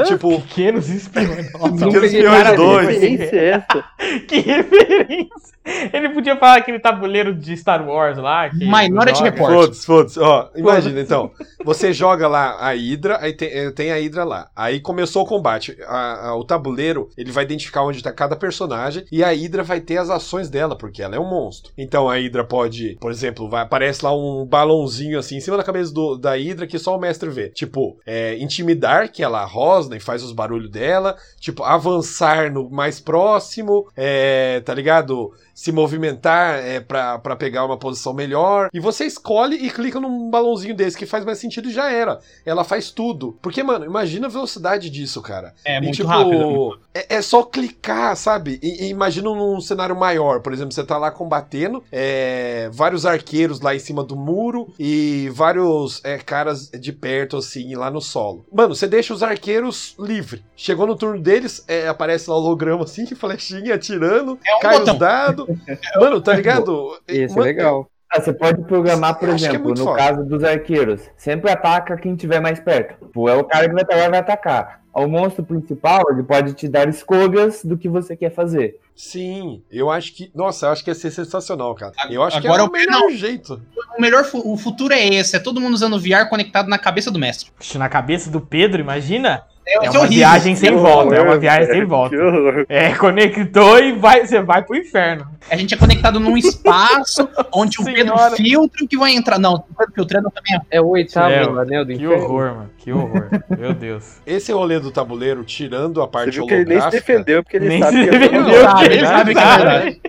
É, 0.00 0.02
tipo, 0.04 0.40
Pequenos 0.42 0.88
espiões. 0.88 1.52
Nossa, 1.52 1.72
Pequenos 1.86 2.04
Espiões 2.12 2.44
nada 2.44 2.56
2. 2.56 2.88
referência 2.88 3.36
é 3.36 3.48
essa? 3.50 3.84
que 4.26 4.40
referência. 4.40 5.46
Ele 5.92 6.10
podia 6.10 6.36
falar 6.36 6.58
aquele 6.58 6.78
tabuleiro 6.78 7.34
de 7.34 7.56
Star 7.56 7.84
Wars 7.86 8.16
lá. 8.18 8.48
Que 8.48 8.64
Minority 8.64 9.18
joga. 9.18 9.30
Report. 9.30 9.52
Foda-se, 9.52 9.86
foda-se. 9.86 10.20
Ó, 10.20 10.48
imagina 10.54 11.00
então. 11.00 11.30
Você 11.64 11.92
joga 11.92 12.28
lá 12.28 12.52
a 12.60 12.70
Hydra, 12.72 13.18
aí 13.20 13.32
tem, 13.32 13.48
eh, 13.48 13.70
tem 13.72 13.90
a 13.90 13.96
Hydra 13.96 14.22
lá. 14.24 14.48
Aí 14.54 14.78
começou 14.80 15.05
o 15.22 15.26
combate. 15.26 15.76
A- 15.86 16.28
a- 16.28 16.36
o 16.36 16.44
tabuleiro, 16.44 17.08
ele 17.16 17.32
vai 17.32 17.44
identificar 17.44 17.82
onde 17.82 18.02
tá 18.02 18.12
cada 18.12 18.36
personagem 18.36 19.04
e 19.10 19.22
a 19.22 19.28
Hydra 19.30 19.62
vai 19.62 19.80
ter 19.80 19.98
as 19.98 20.10
ações 20.10 20.48
dela, 20.48 20.76
porque 20.76 21.02
ela 21.02 21.16
é 21.16 21.20
um 21.20 21.28
monstro. 21.28 21.72
Então 21.76 22.08
a 22.08 22.14
Hydra 22.16 22.44
pode, 22.44 22.96
por 23.00 23.10
exemplo, 23.10 23.48
vai, 23.48 23.62
aparece 23.62 24.04
lá 24.04 24.14
um 24.14 24.44
balãozinho 24.46 25.18
assim 25.18 25.36
em 25.36 25.40
cima 25.40 25.56
da 25.56 25.62
cabeça 25.64 25.92
do- 25.92 26.16
da 26.16 26.34
Hydra 26.36 26.66
que 26.66 26.78
só 26.78 26.96
o 26.96 27.00
mestre 27.00 27.28
vê. 27.30 27.48
Tipo, 27.50 27.96
é, 28.06 28.36
intimidar, 28.38 29.10
que 29.10 29.22
ela 29.22 29.44
rosna 29.44 29.96
e 29.96 30.00
faz 30.00 30.22
os 30.22 30.32
barulhos 30.32 30.70
dela. 30.70 31.16
Tipo, 31.40 31.62
avançar 31.62 32.50
no 32.52 32.68
mais 32.70 33.00
próximo, 33.00 33.88
é, 33.96 34.60
tá 34.60 34.74
ligado? 34.74 35.32
se 35.56 35.72
movimentar 35.72 36.58
é, 36.58 36.80
pra 36.80 37.18
pegar 37.34 37.64
uma 37.64 37.78
posição 37.78 38.12
melhor. 38.12 38.68
E 38.74 38.78
você 38.78 39.06
escolhe 39.06 39.56
e 39.56 39.70
clica 39.70 39.98
num 39.98 40.28
balãozinho 40.28 40.76
desse 40.76 40.98
que 40.98 41.06
faz 41.06 41.24
mais 41.24 41.38
sentido 41.38 41.70
e 41.70 41.72
já 41.72 41.90
era. 41.90 42.18
Ela 42.44 42.62
faz 42.62 42.90
tudo. 42.90 43.38
Porque, 43.40 43.62
mano, 43.62 43.86
imagina 43.86 44.26
a 44.26 44.30
velocidade 44.30 44.90
disso, 44.96 45.20
cara. 45.22 45.54
É 45.64 45.80
E, 45.80 45.80
muito 45.80 45.96
tipo, 45.96 46.08
rápido. 46.08 46.78
É, 46.94 47.16
é 47.16 47.22
só 47.22 47.42
clicar, 47.42 48.16
sabe? 48.16 48.58
E, 48.62 48.86
e 48.86 48.88
imagina 48.88 49.28
num 49.30 49.60
cenário 49.60 49.94
maior. 49.96 50.40
Por 50.40 50.52
exemplo, 50.52 50.72
você 50.72 50.84
tá 50.84 50.96
lá 50.98 51.10
combatendo, 51.10 51.82
é, 51.92 52.68
vários 52.72 53.04
arqueiros 53.06 53.60
lá 53.60 53.74
em 53.74 53.78
cima 53.78 54.02
do 54.02 54.16
muro 54.16 54.72
e 54.78 55.28
vários 55.32 56.04
é, 56.04 56.18
caras 56.18 56.70
de 56.70 56.92
perto, 56.92 57.36
assim, 57.36 57.74
lá 57.74 57.90
no 57.90 58.00
solo. 58.00 58.44
Mano, 58.52 58.74
você 58.74 58.86
deixa 58.86 59.12
os 59.14 59.22
arqueiros 59.22 59.94
livre. 59.98 60.44
Chegou 60.56 60.86
no 60.86 60.96
turno 60.96 61.20
deles, 61.20 61.64
é, 61.68 61.88
aparece 61.88 62.28
lá 62.30 62.36
o 62.36 62.40
holograma 62.40 62.84
assim, 62.84 63.06
flechinha 63.14 63.74
atirando, 63.74 64.38
É 64.44 64.54
um 64.56 64.60
cai 64.60 64.78
botão. 64.78 64.94
os 64.94 65.00
dados. 65.00 65.46
Mano, 66.00 66.20
tá 66.20 66.32
ligado? 66.34 66.98
Esse 67.06 67.38
é 67.38 67.42
Mano, 67.42 67.42
legal. 67.42 67.90
Ah, 68.10 68.20
você 68.20 68.32
pode 68.32 68.62
programar, 68.64 69.18
por 69.18 69.28
acho 69.28 69.44
é 69.46 69.48
exemplo, 69.48 69.64
muito 69.64 69.78
no 69.78 69.84
foda. 69.84 69.98
caso 69.98 70.24
dos 70.24 70.44
arqueiros, 70.44 71.02
sempre 71.16 71.50
ataca 71.50 71.96
quem 71.96 72.14
tiver 72.14 72.40
mais 72.40 72.60
perto. 72.60 72.94
É 73.28 73.34
o 73.34 73.44
cara 73.44 73.68
que 73.68 73.74
vai 73.74 73.82
estar 73.82 74.08
vai 74.10 74.18
atacar. 74.20 74.80
O 75.04 75.06
monstro 75.08 75.44
principal, 75.44 76.02
ele 76.10 76.22
pode 76.22 76.54
te 76.54 76.66
dar 76.66 76.88
escolhas 76.88 77.62
do 77.62 77.76
que 77.76 77.88
você 77.88 78.16
quer 78.16 78.32
fazer. 78.32 78.80
Sim, 78.94 79.62
eu 79.70 79.90
acho 79.90 80.14
que. 80.14 80.30
Nossa, 80.34 80.66
eu 80.66 80.70
acho 80.70 80.82
que 80.82 80.90
ia 80.90 80.94
ser 80.94 81.10
sensacional, 81.10 81.74
cara. 81.74 81.92
Eu 82.10 82.22
acho 82.22 82.38
Agora 82.38 82.54
que 82.54 82.60
é 82.60 82.62
o 82.62 82.66
eu- 82.66 82.72
melhor 82.72 83.10
jeito. 83.12 83.60
O 83.98 84.00
melhor 84.00 84.24
o 84.32 84.56
futuro 84.56 84.94
é 84.94 85.06
esse, 85.06 85.36
é 85.36 85.38
todo 85.38 85.60
mundo 85.60 85.74
usando 85.74 85.98
VR 86.00 86.28
conectado 86.30 86.68
na 86.68 86.78
cabeça 86.78 87.10
do 87.10 87.18
mestre. 87.18 87.50
Puxa, 87.58 87.78
Na 87.78 87.88
cabeça 87.90 88.30
do 88.30 88.40
Pedro, 88.40 88.80
imagina? 88.80 89.44
É 89.68 89.72
isso 89.82 89.90
uma 89.92 90.00
horrível. 90.00 90.08
viagem 90.08 90.54
sem 90.54 90.70
Que 90.70 90.76
volta, 90.76 91.14
é 91.16 91.20
uma 91.20 91.36
viagem 91.38 91.66
sem 91.66 91.84
volta. 91.84 92.14
Que 92.16 92.22
horror. 92.22 92.66
É, 92.68 92.92
conectou 92.94 93.78
e 93.80 93.92
vai, 93.92 94.24
você 94.24 94.40
vai 94.40 94.62
pro 94.62 94.76
inferno. 94.76 95.26
A 95.50 95.56
gente 95.56 95.74
é 95.74 95.76
conectado 95.76 96.20
num 96.20 96.36
espaço 96.36 97.28
onde 97.52 97.80
o 97.80 97.84
Pedro 97.84 98.14
filtra 98.36 98.84
o 98.84 98.88
que 98.88 98.96
vai 98.96 99.12
entrar. 99.12 99.40
Não, 99.40 99.54
o 99.54 99.60
Pedro 99.76 99.92
filtrando 99.94 100.30
também 100.30 100.54
é 100.70 100.76
É 100.76 100.80
o 100.80 100.86
oitavo 100.90 101.32
É, 101.32 101.42
anel 101.62 101.84
do 101.84 101.88
Que 101.92 102.04
inferno. 102.04 102.24
horror, 102.24 102.54
mano. 102.54 102.70
Que 102.78 102.92
horror. 102.92 103.28
Meu 103.58 103.74
Deus. 103.74 104.18
Esse 104.24 104.52
rolê 104.52 104.78
do 104.78 104.92
tabuleiro, 104.92 105.42
tirando 105.42 106.00
a 106.00 106.04
Você 106.04 106.10
parte 106.12 106.30
viu 106.30 106.46
que 106.46 106.54
ele 106.54 106.64
nem 106.66 106.80
se 106.80 106.90
defendeu, 106.90 107.42
porque 107.42 107.56
ele 107.56 107.68
Nem 107.68 107.82
sabe 107.82 107.96
se 107.96 108.02
que 108.08 108.08
é 108.14 108.18
defendeu, 108.18 108.44
que 108.44 108.60
sabe, 108.60 108.84
ele 108.84 108.94
ele 108.94 109.06
sabe 109.06 109.32
que 109.34 109.38
é 109.40 109.42
sabe. 109.42 109.62
verdade. 109.64 110.00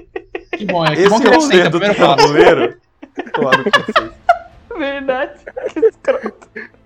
Que 0.56 0.66
bom, 0.66 0.86
é 0.86 0.96
que 0.96 1.02
Esse 1.02 1.10
bom 1.10 1.20
que 1.20 1.28
rolê 1.28 1.38
aceita, 1.38 1.70
do 1.72 1.80
tabuleiro. 1.96 2.78
Claro 3.34 3.64
que 3.64 3.72
sim. 4.02 4.10
Verdade. 4.78 5.32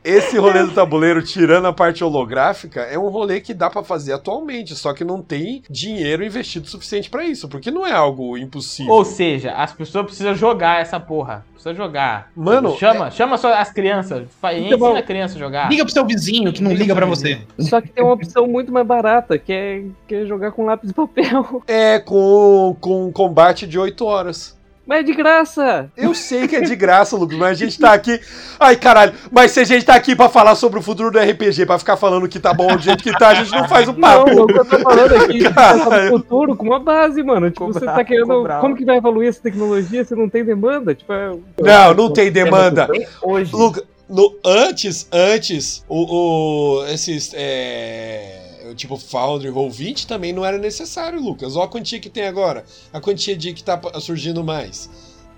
Esse 0.04 0.38
rolê 0.38 0.64
do 0.64 0.72
tabuleiro, 0.72 1.22
tirando 1.22 1.68
a 1.68 1.74
parte 1.74 2.04
holográfica, 2.04 2.82
é 2.82 2.98
um 2.98 3.10
rolê 3.10 3.40
que 3.40 3.54
dá 3.54 3.70
pra 3.70 3.84
fazer 3.84 4.14
atualmente, 4.14 4.76
só 4.76 4.94
que 4.94 5.04
não 5.04 5.22
tem 5.22 5.62
dinheiro 5.70 6.24
investido 6.26 6.68
suficiente 6.68 7.10
pra 7.10 7.24
isso, 7.24 7.48
porque 7.48 7.70
não 7.70 7.86
é 7.86 7.92
algo 7.92 8.38
impossível. 8.38 8.92
Ou 8.94 9.06
seja, 9.06 9.52
as 9.54 9.72
pessoas 9.74 10.06
precisam 10.06 10.34
jogar 10.34 10.82
essa 10.82 11.00
porra. 11.00 11.46
Precisa 11.54 11.76
jogar. 11.76 12.32
Mano, 12.36 12.76
chama, 12.78 13.12
chama 13.12 13.38
só 13.38 13.54
as 13.54 13.72
crianças. 13.72 14.28
Fa- 14.42 14.52
Então, 14.56 14.80
Ensina 14.88 15.00
a 15.00 15.04
criança 15.04 15.36
a 15.36 15.40
jogar. 15.40 15.70
Liga 15.70 15.84
pro 15.86 15.94
seu 15.94 16.06
vizinho 16.06 16.52
que 16.52 16.64
não 16.64 16.74
liga 16.74 16.96
pra 16.96 17.06
você. 17.06 17.42
Só 17.60 17.80
que 17.80 17.90
tem 17.90 18.04
uma 18.04 18.14
opção 18.14 18.48
muito 18.48 18.72
mais 18.72 18.88
barata, 18.88 19.38
que 19.38 19.54
é, 19.54 19.84
que 20.08 20.16
é 20.16 20.26
jogar 20.26 20.52
com 20.52 20.66
lápis 20.66 20.90
e 20.90 20.94
papel. 20.94 21.62
É 21.68 22.00
com, 22.00 22.76
com 22.82 23.06
um 23.08 23.12
combate 23.12 23.68
de 23.68 23.78
8 23.78 24.04
horas. 24.04 24.60
Mas 24.92 25.00
é 25.00 25.04
de 25.04 25.14
graça! 25.14 25.90
Eu 25.96 26.14
sei 26.14 26.50
que 26.50 26.56
é 26.58 26.60
de 26.60 26.76
graça, 26.76 27.16
Lucas, 27.16 27.38
mas 27.38 27.52
a 27.52 27.54
gente 27.54 27.80
tá 27.80 27.94
aqui. 27.94 28.20
Ai, 28.60 28.76
caralho, 28.76 29.14
mas 29.32 29.52
se 29.52 29.62
a 29.62 29.64
gente 29.64 29.86
tá 29.86 29.96
aqui 29.96 30.18
pra 30.18 30.28
falar 30.28 30.54
sobre 30.56 30.80
o 30.80 30.82
futuro 30.82 31.10
do 31.10 31.18
RPG, 31.18 31.66
pra 31.66 31.80
ficar 31.80 31.96
falando 31.96 32.28
que 32.28 32.42
tá 32.42 32.54
bom 32.54 32.76
do 32.76 32.82
jeito 32.82 33.02
que 33.02 33.18
tá, 33.18 33.30
a 33.30 33.34
gente 33.36 33.52
não 33.54 33.70
faz 33.70 33.88
um 33.88 33.94
Não, 33.94 34.02
papo. 34.02 34.42
o 34.44 34.48
que 34.48 34.60
eu 34.60 34.66
tô 34.66 34.80
falando 34.80 35.16
aqui 35.16 35.46
é 35.46 35.50
Caralho. 35.54 36.12
no 36.12 36.18
futuro 36.20 36.58
com 36.58 36.66
uma 36.66 36.80
base, 36.82 37.24
mano. 37.24 37.50
Tipo, 37.50 37.68
você 37.68 37.86
tá 37.86 38.04
querendo. 38.04 38.46
Como 38.60 38.76
que 38.76 38.84
vai 38.84 38.98
evoluir 38.98 39.30
essa 39.30 39.40
tecnologia 39.42 40.04
se 40.04 40.14
não 40.14 40.28
tem 40.28 40.44
demanda? 40.44 40.94
Tipo, 40.94 41.14
é... 41.14 41.30
Não, 41.62 41.94
não 41.94 42.12
tem 42.12 42.30
demanda. 42.30 42.90
Hoje. 43.24 43.56
Luca, 43.56 43.82
no, 44.10 44.36
antes, 44.44 45.08
antes, 45.10 45.86
o, 45.88 46.80
o- 46.82 46.86
esses, 46.88 47.32
é, 47.34 48.41
tipo, 48.76 48.98
Foundry 48.98 49.50
Roll 49.50 49.70
20 49.70 50.08
também 50.08 50.34
não 50.34 50.46
era 50.46 50.58
necessário, 50.58 51.22
Lucas. 51.22 51.56
Olha 51.56 51.66
a 51.66 51.70
quantia 51.70 52.00
que 52.00 52.10
tem 52.10 52.26
agora, 52.26 52.66
a 52.92 53.00
quantia 53.00 53.36
de 53.36 53.54
que 53.54 53.64
tá 53.64 53.80
surgindo 54.00 54.44
mais. 54.44 54.90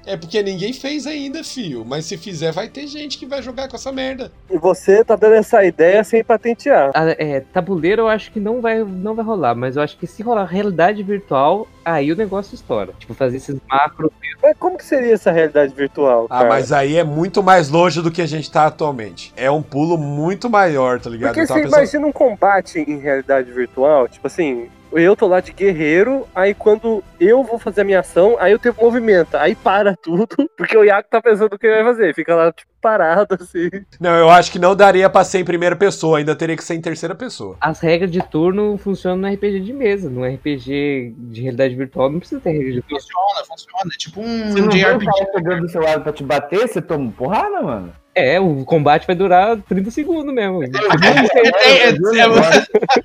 É 0.05 0.17
porque 0.17 0.41
ninguém 0.43 0.73
fez 0.73 1.07
ainda, 1.07 1.43
fio. 1.43 1.85
Mas 1.85 2.05
se 2.05 2.17
fizer, 2.17 2.51
vai 2.51 2.67
ter 2.67 2.87
gente 2.87 3.17
que 3.17 3.25
vai 3.25 3.41
jogar 3.41 3.67
com 3.67 3.75
essa 3.75 3.91
merda. 3.91 4.31
E 4.49 4.57
você 4.57 5.03
tá 5.03 5.15
dando 5.15 5.35
essa 5.35 5.63
ideia 5.63 6.03
sem 6.03 6.23
patentear. 6.23 6.91
Ah, 6.93 7.15
é, 7.17 7.39
tabuleiro 7.39 8.03
eu 8.03 8.07
acho 8.09 8.31
que 8.31 8.39
não 8.39 8.61
vai, 8.61 8.83
não 8.83 9.15
vai 9.15 9.25
rolar, 9.25 9.55
mas 9.55 9.75
eu 9.75 9.81
acho 9.81 9.97
que 9.97 10.05
se 10.05 10.21
rolar 10.21 10.45
realidade 10.45 11.01
virtual, 11.03 11.67
aí 11.83 12.11
o 12.11 12.15
negócio 12.15 12.55
estoura. 12.55 12.93
Tipo, 12.99 13.13
fazer 13.13 13.37
esses 13.37 13.55
macros. 13.69 14.11
Mas 14.41 14.57
como 14.57 14.77
que 14.77 14.85
seria 14.85 15.13
essa 15.13 15.31
realidade 15.31 15.73
virtual? 15.73 16.27
Ah, 16.29 16.39
cara? 16.39 16.49
mas 16.49 16.71
aí 16.71 16.97
é 16.97 17.03
muito 17.03 17.41
mais 17.41 17.69
longe 17.69 18.01
do 18.01 18.11
que 18.11 18.21
a 18.21 18.25
gente 18.25 18.51
tá 18.51 18.65
atualmente. 18.65 19.33
É 19.37 19.49
um 19.49 19.61
pulo 19.61 19.97
muito 19.97 20.49
maior, 20.49 20.99
tá 20.99 21.09
ligado? 21.09 21.33
Porque 21.33 21.47
tava 21.47 21.61
você 21.61 21.67
imagina 21.67 22.07
um 22.07 22.11
combate 22.11 22.79
em 22.79 22.97
realidade 22.97 23.51
virtual, 23.51 24.07
tipo 24.07 24.27
assim, 24.27 24.69
eu 24.97 25.15
tô 25.15 25.27
lá 25.27 25.39
de 25.39 25.51
guerreiro, 25.53 26.27
aí 26.35 26.53
quando 26.53 27.03
eu 27.19 27.43
vou 27.43 27.57
fazer 27.59 27.81
a 27.81 27.83
minha 27.83 27.99
ação, 27.99 28.35
aí 28.39 28.51
eu 28.51 28.59
tenho 28.59 28.75
movimento, 28.79 29.35
aí 29.35 29.55
para 29.55 29.95
tudo, 30.01 30.27
porque 30.57 30.77
o 30.77 30.83
Iaco 30.83 31.09
tá 31.09 31.21
pensando 31.21 31.53
o 31.53 31.59
que 31.59 31.67
ele 31.67 31.83
vai 31.83 31.93
fazer, 31.93 32.13
fica 32.15 32.35
lá, 32.35 32.51
tipo, 32.51 32.71
parado, 32.81 33.35
assim. 33.39 33.69
Não, 33.99 34.11
eu 34.17 34.29
acho 34.29 34.51
que 34.51 34.59
não 34.59 34.75
daria 34.75 35.09
pra 35.09 35.23
ser 35.23 35.39
em 35.39 35.45
primeira 35.45 35.73
pessoa, 35.73 36.17
ainda 36.17 36.35
teria 36.35 36.57
que 36.57 36.63
ser 36.63 36.75
em 36.75 36.81
terceira 36.81 37.15
pessoa. 37.15 37.55
As 37.61 37.79
regras 37.79 38.11
de 38.11 38.21
turno 38.21 38.77
funcionam 38.77 39.19
no 39.19 39.33
RPG 39.33 39.61
de 39.61 39.71
mesa. 39.71 40.09
No 40.09 40.25
RPG 40.25 41.13
de 41.17 41.41
realidade 41.41 41.75
virtual 41.75 42.09
não 42.09 42.19
precisa 42.19 42.41
ter 42.41 42.51
regra 42.51 42.73
de 42.73 42.81
turno. 42.81 42.99
Funciona, 42.99 43.45
funciona. 43.47 43.83
É 43.93 43.97
tipo 43.97 44.21
Você 44.21 44.61
um 44.61 44.65
não 44.65 44.71
vê 44.71 44.85
o 44.85 44.97
JRPG. 44.97 45.05
cara 45.05 45.31
chegando 45.33 45.61
do 45.61 45.69
seu 45.69 45.81
lado 45.81 46.03
pra 46.03 46.11
te 46.11 46.23
bater, 46.25 46.67
você 46.67 46.81
toma 46.81 47.09
porrada, 47.13 47.61
mano. 47.61 47.93
É, 48.15 48.39
o 48.39 48.63
combate 48.63 49.07
vai 49.07 49.15
durar 49.15 49.57
30 49.67 49.89
segundos 49.89 50.33
mesmo. 50.33 50.59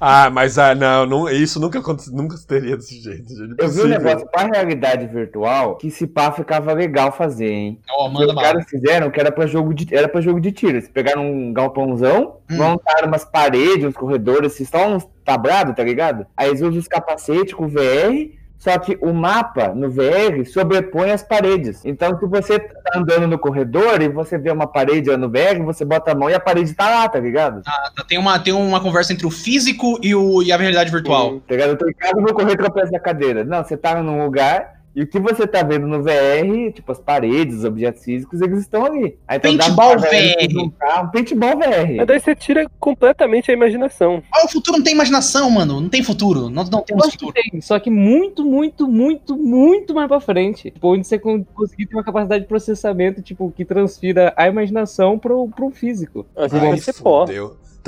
Ah, 0.00 0.30
mas 0.30 0.58
ah, 0.58 0.74
não, 0.74 1.06
não, 1.06 1.28
isso 1.28 1.58
nunca 1.60 1.80
nunca 2.12 2.36
teria 2.46 2.76
desse 2.76 3.00
jeito. 3.00 3.28
gente. 3.34 3.54
Eu 3.58 3.68
vi 3.68 3.80
um 3.82 3.86
negócio 3.88 4.26
pra 4.30 4.46
realidade 4.46 5.06
virtual 5.06 5.76
que 5.76 5.90
se 5.90 6.06
pá 6.06 6.30
ficava 6.32 6.72
legal 6.72 7.12
fazer, 7.12 7.50
hein? 7.50 7.80
Os 7.98 8.12
manda 8.12 8.34
bala. 8.34 8.42
caras 8.48 8.66
fizeram 8.68 9.10
que 9.10 9.20
era 9.20 9.32
pra 9.32 9.46
jogo 9.46 9.72
de, 9.74 9.94
era 9.94 10.08
pra 10.08 10.20
jogo 10.20 10.40
de 10.40 10.52
tiro. 10.52 10.72
Eles 10.76 10.88
pegaram 10.88 11.24
um 11.30 11.52
galpãozão, 11.52 12.36
Hum. 12.50 12.56
montaram 12.56 13.08
umas 13.08 13.24
paredes, 13.26 13.84
uns 13.84 13.94
corredores, 13.94 14.54
assim, 14.54 14.64
só 14.64 14.88
uns 14.88 15.06
tabrados, 15.24 15.74
tá 15.74 15.84
ligado? 15.84 16.26
Aí 16.36 16.48
eles 16.48 16.62
usam 16.62 16.78
os 16.78 16.88
capacetes 16.88 17.52
com 17.52 17.68
VR, 17.68 18.30
só 18.58 18.76
que 18.76 18.98
o 19.00 19.12
mapa 19.12 19.68
no 19.68 19.88
VR 19.88 20.44
sobrepõe 20.44 21.12
as 21.12 21.22
paredes. 21.22 21.84
Então, 21.84 22.18
se 22.18 22.26
você 22.26 22.58
tá 22.58 22.98
andando 22.98 23.28
no 23.28 23.38
corredor 23.38 24.02
e 24.02 24.08
você 24.08 24.36
vê 24.36 24.50
uma 24.50 24.66
parede 24.66 25.16
no 25.16 25.30
VR, 25.30 25.62
você 25.64 25.84
bota 25.84 26.10
a 26.10 26.14
mão 26.14 26.28
e 26.28 26.34
a 26.34 26.40
parede 26.40 26.74
tá 26.74 26.90
lá, 26.90 27.08
tá 27.08 27.20
ligado? 27.20 27.62
Tá, 27.62 27.92
Tem 28.08 28.18
uma, 28.18 28.38
tem 28.38 28.52
uma 28.52 28.80
conversa 28.80 29.12
entre 29.12 29.26
o 29.26 29.30
físico 29.30 29.98
e, 30.02 30.12
o, 30.12 30.42
e 30.42 30.50
a 30.50 30.56
realidade 30.56 30.90
virtual. 30.90 31.40
Tá 31.40 31.54
ligado? 31.54 31.70
Eu 31.70 31.78
tô 31.78 31.88
em 31.88 31.94
casa 31.94 32.18
e 32.18 32.20
vou 32.22 32.34
correr 32.34 32.56
tropeço 32.56 32.90
da 32.90 32.98
cadeira. 32.98 33.44
Não, 33.44 33.62
você 33.62 33.76
tá 33.76 34.02
num 34.02 34.24
lugar 34.24 34.77
e 34.98 35.02
o 35.02 35.06
que 35.06 35.18
você 35.20 35.46
tá 35.46 35.62
vendo 35.62 35.87
no 35.87 36.02
VR, 36.02 36.72
tipo 36.74 36.90
as 36.92 36.98
paredes, 36.98 37.58
os 37.58 37.64
objetos 37.64 38.02
físicos, 38.04 38.40
eles 38.40 38.61
estão 38.61 38.84
ali. 38.84 39.16
Aí 39.26 39.38
então 39.38 39.56
dá 39.56 39.64
Paintball 39.64 39.98
se 40.00 40.06
VR. 40.08 40.50
juntar, 40.50 41.04
Um 41.04 41.08
paintball 41.11 41.56
VR. 41.58 41.96
Mas 41.98 42.06
daí 42.06 42.20
você 42.20 42.34
tira 42.34 42.66
completamente 42.80 43.50
a 43.50 43.54
imaginação. 43.54 44.22
Ah, 44.34 44.44
o 44.44 44.48
futuro 44.48 44.76
não 44.78 44.84
tem 44.84 44.94
imaginação, 44.94 45.50
mano. 45.50 45.80
Não 45.80 45.88
tem 45.88 46.02
futuro. 46.02 46.48
Nós 46.50 46.68
não 46.68 46.82
temos 46.82 47.11
futuro. 47.12 47.32
tem, 47.32 47.61
só 47.61 47.78
que 47.78 47.90
muito, 47.90 48.44
muito, 48.44 48.88
muito, 48.88 49.37
muito 49.37 49.94
mais 49.94 50.08
pra 50.08 50.20
frente. 50.20 50.70
Tipo, 50.70 50.94
onde 50.94 51.06
você 51.06 51.18
con- 51.18 51.44
conseguir 51.54 51.87
ter 51.87 51.94
uma 51.96 52.04
capacidade 52.04 52.42
de 52.42 52.48
processamento, 52.48 53.22
tipo, 53.22 53.52
que 53.56 53.64
transfira 53.64 54.32
a 54.37 54.48
imaginação 54.48 55.18
pro, 55.18 55.48
pro 55.48 55.70
físico. 55.70 56.26
Mas 56.37 56.52
Ai, 56.54 56.72
aí 56.72 56.80
você 56.80 56.92
pode. 56.92 57.32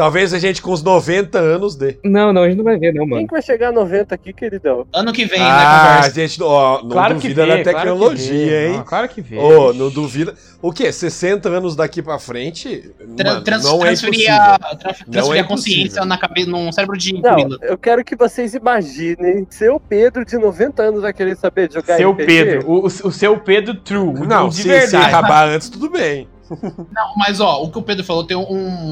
Talvez 0.01 0.33
a 0.33 0.39
gente 0.39 0.63
com 0.63 0.73
uns 0.73 0.83
90 0.83 1.39
anos 1.39 1.77
dê. 1.77 1.99
Não, 2.03 2.33
não, 2.33 2.43
a 2.45 2.49
gente 2.49 2.57
não 2.57 2.65
vai 2.65 2.79
ver, 2.79 2.95
não, 2.95 3.03
Quem 3.03 3.11
mano. 3.11 3.27
que 3.27 3.33
vai 3.35 3.43
chegar 3.43 3.69
a 3.69 3.73
90 3.73 4.15
aqui, 4.15 4.33
queridão? 4.33 4.87
Ano 4.95 5.13
que 5.13 5.27
vem, 5.27 5.39
né, 5.39 5.45
Ah, 5.47 5.89
conversa. 5.99 6.15
gente, 6.15 6.43
ó, 6.43 6.83
não 6.83 6.89
Claro 6.89 7.15
que 7.17 7.21
duvida 7.29 7.43
vê, 7.45 7.49
da 7.49 7.53
claro 7.53 7.65
que 7.65 7.75
tecnologia, 7.85 8.33
vê. 8.47 8.67
hein? 8.69 8.77
Não, 8.79 8.85
claro 8.85 9.09
que 9.11 9.21
vê. 9.21 9.37
Ô, 9.37 9.75
não 9.75 9.91
duvida. 9.91 10.35
O 10.63 10.73
quê? 10.73 10.91
60 10.91 11.51
anos 11.51 11.77
daqui 11.77 12.01
pra 12.01 12.19
frente? 12.19 12.91
Tra- 13.15 13.33
Mano, 13.33 13.45
trans- 13.45 13.65
não 13.65 13.77
é 13.77 13.81
transferir 13.89 14.33
a, 14.33 14.59
tra- 14.59 14.95
transferir 15.11 15.37
é 15.37 15.41
a 15.41 15.45
consciência 15.45 16.05
na 16.07 16.17
cabeça, 16.17 16.51
num 16.51 16.73
cérebro 16.73 16.97
de 16.97 17.13
Não, 17.21 17.21
gorila. 17.37 17.59
eu 17.61 17.77
quero 17.77 18.03
que 18.03 18.17
vocês 18.17 18.55
imaginem 18.55 19.47
seu 19.51 19.79
Pedro 19.79 20.25
de 20.25 20.39
90 20.39 20.83
anos 20.83 21.03
vai 21.03 21.13
querer 21.13 21.37
saber 21.37 21.69
de 21.69 21.75
jogar 21.75 21.99
Seu 21.99 22.13
RPG. 22.13 22.27
Pedro, 22.27 22.71
o, 22.71 22.87
o 22.87 22.91
seu 23.13 23.39
Pedro 23.39 23.75
True, 23.75 24.27
Não, 24.27 24.49
de 24.49 24.55
se, 24.57 24.63
se 24.63 24.69
verdade. 24.69 24.97
acabar 25.15 25.47
antes, 25.49 25.69
tudo 25.69 25.91
bem. 25.91 26.27
Não, 26.51 27.15
mas 27.17 27.41
ó, 27.41 27.63
o 27.63 27.71
que 27.71 27.79
o 27.79 27.83
Pedro 27.83 28.05
falou 28.05 28.25
tem 28.25 28.37
um- 28.37 28.43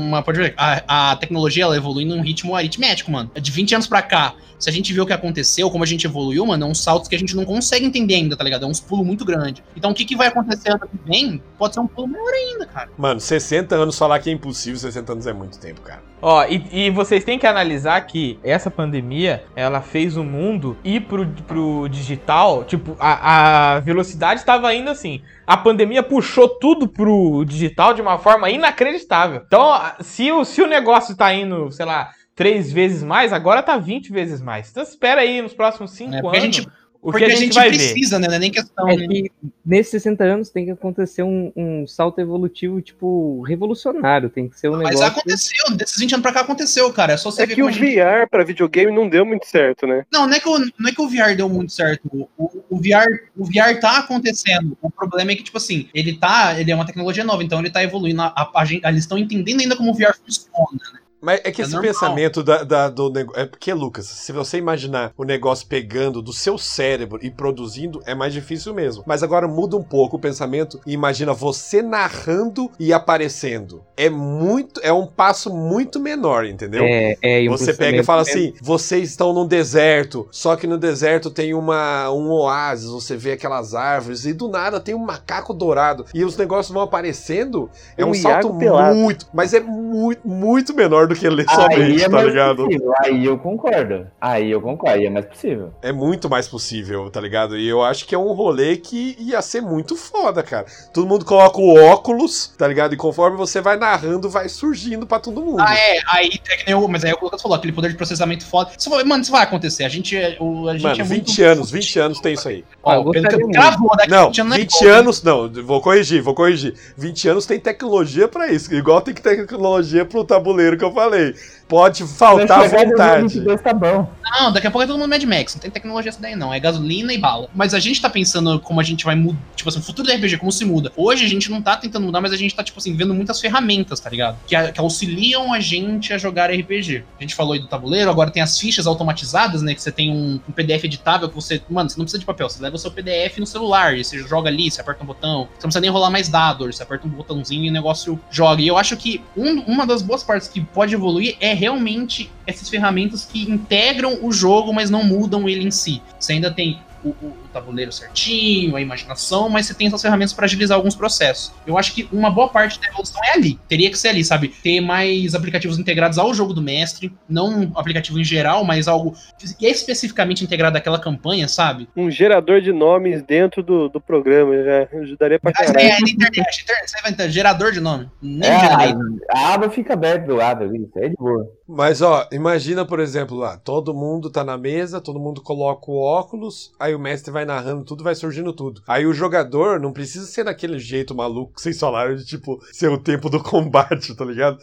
uma. 0.09 0.23
Pode 0.23 0.39
ver, 0.39 0.55
a, 0.57 1.11
a 1.13 1.17
tecnologia 1.17 1.65
ela 1.65 1.77
evolui 1.77 2.05
num 2.05 2.21
ritmo 2.23 2.55
aritmético, 2.55 3.11
mano. 3.11 3.31
De 3.41 3.51
20 3.51 3.75
anos 3.75 3.87
pra 3.87 4.01
cá, 4.03 4.35
se 4.59 4.69
a 4.69 4.73
gente 4.73 4.93
vê 4.93 5.01
o 5.01 5.07
que 5.07 5.13
aconteceu, 5.13 5.71
como 5.71 5.85
a 5.85 5.87
gente 5.87 6.07
evoluiu, 6.07 6.45
mano, 6.45 6.67
é 6.67 6.69
uns 6.69 6.83
saltos 6.83 7.09
que 7.09 7.15
a 7.15 7.19
gente 7.19 7.37
não 7.37 7.45
consegue 7.45 7.87
entender 7.87 8.15
ainda, 8.15 8.37
tá 8.37 8.45
ligado? 8.45 8.65
É 8.65 8.69
uns 8.69 8.81
pulos 8.81 9.07
muito 9.07 9.25
grandes. 9.25 9.63
Então 9.77 9.91
o 9.91 9.95
que, 9.95 10.05
que 10.05 10.17
vai 10.17 10.29
acontecer 10.29 10.71
ano 10.71 10.81
que 10.81 10.99
vem 11.07 11.43
pode 11.59 11.75
ser 11.75 11.81
um 11.81 11.87
pulo 11.87 12.09
maior 12.09 12.33
ainda, 12.33 12.67
cara. 12.67 12.91
Mano, 12.97 13.21
60 13.21 13.75
anos 13.75 13.99
falar 13.99 14.19
que 14.19 14.31
é 14.31 14.33
impossível, 14.33 14.79
60 14.79 15.13
anos 15.13 15.27
é 15.27 15.33
muito 15.33 15.59
tempo, 15.59 15.81
cara. 15.81 16.03
Ó, 16.21 16.45
e, 16.45 16.65
e 16.73 16.91
vocês 16.91 17.23
têm 17.23 17.39
que 17.39 17.47
analisar 17.47 18.01
que 18.01 18.41
essa 18.43 18.71
pandemia, 18.71 19.45
ela 19.55 19.81
fez 19.81 20.17
o 20.17 20.25
mundo 20.25 20.77
ir 20.83 21.03
pro, 21.03 21.27
pro 21.47 21.89
digital, 21.89 22.65
tipo, 22.65 22.97
a, 22.99 23.77
a 23.77 23.81
velocidade 23.81 24.41
estava 24.41 24.75
indo 24.75 24.91
assim. 24.91 25.23
A 25.47 25.57
pandemia 25.57 26.03
puxou 26.03 26.49
tudo 26.49 26.89
pro 26.89 27.45
digital 27.45 27.95
de 27.95 28.03
uma 28.03 28.19
forma 28.19 28.51
inacreditável. 28.51 29.43
Então, 29.47 29.73
se 30.01 30.31
o, 30.33 30.45
se 30.45 30.61
o 30.61 30.67
negócio 30.67 31.17
tá 31.17 31.33
indo, 31.33 31.71
sei 31.71 31.87
lá, 31.87 32.11
três 32.39 32.71
vezes 32.71 33.03
mais, 33.03 33.33
agora 33.33 33.63
tá 33.65 33.77
20 33.77 34.13
vezes 34.13 34.41
mais. 34.41 34.71
Então 34.71 34.83
espera 34.83 35.23
aí 35.23 35.43
nos 35.43 35.53
próximos 35.53 35.91
cinco 35.91 36.15
É, 36.15 36.23
porque 36.23 36.37
a 36.39 36.41
anos 36.41 36.57
gente, 36.57 36.69
o 37.01 37.11
porque 37.13 37.27
que 37.27 37.33
a 37.33 37.35
gente, 37.37 37.53
vai 37.55 37.69
ver. 37.71 37.77
precisa, 37.77 38.19
né? 38.19 38.29
Não 38.29 38.35
é 38.35 38.39
nem 38.39 38.51
questão. 38.53 38.89
É 38.89 38.97
né? 38.97 39.07
que 39.09 39.33
nesses 39.67 39.91
60 39.91 40.23
anos 40.25 40.49
tem 40.51 40.65
que 40.65 40.71
acontecer 40.71 41.23
um, 41.25 41.53
um 41.57 41.87
salto 41.87 42.21
evolutivo, 42.21 42.81
tipo, 42.81 43.41
revolucionário. 43.43 44.31
Tem 44.31 44.49
que 44.49 44.59
ser 44.59 44.69
um 44.69 44.77
Mas 44.77 44.91
negócio. 44.91 45.07
aconteceu, 45.07 45.77
desses 45.77 45.97
20 45.99 46.13
anos 46.15 46.23
pra 46.23 46.33
cá 46.33 46.41
aconteceu, 46.41 46.93
cara. 46.93 47.13
É 47.13 47.17
só 47.17 47.31
você 47.31 47.43
É 47.43 47.47
ver 47.47 47.55
que 47.57 47.63
o 47.63 47.71
gente... 47.71 47.97
VR 47.97 48.29
pra 48.31 48.45
videogame 48.45 48.93
não 48.93 49.09
deu 49.09 49.25
muito 49.27 49.47
certo, 49.47 49.87
né? 49.87 50.05
Não, 50.13 50.27
não 50.27 50.35
é, 50.35 50.41
que 50.41 50.49
o, 50.49 50.59
não 50.59 50.89
é 50.89 50.93
que 50.93 51.03
o 51.03 51.09
VR 51.09 51.37
deu 51.37 51.49
muito 51.49 51.73
certo. 51.73 52.09
O, 52.13 52.29
o, 52.37 52.65
o 52.71 52.77
VR, 52.79 53.07
o 53.37 53.45
VR 53.45 53.79
tá 53.81 53.99
acontecendo. 53.99 54.77
O 54.83 54.91
problema 54.91 55.33
é 55.33 55.37
que, 55.37 55.43
tipo 55.45 55.57
assim, 55.59 55.89
ele 55.95 56.17
tá. 56.19 56.59
Ele 56.61 56.71
é 56.71 56.75
uma 56.75 56.87
tecnologia 56.87 57.25
nova, 57.25 57.43
então 57.45 57.59
ele 57.61 57.71
tá 57.71 57.83
evoluindo. 57.83 58.23
A, 58.23 58.27
a, 58.29 58.51
a 58.61 58.65
gente- 58.65 58.85
eles 58.87 59.01
estão 59.01 59.19
entendendo 59.19 59.61
ainda 59.61 59.77
como 59.77 59.91
o 59.91 59.95
VR 59.95 60.17
funciona. 60.25 60.79
né? 60.95 61.01
Mas 61.21 61.41
é 61.45 61.51
que 61.51 61.61
É 61.61 61.65
esse 61.65 61.75
normal. 61.75 61.93
pensamento 61.93 62.43
da, 62.43 62.63
da- 62.63 62.89
do 62.89 63.11
negócio. 63.11 63.41
É 63.41 63.45
porque, 63.47 63.73
Lucas, 63.75 64.07
se 64.07 64.33
você 64.33 64.57
imaginar 64.59 65.13
o 65.17 65.25
negócio 65.25 65.67
pegando 65.67 66.23
do 66.23 66.33
seu 66.33 66.57
cérebro 66.57 67.19
e 67.23 67.31
produzindo, 67.31 68.01
é 68.07 68.15
mais 68.15 68.33
difícil 68.33 68.73
mesmo. 68.73 69.03
Mas 69.07 69.23
agora 69.23 69.49
muda 69.49 69.77
um 69.77 69.83
pouco 69.83 70.17
o 70.17 70.21
pensamento 70.21 70.81
e 70.87 70.93
imagina 70.93 71.33
você 71.33 71.83
narrando 71.83 72.71
e 72.79 72.93
aparecendo. 72.93 73.83
É 73.97 74.09
muito. 74.09 74.81
É 74.83 74.93
um 74.93 75.07
passo 75.07 75.53
muito 75.53 75.99
menor, 75.99 76.45
entendeu? 76.47 76.85
É, 76.85 77.17
é, 77.21 77.49
um 77.49 77.57
Você 77.57 77.75
pega 77.75 77.99
e 77.99 78.05
fala 78.05 78.23
processamento 78.23 78.55
assim: 78.55 78.65
vocês 78.65 79.11
estão 79.11 79.33
num 79.33 79.47
deserto, 79.47 80.29
só 80.31 80.55
que 80.57 80.67
no 80.67 80.79
deserto 80.79 81.31
tem 81.31 81.53
uma, 81.55 82.11
um 82.13 82.31
oásis, 82.31 82.89
você 82.91 83.17
vê 83.17 83.33
aquelas 83.33 83.75
árvores, 83.75 84.25
e 84.25 84.33
do 84.33 84.49
nada 84.49 84.79
tem 84.79 84.95
um 84.95 84.99
macaco 85.05 85.53
dourado, 85.53 86.05
e 86.15 86.25
os 86.25 86.37
negócios 86.37 86.73
vão 86.73 86.83
aparecendo. 86.83 87.69
É 87.97 88.05
um, 88.05 88.11
Um 88.11 88.15
salto 88.15 88.55
pelado. 88.55 88.95
muito, 88.95 89.27
mas 89.33 89.53
é 89.53 89.61
muito, 89.61 90.27
muito 90.29 90.73
menor 90.75 91.08
do 91.09 91.15
que 91.17 91.29
ler 91.29 91.47
só 91.49 91.67
Aí 91.69 91.79
mente, 91.79 92.03
é 92.03 92.09
tá 92.09 92.11
mais 92.11 92.27
ligado? 92.29 92.65
possível. 92.65 92.93
Aí 93.05 93.25
eu 93.25 93.39
concordo. 93.39 94.07
Aí 94.21 94.51
eu 94.51 94.61
concordo. 94.61 94.95
Aí 94.97 95.07
é 95.07 95.11
mais 95.11 95.27
possível. 95.27 95.71
É 95.83 95.93
muito 95.93 96.29
mais 96.31 96.47
possível, 96.49 97.11
tá 97.11 97.21
ligado? 97.21 97.57
E 97.59 97.67
eu 97.69 97.83
acho 97.83 98.07
que 98.07 98.15
é 98.15 98.19
um 98.19 98.33
rolê 98.33 98.77
que 98.77 99.17
ia 99.19 99.41
ser 99.43 99.61
muito 99.61 99.97
foda, 99.97 100.43
cara. 100.43 100.67
Todo 100.93 101.07
mundo 101.07 101.25
coloca 101.25 101.59
o 101.61 101.75
óculos, 101.77 102.55
tá 102.57 102.67
ligado? 102.69 102.95
E 102.95 102.97
conforme 102.97 103.37
você 103.37 103.61
vai 103.61 103.77
narrando, 103.77 104.29
vai 104.31 104.49
surgindo 104.49 105.07
pra 105.07 105.19
todo 105.19 105.41
mundo. 105.43 105.61
Ah, 105.61 105.75
é. 105.75 105.99
Aí, 106.09 106.31
é 106.51 106.57
que 106.57 106.67
nem 106.67 106.75
o, 106.75 106.87
mas 106.89 107.05
aí 107.05 107.13
o 107.13 107.19
Lucas 107.23 107.41
falou, 107.43 107.57
aquele 107.57 107.73
poder 107.73 107.89
de 107.91 107.97
processamento 107.97 108.47
foda. 108.47 108.71
Você 108.77 108.89
falou, 108.89 109.05
mano, 109.05 109.23
isso 109.23 109.33
vai 109.33 109.43
acontecer. 109.43 109.85
A 109.85 109.89
gente, 109.89 110.17
é- 110.17 110.37
o, 110.39 110.69
a 110.69 110.75
gente 110.75 110.83
Mano, 110.83 111.01
é 111.01 111.05
muito. 111.05 111.27
20 111.27 111.43
anos, 111.43 111.71
20 111.71 111.99
anos 111.99 112.21
tem 112.21 112.35
isso 112.35 112.49
aí. 112.49 112.65
Ó, 112.83 113.01
o 113.01 113.11
Pedro 113.11 113.39
muito. 113.41 113.53
gravou, 113.53 113.91
daqui 113.97 114.13
a 114.15 114.17
Não, 114.17 114.27
20 114.31 114.41
anos 114.41 114.49
não 114.49 114.57
é 114.57 114.59
20 114.59 114.71
pouco, 114.71 114.85
hein? 114.85 114.91
anos, 114.91 115.23
não, 115.23 115.53
vou 115.65 115.81
corrigir, 115.81 116.23
vou 116.23 116.35
corrigir. 116.35 116.75
20 116.97 117.29
anos 117.29 117.47
tem 117.47 117.59
tecnologia 117.59 118.29
pra 118.29 118.49
isso, 118.53 118.73
igual 118.75 119.01
tem 119.01 119.15
tecnologia 119.15 120.05
pro 120.05 120.25
tabuleiro 120.25 120.77
que 120.77 120.85
eu 120.85 120.91
falei. 120.99 121.35
Pode 121.69 122.07
faltar 122.07 122.65
em 122.65 122.69
vontade. 122.69 123.21
2022, 123.21 123.61
tá 123.61 123.73
bom. 123.75 124.11
Não, 124.41 124.53
daqui 124.53 124.67
a 124.67 124.71
pouco 124.71 124.85
é 124.85 124.87
todo 124.87 124.99
mundo 124.99 125.09
Mad 125.09 125.23
Max. 125.25 125.55
Não 125.55 125.61
tem 125.61 125.71
tecnologia 125.71 126.09
essa 126.11 126.21
daí, 126.21 126.35
não. 126.37 126.53
É 126.53 126.59
gasolina 126.61 127.13
e 127.13 127.19
bala. 127.19 127.49
Mas 127.55 127.73
a 127.75 127.79
gente 127.79 128.01
tá 128.01 128.09
pensando 128.11 128.59
como 128.61 128.81
a 128.81 128.83
gente 128.83 129.05
vai 129.05 129.15
mudar. 129.15 129.39
Tipo 129.57 129.69
assim, 129.69 129.79
o 129.79 129.83
futuro 129.83 130.07
do 130.09 130.15
RPG, 130.15 130.39
como 130.39 130.53
se 130.53 130.65
muda. 130.65 130.93
Hoje 130.97 131.25
a 131.25 131.29
gente 131.29 131.51
não 131.51 131.61
tá 131.63 131.77
tentando 131.77 132.05
mudar, 132.07 132.21
mas 132.21 132.33
a 132.33 132.37
gente 132.37 132.55
tá, 132.55 132.63
tipo 132.63 132.79
assim, 132.79 132.95
vendo 132.95 133.15
muitas 133.15 133.41
ferramentas, 133.41 134.01
tá 134.01 134.09
ligado? 134.11 134.37
Que, 134.47 134.55
a- 134.55 134.71
que 134.73 134.81
auxiliam 134.81 135.53
a 135.53 135.61
gente 135.61 136.13
a 136.13 136.19
jogar 136.19 136.51
RPG. 136.51 137.05
A 137.19 137.23
gente 137.23 137.35
falou 137.35 137.53
aí 137.55 137.59
do 137.59 137.67
tabuleiro, 137.67 138.11
agora 138.11 138.31
tem 138.31 138.43
as 138.43 138.59
fichas 138.59 138.87
automatizadas, 138.87 139.63
né? 139.63 139.75
Que 139.75 139.83
você 139.83 139.91
tem 139.93 140.11
um, 140.11 140.41
um 140.49 140.53
PDF 140.53 140.85
editável 140.85 141.29
que 141.29 141.35
você. 141.35 141.61
Mano, 141.69 141.89
você 141.91 141.99
não 141.99 142.05
precisa 142.05 142.19
de 142.21 142.27
papel, 142.27 142.49
você 142.49 142.63
leva 142.63 142.77
o 142.77 142.79
seu 142.79 142.91
PDF 142.91 143.39
no 143.39 143.47
celular. 143.47 143.97
E 143.97 144.05
você 144.05 144.19
joga 144.19 144.49
ali, 144.49 144.71
você 144.71 144.81
aperta 144.81 145.03
um 145.03 145.07
botão. 145.07 145.43
Você 145.45 145.47
não 145.55 145.69
precisa 145.69 145.81
nem 145.81 145.91
rolar 145.91 146.11
mais 146.11 146.29
dados, 146.29 146.77
você 146.77 146.83
aperta 146.83 147.07
um 147.07 147.11
botãozinho 147.11 147.65
e 147.65 147.71
o 147.71 147.73
negócio 147.73 148.19
joga. 148.31 148.61
E 148.63 148.69
eu 148.69 148.77
acho 148.77 148.97
que 148.97 149.23
um- 149.37 149.61
uma 149.63 149.87
das 149.87 150.03
boas 150.03 150.23
partes 150.23 150.49
que 150.49 150.61
pode 150.61 150.95
evoluir 150.95 151.37
é 151.41 151.55
realmente 151.59 152.31
essas 152.47 152.69
ferramentas 152.69 153.25
que 153.25 153.51
integram 153.51 154.19
o 154.23 154.33
jogo, 154.33 154.73
mas 154.73 154.89
não 154.89 155.05
mudam 155.05 155.49
ele 155.49 155.67
em 155.67 155.71
si. 155.71 156.01
Você 156.19 156.35
ainda 156.35 156.51
tem 156.51 156.79
o, 157.05 157.09
o- 157.09 157.37
o 157.45 157.49
tabuleiro 157.53 157.91
certinho, 157.93 158.77
a 158.77 158.81
imaginação, 158.81 159.49
mas 159.49 159.67
você 159.67 159.75
tem 159.75 159.87
essas 159.87 160.03
ferramentas 160.03 160.33
para 160.33 160.45
agilizar 160.45 160.77
alguns 160.77 160.95
processos. 160.95 161.53
Eu 161.67 161.79
acho 161.79 161.95
que 161.95 162.09
uma 162.13 162.31
boa 162.31 162.49
parte 162.49 162.81
da 162.81 162.87
evolução 162.89 163.21
é 163.25 163.33
ali. 163.33 163.59
Teria 163.69 163.91
que 163.91 163.99
ser 163.99 164.09
ali, 164.09 164.25
sabe? 164.25 164.49
Ter 164.49 164.81
mais 164.81 165.35
aplicativos 165.35 165.79
integrados 165.79 166.19
ao 166.19 166.33
jogo 166.35 166.53
do 166.53 166.63
mestre, 166.63 167.13
não 167.29 167.49
um 167.49 167.73
aplicativo 167.79 168.19
em 168.21 168.25
geral, 168.25 168.65
mas 168.65 168.89
algo 168.89 169.15
que 169.59 169.67
é 169.67 169.71
especificamente 169.71 170.45
integrado 170.45 170.77
àquela 170.77 170.99
campanha, 171.01 171.49
sabe? 171.49 171.89
Um 171.97 172.11
gerador 172.11 172.61
de 172.61 172.73
nomes 172.73 173.23
dentro 173.23 173.63
do, 173.63 173.89
do 173.89 174.01
programa 174.01 174.55
já 174.63 174.89
ajudaria 175.01 175.39
pra 175.39 175.51
Ah, 175.51 175.55
caralho. 175.55 175.79
é 175.79 175.91
na 175.91 175.97
internet, 176.11 176.63
internet, 176.63 176.65
você 176.91 177.01
vai 177.03 177.11
entender, 177.13 177.31
gerador 177.31 177.73
de 177.73 177.81
nome. 177.81 178.09
Nem 178.21 178.49
É, 178.51 178.55
a, 178.55 178.95
a 179.33 179.55
aba 179.55 179.71
fica 179.71 179.93
aberta 179.95 180.27
do 180.27 180.37
lado 180.37 180.65
ali. 180.65 180.85
Isso 180.85 180.99
é 180.99 181.09
de 181.09 181.17
boa. 181.17 181.51
Mas 181.69 182.01
ó, 182.01 182.27
imagina, 182.33 182.87
por 182.87 182.99
exemplo, 182.99 183.37
lá, 183.37 183.59
todo 183.59 183.93
mundo 183.93 184.31
tá 184.31 184.43
na 184.43 184.57
mesa, 184.57 185.03
todo 185.03 185.21
mundo 185.21 185.43
coloca 185.43 185.91
o 185.91 186.01
óculos, 186.01 186.73
aí 186.81 186.95
o 186.95 186.99
mestre 186.99 187.31
vai 187.31 187.45
narrando 187.45 187.85
tudo, 187.85 188.03
vai 188.03 188.15
surgindo 188.15 188.55
tudo. 188.55 188.83
Aí 188.89 189.07
o 189.07 189.13
jogador 189.13 189.79
não 189.79 189.93
precisa 189.93 190.25
ser 190.25 190.45
daquele 190.45 190.79
jeito 190.79 191.15
maluco 191.15 191.55
que 191.55 191.61
vocês 191.61 191.79
falaram 191.79 192.15
de 192.15 192.25
tipo 192.25 192.59
ser 192.73 192.89
o 192.89 192.97
tempo 192.97 193.29
do 193.29 193.41
combate, 193.45 194.17
tá 194.17 194.25
ligado? 194.25 194.57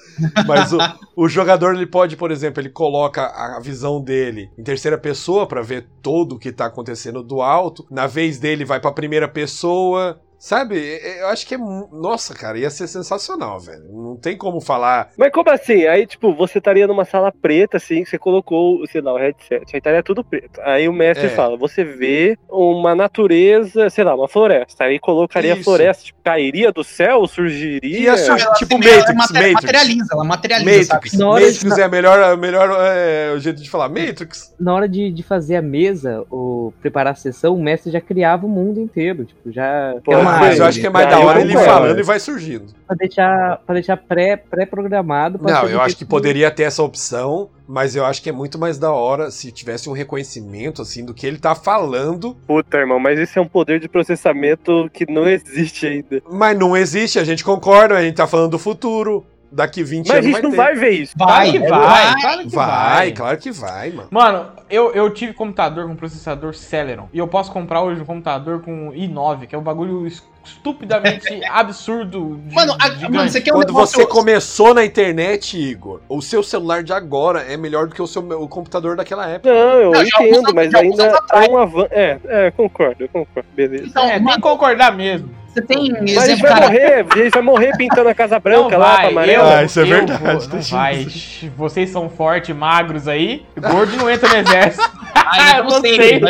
Mas 0.48 0.74
o, 0.74 0.80
o 1.16 1.30
jogador 1.30 1.76
ele 1.76 1.86
pode, 1.86 2.18
por 2.18 2.32
exemplo, 2.32 2.60
ele 2.60 2.70
coloca 2.70 3.24
a 3.24 3.60
visão 3.60 4.02
dele 4.02 4.50
em 4.58 4.64
terceira 4.64 4.98
pessoa 4.98 5.48
pra 5.48 5.62
ver 5.62 5.88
todo 6.02 6.36
o 6.36 6.40
que 6.40 6.52
tá 6.52 6.66
acontecendo 6.66 7.22
do 7.22 7.40
alto. 7.42 7.86
Na 7.92 8.08
vez 8.08 8.40
dele 8.40 8.66
vai 8.66 8.80
pra 8.80 8.92
primeira 8.92 9.28
pessoa. 9.28 10.20
Sabe? 10.38 10.78
Eu 11.20 11.28
acho 11.28 11.46
que 11.48 11.56
é. 11.56 11.58
Nossa, 11.58 12.34
cara, 12.34 12.58
ia 12.58 12.70
ser 12.70 12.88
sensacional, 12.88 13.60
velho. 13.60 13.84
Não 13.92 14.16
tem 14.16 14.38
como 14.38 14.62
falar. 14.62 15.10
Mas 15.18 15.32
como 15.32 15.50
assim? 15.50 15.86
Aí, 15.88 16.06
tipo, 16.06 16.34
você 16.36 16.58
estaria 16.60 16.86
numa 16.88 17.06
sala 17.06 17.32
preta, 17.32 17.78
assim, 17.78 18.04
que 18.04 18.10
você 18.10 18.18
colocou, 18.18 18.86
sei 18.88 19.02
lá, 19.02 19.14
o 19.14 19.18
headset. 19.18 19.66
Aí 19.74 19.78
estaria 19.80 20.04
tudo 20.04 20.24
preto. 20.24 20.60
Aí 20.62 20.88
o 20.88 20.94
mestre 20.94 21.28
É. 21.28 21.30
fala: 21.30 21.58
você 21.58 21.84
vê 21.84 22.38
uma 22.50 22.94
natureza, 22.96 23.90
sei 23.90 24.04
lá, 24.04 24.14
uma 24.16 24.28
floresta. 24.28 24.84
Aí 24.86 25.00
colocaria 25.00 25.54
a 25.54 25.56
Isso. 25.56 25.64
floresta, 25.64 26.04
tipo, 26.04 26.20
cairia 26.24 26.72
do 26.72 26.84
céu, 26.84 27.26
surgiria. 27.28 28.00
Ia 28.00 28.18
surgir, 28.18 28.46
Ela, 28.46 28.54
tipo 28.56 28.76
assim, 28.76 28.84
Matrix, 28.90 29.16
Matrix. 29.16 29.54
materializa, 29.54 30.08
ela 30.14 30.24
materializa, 30.24 30.94
Matrix. 30.94 31.18
Matrix 31.18 31.60
de- 31.76 31.82
é 31.82 31.84
a 31.84 31.90
melhor, 31.90 32.20
a 32.24 32.38
melhor 32.38 32.70
é, 32.82 33.34
o 33.36 33.40
jeito 33.40 33.62
de 33.62 33.70
falar. 33.70 33.90
Matrix. 33.90 34.54
Na 34.60 34.74
hora 34.74 34.88
de, 34.88 35.12
de 35.12 35.24
fazer 35.24 35.56
a 35.56 35.62
mesa, 35.62 36.24
ou 36.30 36.72
preparar 36.82 37.14
a 37.14 37.16
sessão, 37.16 37.56
o 37.56 37.62
mestre 37.62 37.92
já 37.92 38.02
criava 38.02 38.46
o 38.46 38.50
mundo 38.50 38.80
inteiro. 38.80 39.26
Tipo, 39.26 39.52
já. 39.52 39.96
Pô, 40.04 40.14
é 40.14 40.18
uma 40.18 40.35
mas 40.40 40.60
eu 40.60 40.66
acho 40.66 40.80
que 40.80 40.88
é 40.88 40.90
mais 40.90 41.10
da 41.10 41.20
hora 41.20 41.42
ele 41.42 41.54
falando 41.54 42.00
e 42.00 42.04
vai 42.04 42.20
surgindo. 42.20 42.74
pra 42.88 42.96
deixar, 42.96 43.58
pra 43.66 43.74
deixar 43.76 43.98
pré- 43.98 44.38
pré-programado. 44.38 45.40
pra 45.40 45.52
Não, 45.52 45.70
eu 45.70 45.82
acho 45.82 45.96
que 45.98 46.06
poderia 46.06 46.50
ter 46.52 46.64
essa 46.64 46.84
opção, 46.84 47.50
mas 47.68 47.96
eu 47.96 48.06
acho 48.06 48.22
que 48.22 48.30
é 48.30 48.32
muito 48.32 48.58
mais 48.60 48.78
da 48.78 48.92
hora 48.92 49.32
se 49.32 49.52
tivesse 49.52 49.90
um 49.90 49.94
reconhecimento, 49.94 50.82
assim, 50.82 51.04
do 51.06 51.14
que 51.14 51.26
ele 51.26 51.38
tá 51.38 51.56
falando. 51.56 52.36
Puta, 52.48 52.78
irmão, 52.78 53.00
mas 53.00 53.20
isso 53.20 53.38
é 53.40 53.42
um 53.42 53.48
poder 53.48 53.80
de 53.80 53.88
processamento 53.90 54.90
que 54.94 55.06
não 55.12 55.26
existe 55.30 55.88
ainda. 55.88 56.22
Mas 56.32 56.58
não 56.58 56.76
existe, 56.76 57.20
a 57.20 57.24
gente 57.24 57.44
concorda, 57.44 57.96
a 57.96 58.02
gente 58.02 58.16
tá 58.16 58.28
falando 58.28 58.52
do 58.52 58.60
futuro. 58.60 59.26
Daqui 59.56 59.84
20 59.84 60.08
Mas 60.08 60.16
a 60.16 60.20
anos 60.20 60.26
gente 60.32 60.42
não 60.44 60.52
ter. 60.52 60.58
vai 60.58 60.76
ver 60.76 60.90
isso. 60.90 61.14
Vai, 61.18 61.28
Claro 61.28 61.52
que 61.52 61.60
vai, 61.60 61.70
vai, 61.80 62.22
claro 62.22 62.44
que 62.44 62.56
Vai, 62.56 62.68
vai. 62.68 63.12
claro 63.14 63.38
que 63.38 63.52
vai, 63.52 63.92
mano. 63.92 64.08
Mano, 64.12 64.48
eu, 64.70 64.92
eu 64.92 65.10
tive 65.14 65.32
computador 65.34 65.88
com 65.88 65.96
processador 65.96 66.54
Celeron. 66.54 67.08
E 67.14 67.18
eu 67.20 67.28
posso 67.28 67.52
comprar 67.54 67.82
hoje 67.82 68.02
um 68.02 68.06
computador 68.06 68.62
com 68.62 68.92
i9, 68.92 69.48
que 69.48 69.56
é 69.56 69.58
um 69.58 69.64
bagulho 69.64 70.06
estupidamente 70.46 71.28
absurdo. 71.52 72.40
De, 72.46 72.56
Mano, 72.56 72.76
a- 72.80 72.90
gigante. 72.90 73.12
mano, 73.12 73.30
você 73.30 73.42
quer 73.42 73.52
um 73.52 73.58
Quando 73.58 73.68
negócio- 73.68 73.98
você 74.00 74.06
começou 74.06 74.74
na 74.74 74.86
internet, 74.86 75.58
Igor, 75.60 76.00
o 76.08 76.22
seu 76.22 76.42
celular 76.44 76.84
de 76.84 76.94
agora 76.94 77.42
é 77.42 77.58
melhor 77.58 77.88
do 77.88 77.96
que 77.96 78.02
o 78.02 78.08
seu 78.08 78.22
o 78.22 78.48
computador 78.48 78.96
daquela 78.96 79.28
época. 79.28 79.54
Não, 79.54 79.60
eu 79.80 79.92
Não, 79.92 80.02
entendo, 80.02 80.54
mas 80.54 80.74
ainda 80.74 81.20
é 81.34 81.50
um 81.50 81.58
avanço. 81.58 81.88
É, 81.92 82.18
é, 82.28 82.52
concordo, 82.52 83.04
eu 83.04 83.10
concordo. 83.10 83.48
Beleza. 83.56 83.86
Então, 83.88 84.04
É, 84.06 84.10
tem 84.12 84.20
que 84.20 84.26
mano, 84.26 84.42
concordar 84.42 84.96
mesmo. 84.96 85.30
você 85.48 85.62
tem 85.62 85.92
Mas 85.92 86.18
exemplo, 86.18 86.42
vai 86.42 86.52
cara. 86.52 86.66
morrer, 86.68 87.06
gente 87.16 87.30
vai 87.32 87.42
morrer 87.42 87.78
pintando 87.78 88.10
a 88.10 88.14
Casa 88.14 88.40
Branca 88.40 88.72
não 88.72 88.80
lá 88.80 88.92
vai, 88.94 89.00
pra 89.02 89.10
amarelo. 89.10 89.44
eu, 89.44 89.50
Ah, 89.50 89.64
isso 89.64 89.80
é 89.80 89.84
eu 89.84 89.88
verdade, 89.88 90.24
vou- 90.50 90.62
vai. 90.62 91.08
Vocês 91.56 91.90
são 91.90 92.10
fortes, 92.10 92.56
magros 92.56 93.08
aí. 93.08 93.46
Gordo 93.60 93.96
não 93.98 94.10
entra 94.10 94.28
no 94.30 94.36
exército. 94.36 94.92
Ah, 95.16 95.58
eu 95.60 95.64
não 95.64 95.80
sei. 95.82 96.22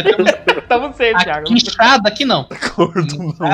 Tamo 0.69 0.93
sempre, 0.93 1.23
Thiago. 1.23 1.39
aqui 1.41 1.53
inchado, 1.53 2.07
aqui 2.07 2.25
não. 2.25 2.47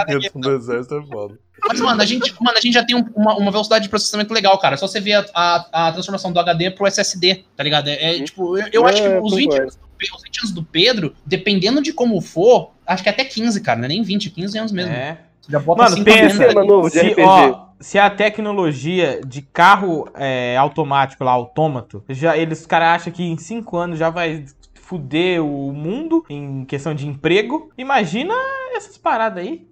Entra 0.08 0.32
no 0.36 0.52
exército 0.52 0.96
é 0.96 1.02
foda. 1.06 1.40
Mas, 1.68 1.80
mano, 1.80 2.02
a 2.02 2.06
gente, 2.06 2.34
mano, 2.42 2.58
a 2.58 2.62
gente 2.62 2.74
já 2.74 2.84
tem 2.84 2.96
um- 2.96 3.06
uma, 3.16 3.36
uma 3.38 3.52
velocidade 3.52 3.84
de 3.84 3.90
processamento 3.90 4.34
legal, 4.34 4.58
cara. 4.58 4.78
Só 4.78 4.88
você 4.88 5.00
ver 5.00 5.14
a, 5.14 5.26
a, 5.72 5.88
a 5.88 5.92
transformação 5.92 6.32
do 6.32 6.40
HD 6.40 6.72
pro 6.72 6.88
SSD, 6.88 7.44
tá 7.56 7.64
ligado? 7.64 7.88
É, 7.88 8.18
é, 8.18 8.24
tipo, 8.24 8.58
eu, 8.58 8.68
eu 8.72 8.88
acho 8.88 9.02
que 9.02 9.08
É, 9.08 9.20
os 9.22 9.36
20, 9.36 9.44
concordo. 9.46 9.62
anos 9.64 9.76
do, 9.76 10.16
os 10.16 10.24
20 10.24 10.38
anos 10.40 10.52
do 10.52 10.64
Pedro, 10.64 11.16
dependendo 11.26 11.82
de 11.82 11.94
como 11.94 12.20
for, 12.20 12.72
acho 12.88 13.04
que 13.04 13.10
até 13.10 13.24
15, 13.24 13.62
cara. 13.62 13.78
Não 13.78 13.86
é 13.86 13.90
nem 13.90 14.02
20, 14.02 14.30
15 14.32 14.58
anos 14.58 14.72
mesmo. 14.72 14.92
É. 14.92 15.20
Você 15.40 15.52
já 15.52 15.60
bota 15.60 15.84
Mano, 15.84 16.04
pensa. 16.04 16.44
anos, 16.46 16.68
novo 16.68 16.88
de 16.90 17.00
Se, 17.00 17.08
RPG. 17.10 17.22
ó, 17.24 17.66
se 17.80 18.00
a 18.00 18.10
tecnologia 18.10 19.22
de 19.26 19.42
carro 19.44 20.08
é, 20.16 20.56
automático 20.58 21.24
lá, 21.24 21.32
autômato, 21.32 22.04
já, 22.10 22.36
eles, 22.38 22.62
os 22.62 22.66
caras 22.66 23.02
acham 23.02 23.14
que 23.14 23.24
em 23.24 23.38
5 23.38 23.78
anos 23.78 24.00
já 24.00 24.10
vai 24.10 24.46
fuder 24.92 25.42
o 25.42 25.72
mundo 25.72 26.26
em 26.30 26.66
questão 26.66 26.94
de 26.94 27.08
emprego. 27.08 27.72
Imagina 27.78 28.34
essas 28.76 28.98
paradas 28.98 29.42
aí. 29.42 29.71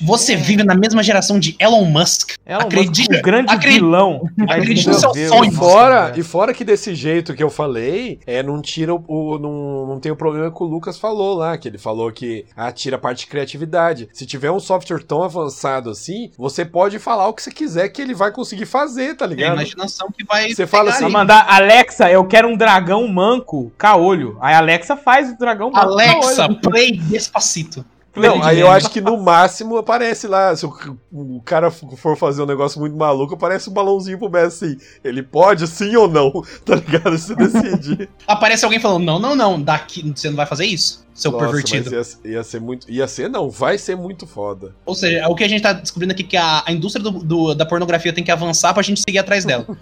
Você 0.00 0.36
vive 0.36 0.62
na 0.64 0.74
mesma 0.74 1.02
geração 1.02 1.38
de 1.38 1.54
Elon 1.58 1.84
Musk. 1.84 2.32
Elon 2.46 2.60
acredite- 2.62 3.08
Musk, 3.10 3.20
o 3.20 3.22
grande 3.22 3.52
acredite- 3.52 3.80
vilão. 3.80 4.22
vai 4.36 4.58
acredite 4.60 4.88
no 4.88 4.94
seu 4.94 5.12
sonho. 5.14 5.44
E 5.44 5.50
fora, 5.52 6.12
e 6.16 6.22
fora 6.22 6.54
que 6.54 6.64
desse 6.64 6.94
jeito 6.94 7.34
que 7.34 7.42
eu 7.42 7.50
falei, 7.50 8.18
é, 8.26 8.42
não 8.42 8.60
tira 8.62 8.94
o, 8.94 9.02
o- 9.06 9.38
não, 9.38 9.86
não 9.86 10.00
tem 10.00 10.10
o 10.12 10.16
problema 10.16 10.50
que 10.50 10.62
o 10.62 10.66
Lucas 10.66 10.98
falou 10.98 11.34
lá, 11.34 11.56
que 11.58 11.68
ele 11.68 11.78
falou 11.78 12.10
que 12.12 12.44
ah, 12.56 12.70
tira 12.72 12.96
a 12.96 12.98
parte 12.98 13.20
de 13.20 13.26
criatividade. 13.26 14.08
Se 14.12 14.24
tiver 14.26 14.50
um 14.50 14.60
software 14.60 15.02
tão 15.02 15.22
avançado 15.22 15.90
assim, 15.90 16.30
você 16.38 16.64
pode 16.64 16.98
falar 16.98 17.28
o 17.28 17.32
que 17.34 17.42
você 17.42 17.50
quiser 17.50 17.88
que 17.88 18.00
ele 18.00 18.14
vai 18.14 18.30
conseguir 18.32 18.66
fazer, 18.66 19.14
tá 19.16 19.24
É 19.24 19.28
a 19.28 19.30
ligado? 19.30 19.52
imaginação 19.54 20.08
que 20.16 20.24
vai. 20.24 20.52
Você 20.54 20.66
fala 20.66 20.90
assim, 20.90 21.08
mandar 21.08 21.46
Alexa, 21.48 22.10
eu 22.10 22.24
quero 22.24 22.48
um 22.48 22.56
dragão 22.56 23.06
manco, 23.08 23.72
caolho. 23.76 24.36
Aí 24.40 24.54
a 24.54 24.58
Alexa 24.58 24.96
faz 24.96 25.30
o 25.30 25.38
dragão 25.38 25.70
manco. 25.70 25.78
Alexa, 25.78 26.36
caolho. 26.46 26.60
play 26.60 26.92
despacito. 26.92 27.84
Não, 28.16 28.42
aí 28.42 28.58
eu 28.58 28.70
acho 28.70 28.90
que 28.90 29.00
no 29.00 29.16
máximo 29.16 29.76
aparece 29.76 30.26
lá. 30.26 30.54
Se 30.56 30.66
o, 30.66 30.72
o 31.12 31.40
cara 31.44 31.70
for 31.70 32.16
fazer 32.16 32.42
um 32.42 32.46
negócio 32.46 32.80
muito 32.80 32.96
maluco, 32.96 33.34
aparece 33.34 33.70
um 33.70 33.72
balãozinho 33.72 34.18
pro 34.18 34.28
Messi 34.28 34.64
assim. 34.64 34.76
Ele 35.04 35.22
pode 35.22 35.66
sim 35.68 35.94
ou 35.94 36.08
não, 36.08 36.32
tá 36.64 36.74
ligado? 36.74 37.16
Você 37.16 37.34
decide. 37.36 38.08
Aparece 38.26 38.64
alguém 38.64 38.80
falando: 38.80 39.04
não, 39.04 39.18
não, 39.18 39.36
não, 39.36 39.62
daqui 39.62 40.12
você 40.14 40.28
não 40.28 40.36
vai 40.36 40.46
fazer 40.46 40.66
isso, 40.66 41.06
seu 41.14 41.32
Nossa, 41.32 41.44
pervertido. 41.44 41.90
mas 41.94 42.18
ia, 42.24 42.30
ia 42.32 42.44
ser 42.44 42.60
muito. 42.60 42.90
Ia 42.90 43.06
ser, 43.08 43.28
não, 43.28 43.50
vai 43.50 43.76
ser 43.78 43.96
muito 43.96 44.26
foda. 44.26 44.74
Ou 44.86 44.94
seja, 44.94 45.26
o 45.28 45.34
que 45.34 45.44
a 45.44 45.48
gente 45.48 45.62
tá 45.62 45.72
descobrindo 45.72 46.12
aqui 46.12 46.22
é 46.22 46.26
que 46.26 46.36
a, 46.36 46.62
a 46.66 46.72
indústria 46.72 47.02
do- 47.02 47.18
do- 47.22 47.54
da 47.54 47.66
pornografia 47.66 48.12
tem 48.12 48.22
que 48.24 48.30
avançar 48.30 48.72
pra 48.72 48.82
gente 48.82 49.00
seguir 49.02 49.18
atrás 49.18 49.44
dela. 49.44 49.66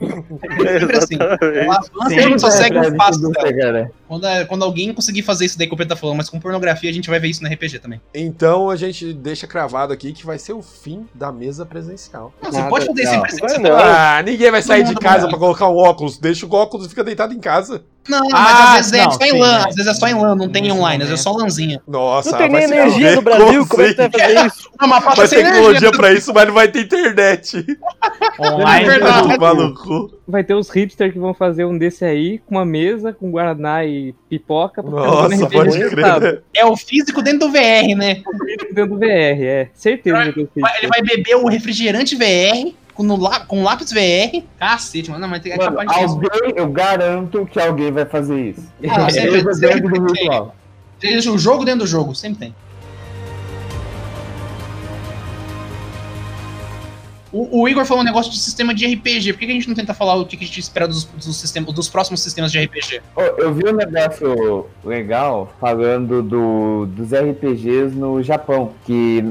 É 0.69 0.81
sempre 0.81 0.97
assim. 0.99 1.15
Ela 1.17 1.77
avança 1.77 2.15
e 2.15 2.19
a 2.19 2.23
gente 2.23 2.41
só 2.41 2.51
segue 2.51 2.79
os 2.79 2.95
passos 2.97 3.21
dela. 3.23 3.53
cara. 3.53 3.91
Quando, 4.07 4.27
é- 4.27 4.45
quando 4.45 4.65
alguém 4.65 4.93
conseguir 4.93 5.23
fazer 5.23 5.45
isso 5.45 5.59
daí 5.59 5.67
que 5.67 5.75
o 5.75 5.77
Pedro 5.77 5.95
tá 5.95 6.01
falando, 6.01 6.17
mas 6.17 6.29
com 6.29 6.39
pornografia 6.41 6.89
a 6.91 6.93
gente 6.93 7.09
vai 7.11 7.19
ver 7.21 7.29
isso 7.29 7.43
no 7.43 7.49
RPG 7.49 7.79
também. 7.79 8.01
Então 8.15 8.71
a 8.71 8.77
gente 8.77 9.13
deixa 9.13 9.47
cravado 9.47 9.93
aqui 9.93 10.13
que 10.13 10.25
vai 10.27 10.39
ser 10.39 10.53
o 10.53 10.63
fim 10.63 11.07
da 11.15 11.31
mesa 11.33 11.65
presencial. 11.67 12.33
Não, 12.43 12.51
você 12.51 12.59
Nada, 12.59 12.71
pode 12.71 12.87
fazer 12.87 13.03
isso 13.03 13.57
em 13.57 13.63
não. 13.63 13.77
Ah, 13.77 14.23
ninguém 14.25 14.51
vai 14.51 14.63
sair 14.63 14.85
de 14.85 14.95
casa 14.95 15.23
não. 15.23 15.29
pra 15.31 15.39
colocar 15.39 15.69
um 15.69 15.77
óculos. 15.77 16.19
Deixa 16.19 16.47
o 16.47 16.53
óculos 16.55 16.87
e 16.87 16.89
fica 16.89 17.05
deitado 17.05 17.33
em 17.35 17.39
casa. 17.41 17.83
Não, 18.09 18.29
mas 18.31 18.33
Ah, 18.35 18.73
às 18.79 18.91
vezes 18.91 18.93
é 18.93 19.05
não, 19.05 19.11
só 19.13 19.25
em 19.25 19.39
LAN, 19.39 19.53
é. 19.53 19.69
às 19.69 19.75
vezes 19.75 19.87
é 19.87 19.95
só 19.95 20.09
em 20.09 20.15
LAN, 20.15 20.35
não 20.35 20.49
tem 20.49 20.73
online, 20.73 21.03
às 21.03 21.09
vezes 21.11 21.21
é 21.21 21.23
só 21.23 21.31
momento. 21.31 21.45
LANzinha. 21.45 21.83
Nossa, 21.87 22.31
Não 22.31 22.39
tem 22.39 22.49
nem 22.49 22.63
energia 22.65 23.17
no 23.17 23.23
Brasil, 23.23 23.67
como 23.67 23.83
é 23.83 23.89
que 23.89 23.95
você 23.95 24.09
vai 24.09 24.21
fazer 24.21 24.47
isso? 24.47 24.71
Não, 24.81 24.89
mas 24.89 25.05
Vai 25.05 25.29
ter 25.29 25.37
tecnologia 25.43 25.91
pra 25.91 26.13
isso, 26.13 26.33
mas 26.33 26.47
não 26.47 26.55
vai 26.55 26.69
ter 26.69 26.81
internet. 26.83 27.67
Online. 28.39 28.85
É 28.89 28.91
verdade. 28.91 29.39
Maluco. 29.39 30.19
Vai 30.27 30.45
ter 30.45 30.55
os 30.55 30.71
hipsters 30.71 31.13
que 31.13 31.19
vão 31.19 31.35
fazer 31.35 31.65
um 31.65 31.77
desse 31.77 32.05
aí 32.05 32.39
com 32.39 32.55
uma 32.55 32.65
mesa, 32.65 33.13
com 33.13 33.31
guaraná 33.31 33.85
e 33.85 34.15
pipoca. 34.29 34.83
Nossa, 34.83 35.47
pode 35.49 35.71
RPG, 35.83 36.01
sabe? 36.01 36.21
crer. 36.21 36.43
É 36.55 36.65
o 36.65 36.77
físico 36.77 37.23
dentro 37.23 37.41
do 37.49 37.51
VR, 37.51 37.97
né? 37.97 38.23
Dentro 38.73 38.95
do 38.95 38.99
VR, 38.99 39.43
é. 39.43 39.69
Certeza 39.75 40.33
que. 40.33 40.41
Ele 40.41 40.87
vai 40.89 41.03
beber 41.03 41.37
o 41.37 41.49
refrigerante 41.49 42.15
VR 42.15 42.73
com, 42.99 43.05
no 43.05 43.17
com 43.47 43.63
lápis 43.63 43.93
VR. 43.93 44.43
Cacete, 44.59 45.09
mano. 45.09 45.23
Não, 45.23 45.29
mas 45.29 45.41
tem 45.41 45.53
é 45.53 45.57
Mano, 45.57 45.79
alguém, 45.79 46.53
eu 46.57 46.69
garanto 46.69 47.47
que 47.47 47.61
alguém 47.61 47.93
vai 47.93 48.05
fazer 48.05 48.51
isso. 48.51 48.69
Ah, 48.91 49.09
sempre- 49.09 49.41
sempre 49.55 49.81
dentro 49.81 49.89
do 49.89 50.13
tem. 50.13 50.25
virtual. 50.25 50.57
Deixa 51.01 51.31
o 51.31 51.39
jogo 51.39 51.65
dentro 51.65 51.81
do 51.83 51.87
jogo, 51.87 52.13
sempre 52.13 52.41
tem. 52.41 52.55
O, 57.31 57.61
o 57.63 57.69
Igor 57.69 57.85
falou 57.85 58.03
um 58.03 58.07
negócio 58.07 58.33
de 58.33 58.39
sistema 58.39 58.75
de 58.75 58.85
RPG. 58.85 59.35
Por 59.35 59.39
que, 59.39 59.47
que 59.47 59.53
a 59.53 59.55
gente 59.55 59.69
não 59.69 59.77
tenta 59.77 59.95
falar 59.95 60.17
o 60.17 60.27
que, 60.27 60.37
que 60.37 60.43
a 60.43 60.47
gente 60.49 60.59
espera 60.59 60.89
dos, 60.89 61.05
dos, 61.05 61.37
sistemas, 61.37 61.73
dos 61.73 61.89
próximos 61.89 62.21
sistemas 62.21 62.51
de 62.51 62.59
RPG? 62.65 63.01
Ô, 63.15 63.21
Eu 63.21 63.55
vi 63.55 63.69
um 63.69 63.77
negócio 63.77 64.67
legal 64.85 65.53
falando 65.61 66.21
do, 66.21 66.87
dos 66.87 67.13
RPGs 67.13 67.95
no 67.95 68.21
Japão, 68.25 68.73
que 68.85 69.23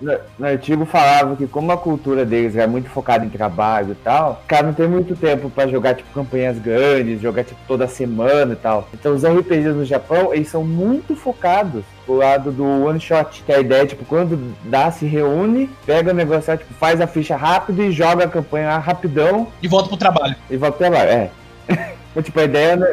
no, 0.00 0.16
no 0.38 0.46
artigo 0.46 0.84
falava 0.84 1.36
que 1.36 1.46
como 1.46 1.70
a 1.72 1.76
cultura 1.76 2.24
deles 2.24 2.56
é 2.56 2.66
muito 2.66 2.88
focada 2.88 3.24
em 3.24 3.28
trabalho 3.28 3.92
e 3.92 3.94
tal, 3.96 4.42
cara 4.46 4.66
não 4.66 4.72
tem 4.72 4.88
muito 4.88 5.14
tempo 5.16 5.50
pra 5.50 5.66
jogar 5.66 5.94
tipo 5.94 6.12
campanhas 6.12 6.58
grandes, 6.58 7.20
jogar 7.20 7.44
tipo 7.44 7.60
toda 7.66 7.86
semana 7.86 8.52
e 8.52 8.56
tal. 8.56 8.88
Então 8.94 9.14
os 9.14 9.24
RPGs 9.24 9.70
no 9.70 9.84
Japão, 9.84 10.34
eles 10.34 10.48
são 10.48 10.64
muito 10.64 11.14
focados 11.14 11.84
pro 12.06 12.16
lado 12.16 12.50
do 12.50 12.64
one 12.64 13.00
shot, 13.00 13.42
que 13.44 13.52
a 13.52 13.60
ideia 13.60 13.82
é 13.82 13.86
tipo 13.86 14.04
quando 14.04 14.54
dá 14.64 14.90
se 14.90 15.06
reúne, 15.06 15.70
pega 15.86 16.10
o 16.10 16.14
negócio, 16.14 16.56
tipo, 16.56 16.74
faz 16.74 17.00
a 17.00 17.06
ficha 17.06 17.36
rápido 17.36 17.82
e 17.82 17.92
joga 17.92 18.24
a 18.24 18.28
campanha 18.28 18.76
rapidão 18.78 19.48
De 19.60 19.68
volta 19.68 19.88
pro 19.88 19.96
trabalho. 19.96 20.34
e 20.50 20.56
volta 20.56 20.76
pro 20.76 20.88
trabalho, 20.88 21.10
é. 21.10 21.30
Mas, 22.14 22.24
tipo, 22.24 22.40
a 22.40 22.44
ideia 22.44 22.76
né, 22.76 22.86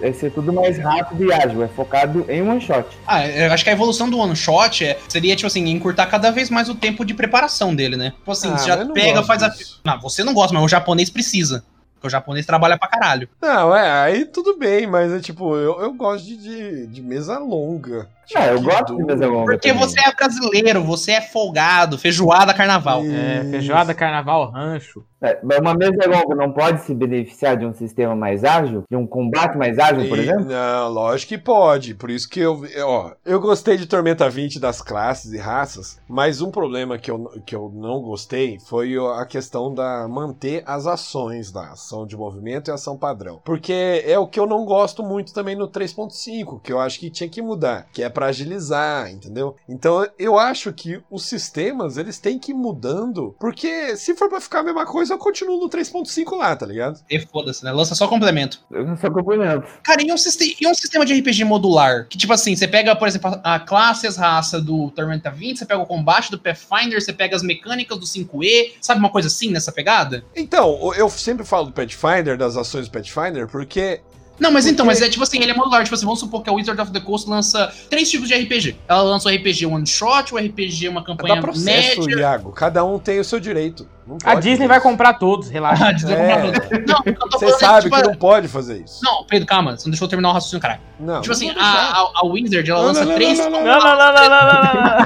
é 0.00 0.12
ser 0.12 0.32
tudo 0.32 0.52
mais 0.52 0.78
rápido 0.78 1.24
e 1.24 1.32
ágil, 1.32 1.62
é 1.62 1.68
focado 1.68 2.24
em 2.28 2.42
one 2.42 2.60
shot. 2.60 2.86
Ah, 3.06 3.26
eu 3.26 3.52
acho 3.52 3.62
que 3.62 3.70
a 3.70 3.72
evolução 3.72 4.10
do 4.10 4.18
one 4.18 4.34
shot 4.34 4.84
é, 4.84 4.98
seria, 5.08 5.36
tipo 5.36 5.46
assim, 5.46 5.68
encurtar 5.68 6.06
cada 6.06 6.30
vez 6.30 6.50
mais 6.50 6.68
o 6.68 6.74
tempo 6.74 7.04
de 7.04 7.14
preparação 7.14 7.74
dele, 7.74 7.96
né? 7.96 8.10
Tipo 8.10 8.32
assim, 8.32 8.50
Ah, 8.52 8.58
você 8.58 8.66
já 8.66 8.84
não 8.84 8.92
pega, 8.92 9.22
faz 9.22 9.42
a. 9.42 9.52
Não, 9.84 10.00
você 10.00 10.24
não 10.24 10.34
gosta, 10.34 10.52
mas 10.52 10.64
o 10.64 10.68
japonês 10.68 11.08
precisa. 11.10 11.64
Porque 11.94 12.08
o 12.08 12.10
japonês 12.10 12.44
trabalha 12.44 12.76
pra 12.76 12.88
caralho. 12.88 13.28
Não, 13.40 13.74
é, 13.74 13.90
aí 14.02 14.24
tudo 14.26 14.58
bem, 14.58 14.86
mas 14.86 15.12
é 15.12 15.20
tipo, 15.20 15.56
eu, 15.56 15.80
eu 15.80 15.92
gosto 15.94 16.26
de, 16.26 16.36
de, 16.36 16.86
de 16.88 17.02
mesa 17.02 17.38
longa. 17.38 18.08
Ah, 18.34 18.46
eu 18.48 18.60
gosto 18.62 18.96
de 18.96 19.04
mesa 19.04 19.26
longa. 19.26 19.52
Porque 19.52 19.68
também. 19.68 19.86
você 19.86 20.00
é 20.00 20.12
brasileiro, 20.14 20.82
você 20.82 21.12
é 21.12 21.20
folgado, 21.20 21.98
feijoada, 21.98 22.52
carnaval. 22.54 23.02
É, 23.04 23.44
feijoada, 23.50 23.94
carnaval, 23.94 24.50
rancho. 24.50 25.04
É, 25.22 25.38
mas 25.42 25.58
uma 25.60 25.74
mesa 25.74 25.96
longa 26.06 26.34
não 26.34 26.52
pode 26.52 26.82
se 26.82 26.94
beneficiar 26.94 27.56
de 27.56 27.64
um 27.64 27.72
sistema 27.72 28.14
mais 28.14 28.44
ágil? 28.44 28.82
De 28.90 28.96
um 28.96 29.06
combate 29.06 29.56
mais 29.56 29.78
ágil, 29.78 30.08
por 30.08 30.18
E- 30.18 30.22
exemplo? 30.22 30.44
Não, 30.44 30.88
lógico 30.90 31.30
que 31.30 31.38
pode. 31.38 31.94
Por 31.94 32.10
isso 32.10 32.28
que 32.28 32.40
eu, 32.40 32.62
ó, 32.84 33.12
eu 33.24 33.40
gostei 33.40 33.76
de 33.78 33.86
Tormenta 33.86 34.28
20 34.28 34.60
das 34.60 34.82
classes 34.82 35.32
e 35.32 35.38
raças, 35.38 35.98
mas 36.08 36.42
um 36.42 36.50
problema 36.50 36.98
que 36.98 37.10
eu, 37.10 37.30
que 37.46 37.54
eu 37.56 37.72
não 37.74 38.00
gostei 38.02 38.58
foi 38.66 38.94
a 39.18 39.24
questão 39.24 39.72
da 39.72 40.06
manter 40.06 40.62
as 40.66 40.86
ações 40.86 41.50
da 41.50 41.70
ação 41.72 42.06
de 42.06 42.16
movimento 42.16 42.70
e 42.70 42.72
ação 42.72 42.96
padrão. 42.98 43.40
Porque 43.44 44.02
é 44.06 44.18
o 44.18 44.26
que 44.26 44.38
eu 44.38 44.46
não 44.46 44.64
gosto 44.66 45.02
muito 45.02 45.32
também 45.32 45.56
no 45.56 45.66
3.5, 45.68 46.60
que 46.62 46.72
eu 46.72 46.78
acho 46.78 46.98
que 47.00 47.08
tinha 47.10 47.28
que 47.28 47.40
mudar, 47.40 47.86
que 47.92 48.02
é 48.02 48.08
pra 48.16 48.28
agilizar, 48.28 49.10
entendeu? 49.10 49.56
Então 49.68 50.08
eu 50.18 50.38
acho 50.38 50.72
que 50.72 51.02
os 51.10 51.26
sistemas, 51.26 51.98
eles 51.98 52.18
têm 52.18 52.38
que 52.38 52.52
ir 52.52 52.54
mudando, 52.54 53.36
porque 53.38 53.94
se 53.94 54.14
for 54.14 54.30
pra 54.30 54.40
ficar 54.40 54.60
a 54.60 54.62
mesma 54.62 54.86
coisa, 54.86 55.12
eu 55.12 55.18
continuo 55.18 55.60
no 55.60 55.68
3.5 55.68 56.34
lá, 56.34 56.56
tá 56.56 56.64
ligado? 56.64 56.98
E 57.10 57.20
foda-se, 57.20 57.62
né? 57.62 57.70
Lança 57.72 57.94
só 57.94 58.08
complemento. 58.08 58.64
Eu 58.70 58.96
só 58.96 59.10
complemento. 59.10 59.66
Cara, 59.84 60.00
e 60.00 60.10
um, 60.10 60.14
e 60.16 60.66
um 60.66 60.74
sistema 60.74 61.04
de 61.04 61.12
RPG 61.20 61.44
modular? 61.44 62.06
Que, 62.08 62.16
tipo 62.16 62.32
assim, 62.32 62.56
você 62.56 62.66
pega, 62.66 62.96
por 62.96 63.06
exemplo, 63.06 63.38
a 63.44 63.60
classe, 63.60 64.06
as 64.06 64.16
raças 64.16 64.64
do 64.64 64.90
Tormenta 64.92 65.30
20, 65.30 65.58
você 65.58 65.66
pega 65.66 65.82
o 65.82 65.86
combate 65.86 66.30
do 66.30 66.38
Pathfinder, 66.38 66.98
você 66.98 67.12
pega 67.12 67.36
as 67.36 67.42
mecânicas 67.42 67.98
do 67.98 68.06
5E, 68.06 68.76
sabe 68.80 68.98
uma 68.98 69.10
coisa 69.10 69.28
assim 69.28 69.50
nessa 69.50 69.70
pegada? 69.70 70.24
Então, 70.34 70.94
eu 70.94 71.10
sempre 71.10 71.44
falo 71.44 71.66
do 71.66 71.72
Pathfinder, 71.72 72.38
das 72.38 72.56
ações 72.56 72.88
do 72.88 72.92
Pathfinder, 72.92 73.46
porque 73.46 74.00
Não, 74.38 74.50
mas 74.50 74.66
então, 74.66 74.84
Porque- 74.86 75.00
mas 75.00 75.06
é 75.06 75.10
tipo 75.10 75.22
assim, 75.22 75.40
ele 75.40 75.50
é 75.50 75.54
modular. 75.54 75.82
Tipo 75.82 75.94
assim, 75.94 76.04
vamos 76.04 76.20
supor 76.20 76.42
que 76.42 76.50
a 76.50 76.52
Wizard 76.52 76.80
of 76.80 76.92
the 76.92 77.00
Coast 77.00 77.28
lança 77.28 77.72
três 77.88 78.10
tipos 78.10 78.28
de 78.28 78.34
RPG. 78.34 78.76
Ela 78.86 79.02
lança 79.02 79.28
o 79.28 79.32
RPG 79.32 79.66
one 79.66 79.86
shot, 79.86 80.34
o 80.34 80.38
RPG 80.38 80.88
uma 80.88 81.02
campanha 81.04 81.36
dá 81.36 81.40
processo, 81.40 82.00
média. 82.02 82.20
Iago. 82.20 82.52
Cada 82.52 82.84
um 82.84 82.98
tem 82.98 83.18
o 83.18 83.24
seu 83.24 83.40
direito. 83.40 83.88
A 84.24 84.34
Disney 84.36 84.66
vai 84.68 84.80
comprar 84.80 85.14
todos, 85.14 85.48
relaxa. 85.50 85.86
Ah, 85.88 85.92
Disney 85.92 86.14
É. 86.14 86.26
vai 86.26 86.42
comprar 86.46 86.60
tudo. 86.68 86.84
Não, 86.86 87.02
eu 87.06 87.14
tô 87.14 87.38
Você 87.38 87.38
falando 87.46 87.54
é 87.54 87.58
sabe 87.58 87.82
tipo, 87.84 87.96
que 87.96 88.02
não 88.08 88.14
pode 88.14 88.48
fazer 88.48 88.82
isso. 88.82 89.00
Não, 89.02 89.24
Pedro, 89.24 89.46
calma, 89.46 89.76
você 89.76 89.86
não 89.86 89.90
deixou 89.90 90.06
eu 90.06 90.10
terminar 90.10 90.30
o 90.30 90.32
raciocínio, 90.32 90.60
caralho. 90.62 90.80
Não. 90.98 91.20
Tipo 91.20 91.32
assim, 91.32 91.50
a, 91.50 91.64
a, 91.64 92.10
a 92.16 92.26
Wizard, 92.26 92.70
ela 92.70 92.80
Não, 92.80 92.86
lança 92.88 93.06
três. 93.14 93.38
não, 93.38 93.50
não, 93.50 93.64
Não, 93.64 93.78
não, 93.80 93.96
não, 93.98 94.14
não, 94.14 94.28
não, 94.28 94.52
não, 94.52 94.62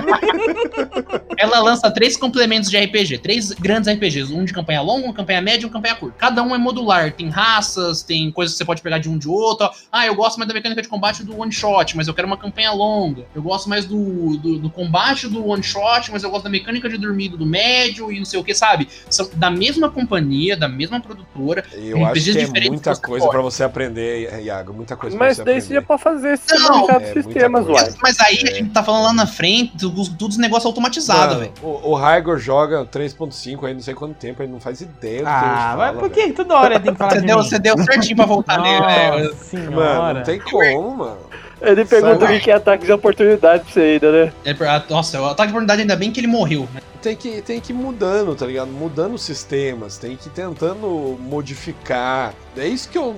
não. 0.07 1.20
Ela 1.36 1.59
lança 1.61 1.90
três 1.90 2.16
complementos 2.18 2.70
de 2.70 2.76
RPG, 2.78 3.18
três 3.18 3.51
grandes 3.53 3.90
RPGs, 3.90 4.32
um 4.32 4.44
de 4.44 4.53
campanha 4.53 4.82
longa, 4.82 5.09
um 5.09 5.12
campanha 5.12 5.40
média 5.40 5.64
e 5.64 5.66
um 5.66 5.70
campanha 5.72 5.94
curta. 5.94 6.14
Cada 6.18 6.42
um 6.42 6.55
é 6.55 6.59
modular, 6.59 7.12
tem 7.12 7.30
raças, 7.30 8.03
tem 8.03 8.30
coisas 8.30 8.55
que 8.55 8.59
você 8.59 8.64
pode 8.64 8.82
pegar 8.82 8.98
de 8.98 9.09
um 9.09 9.16
de 9.16 9.26
outro. 9.26 9.70
Ah, 9.90 10.07
eu 10.07 10.14
gosto 10.14 10.36
mais 10.36 10.46
da 10.48 10.53
mecânica 10.55 10.82
de 10.82 10.88
combate 10.88 11.24
do 11.24 11.38
one 11.40 11.51
shot, 11.51 11.96
mas 11.96 12.07
eu 12.09 12.14
quero 12.14 12.26
uma 12.26 12.36
campanha 12.36 12.72
longa. 12.72 13.24
Eu 13.34 13.42
gosto 13.42 13.68
mais 13.70 13.86
do, 13.86 14.36
do, 14.36 14.59
do 14.59 14.70
combate 14.70 15.28
do 15.28 15.46
one 15.46 15.62
shot, 15.62 16.12
mas 16.12 16.22
eu 16.22 16.30
gosto 16.30 16.44
da 16.44 16.51
mecânica 16.51 16.88
de 16.90 16.98
dormido 16.98 17.38
do 17.38 17.46
médio 17.46 18.12
e 18.12 18.18
não 18.18 18.26
sei 18.26 18.38
o 18.38 18.44
que, 18.44 18.55
sabe? 18.55 18.86
São 19.09 19.28
da 19.34 19.51
mesma 19.51 19.91
companhia, 19.91 20.57
da 20.57 20.68
mesma 20.68 21.01
produtora. 21.01 21.64
Eu 21.74 22.05
acho 22.07 22.22
que 22.32 22.38
é 22.38 22.68
muita 22.68 22.97
coisa 22.97 23.28
pra 23.28 23.41
você 23.41 23.64
aprender, 23.64 24.41
Iago. 24.43 24.72
Muita 24.72 24.97
coisa 24.97 25.16
pra 25.16 25.26
Mas 25.26 25.36
você 25.36 25.45
daí 25.45 25.61
você 25.61 25.74
já 25.74 25.80
aprender. 25.80 25.86
pode 25.86 26.03
fazer 26.03 26.38
se 26.38 26.55
Não, 26.55 26.61
é 26.61 26.93
dos 26.93 27.01
muita 27.03 27.22
sistemas, 27.22 27.66
coisa. 27.66 27.82
uai. 27.86 27.95
Mas 28.03 28.20
aí 28.20 28.36
É. 28.45 28.51
a 28.51 28.55
gente 28.55 28.70
tá 28.70 28.82
falando 28.82 29.05
lá 29.05 29.12
na 29.12 29.26
frente, 29.26 29.76
tudo, 29.78 30.09
tudo 30.16 30.30
os 30.30 30.38
negócios 30.38 30.66
automatizados, 30.66 31.38
velho. 31.38 31.53
o, 31.62 31.91
o 31.91 31.95
Raigor 31.95 32.38
joga 32.38 32.84
3.5 32.84 33.66
aí 33.66 33.74
não 33.74 33.80
sei 33.80 33.95
quanto 33.95 34.14
tempo, 34.14 34.43
ele 34.43 34.53
não 34.53 34.61
faz 34.61 34.80
ideia 34.80 35.18
do 35.18 35.24
que 35.24 35.28
Ah, 35.30 35.68
fala, 35.72 35.93
mas 35.93 36.01
por 36.01 36.11
que 36.11 36.32
toda 36.32 36.55
hora 36.57 36.78
tem 36.80 36.93
que 36.93 36.99
falar 36.99 37.11
Você 37.14 37.20
de 37.20 37.26
deu, 37.26 37.36
mim? 37.38 37.43
você 37.45 37.59
deu 37.59 37.78
certinho 37.78 38.16
pra 38.16 38.26
voltar 38.26 38.61
nele. 38.61 39.24
Nossa 39.28 39.45
senhora. 39.45 39.70
Mano, 39.76 40.18
não 40.18 40.22
tem 40.24 40.38
como, 40.41 40.97
mano. 40.97 41.18
Ele 41.62 41.84
pergunta 41.84 42.20
Sabe? 42.20 42.36
o 42.36 42.40
que 42.40 42.50
é 42.50 42.54
ataque 42.54 42.86
de 42.86 42.92
oportunidade 42.92 43.64
pra 43.64 43.72
você 43.72 43.80
ainda, 43.80 44.12
né? 44.12 44.32
É, 44.44 44.54
nossa, 44.88 45.20
o 45.20 45.26
ataque 45.26 45.48
de 45.48 45.52
oportunidade 45.52 45.82
ainda 45.82 45.96
bem 45.96 46.11
que 46.11 46.20
ele 46.20 46.26
morreu, 46.26 46.68
né? 46.74 46.80
Tem 47.02 47.16
que, 47.16 47.40
tem 47.42 47.61
que 47.61 47.72
ir 47.72 47.74
mudando, 47.74 48.34
tá 48.34 48.46
ligado? 48.46 48.68
Mudando 48.68 49.14
os 49.14 49.22
sistemas, 49.22 49.96
tem 49.98 50.16
que 50.16 50.28
ir 50.28 50.32
tentando 50.32 51.18
modificar. 51.20 52.34
É 52.56 52.66
isso 52.66 52.88
que 52.88 52.98
eu. 52.98 53.16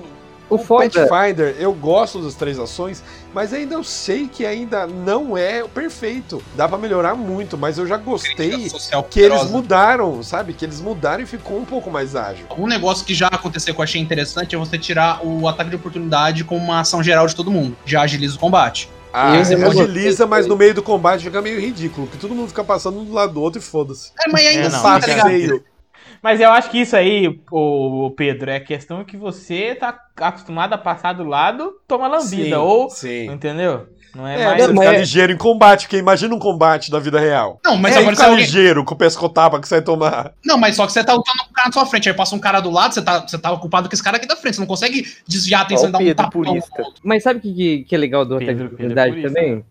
O 0.55 0.57
foda- 0.65 1.07
Pathfinder, 1.07 1.55
eu 1.59 1.73
gosto 1.73 2.19
das 2.21 2.35
três 2.35 2.59
ações, 2.59 3.03
mas 3.33 3.53
ainda 3.53 3.75
eu 3.75 3.83
sei 3.83 4.27
que 4.27 4.45
ainda 4.45 4.85
não 4.87 5.37
é 5.37 5.63
perfeito. 5.67 6.41
Dá 6.55 6.67
pra 6.67 6.77
melhorar 6.77 7.15
muito, 7.15 7.57
mas 7.57 7.77
eu 7.77 7.87
já 7.87 7.97
gostei 7.97 8.69
que 9.09 9.19
eles 9.19 9.49
mudaram, 9.49 10.21
sabe? 10.23 10.53
Que 10.53 10.65
eles 10.65 10.81
mudaram 10.81 11.23
e 11.23 11.25
ficou 11.25 11.57
um 11.57 11.65
pouco 11.65 11.89
mais 11.89 12.15
ágil. 12.15 12.45
Um 12.57 12.67
negócio 12.67 13.05
que 13.05 13.13
já 13.13 13.27
aconteceu 13.27 13.73
que 13.73 13.79
eu 13.79 13.83
achei 13.83 14.01
interessante 14.01 14.55
é 14.55 14.57
você 14.57 14.77
tirar 14.77 15.25
o 15.25 15.47
ataque 15.47 15.69
de 15.69 15.75
oportunidade 15.75 16.43
como 16.43 16.63
uma 16.63 16.79
ação 16.79 17.03
geral 17.03 17.27
de 17.27 17.35
todo 17.35 17.49
mundo. 17.51 17.75
Já 17.85 18.01
agiliza 18.01 18.35
o 18.35 18.39
combate. 18.39 18.89
Ah, 19.15 19.35
é 19.37 19.41
agiliza, 19.41 20.25
mas 20.25 20.47
no 20.47 20.55
meio 20.57 20.73
do 20.73 20.81
combate 20.81 21.23
fica 21.23 21.39
meio 21.39 21.61
ridículo, 21.61 22.07
porque 22.07 22.19
todo 22.19 22.33
mundo 22.33 22.47
fica 22.47 22.63
passando 22.63 22.99
um 22.99 23.05
do 23.05 23.13
lado 23.13 23.33
do 23.33 23.41
outro 23.41 23.59
e 23.59 23.63
foda-se. 23.63 24.11
É, 24.19 24.27
mas 24.31 24.43
ainda 24.47 24.63
É, 24.63 24.65
assim, 24.67 24.75
não, 24.75 24.99
tá 24.99 25.07
ligado? 25.07 25.63
Mas 26.23 26.39
eu 26.39 26.49
acho 26.51 26.69
que 26.71 26.79
isso 26.79 26.95
aí, 26.95 27.39
o 27.51 28.09
Pedro, 28.15 28.49
é 28.49 28.59
questão 28.59 29.03
que 29.03 29.17
você 29.17 29.75
tá 29.75 29.99
acostumado 30.17 30.71
a 30.73 30.77
passar 30.77 31.11
do 31.13 31.25
lado, 31.25 31.73
toma 31.85 32.07
lambida. 32.07 32.43
Sim, 32.45 32.53
ou. 32.53 32.89
sim. 32.89 33.25
Entendeu? 33.25 33.87
Não 34.15 34.27
é, 34.27 34.41
É, 34.41 34.45
mais. 34.45 34.61
você 34.61 34.73
mas 34.73 34.85
ficar 34.85 34.93
é- 34.95 34.99
ligeiro 34.99 35.33
em 35.33 35.37
combate, 35.37 35.81
porque 35.81 35.97
imagina 35.97 36.33
um 36.35 36.39
combate 36.39 36.91
da 36.91 36.99
vida 36.99 37.19
real. 37.19 37.59
Não, 37.65 37.75
mas 37.75 37.95
é, 37.95 37.99
agora 37.99 38.15
ficar 38.15 38.25
você 38.27 38.29
alguém... 38.29 38.45
ligeiro 38.45 38.85
com 38.85 38.93
o 38.93 38.97
pescotapa 38.97 39.59
que 39.59 39.67
você 39.67 39.75
vai 39.75 39.83
tomar. 39.83 40.33
Não, 40.45 40.57
mas 40.57 40.75
só 40.75 40.85
que 40.85 40.93
você 40.93 41.03
tá 41.03 41.13
lutando 41.13 41.39
com 41.45 41.49
o 41.49 41.53
cara 41.53 41.67
na 41.67 41.73
sua 41.73 41.85
frente. 41.87 42.07
Aí 42.07 42.15
passa 42.15 42.35
um 42.35 42.39
cara 42.39 42.59
do 42.59 42.69
lado, 42.69 42.93
você 42.93 43.01
tá, 43.01 43.19
você 43.27 43.37
tá 43.39 43.51
ocupado 43.51 43.89
com 43.89 43.93
esse 43.93 44.03
cara 44.03 44.17
aqui 44.17 44.27
da 44.27 44.35
frente. 44.35 44.55
Você 44.55 44.61
não 44.61 44.67
consegue 44.67 45.05
desviar 45.27 45.61
a 45.61 45.63
atenção 45.63 45.89
e 45.89 45.91
dar 45.91 45.97
um 45.97 46.03
Pedro, 46.05 46.29
purista. 46.29 46.83
Mas 47.03 47.23
sabe 47.23 47.39
o 47.39 47.41
que, 47.41 47.85
que, 47.85 47.95
é 47.95 47.97
legal 47.97 48.23
do 48.23 48.37
Pedro- 48.37 48.69
Pedro 48.69 48.99
é 48.99 49.09
isso, 49.09 49.21
também? 49.27 49.65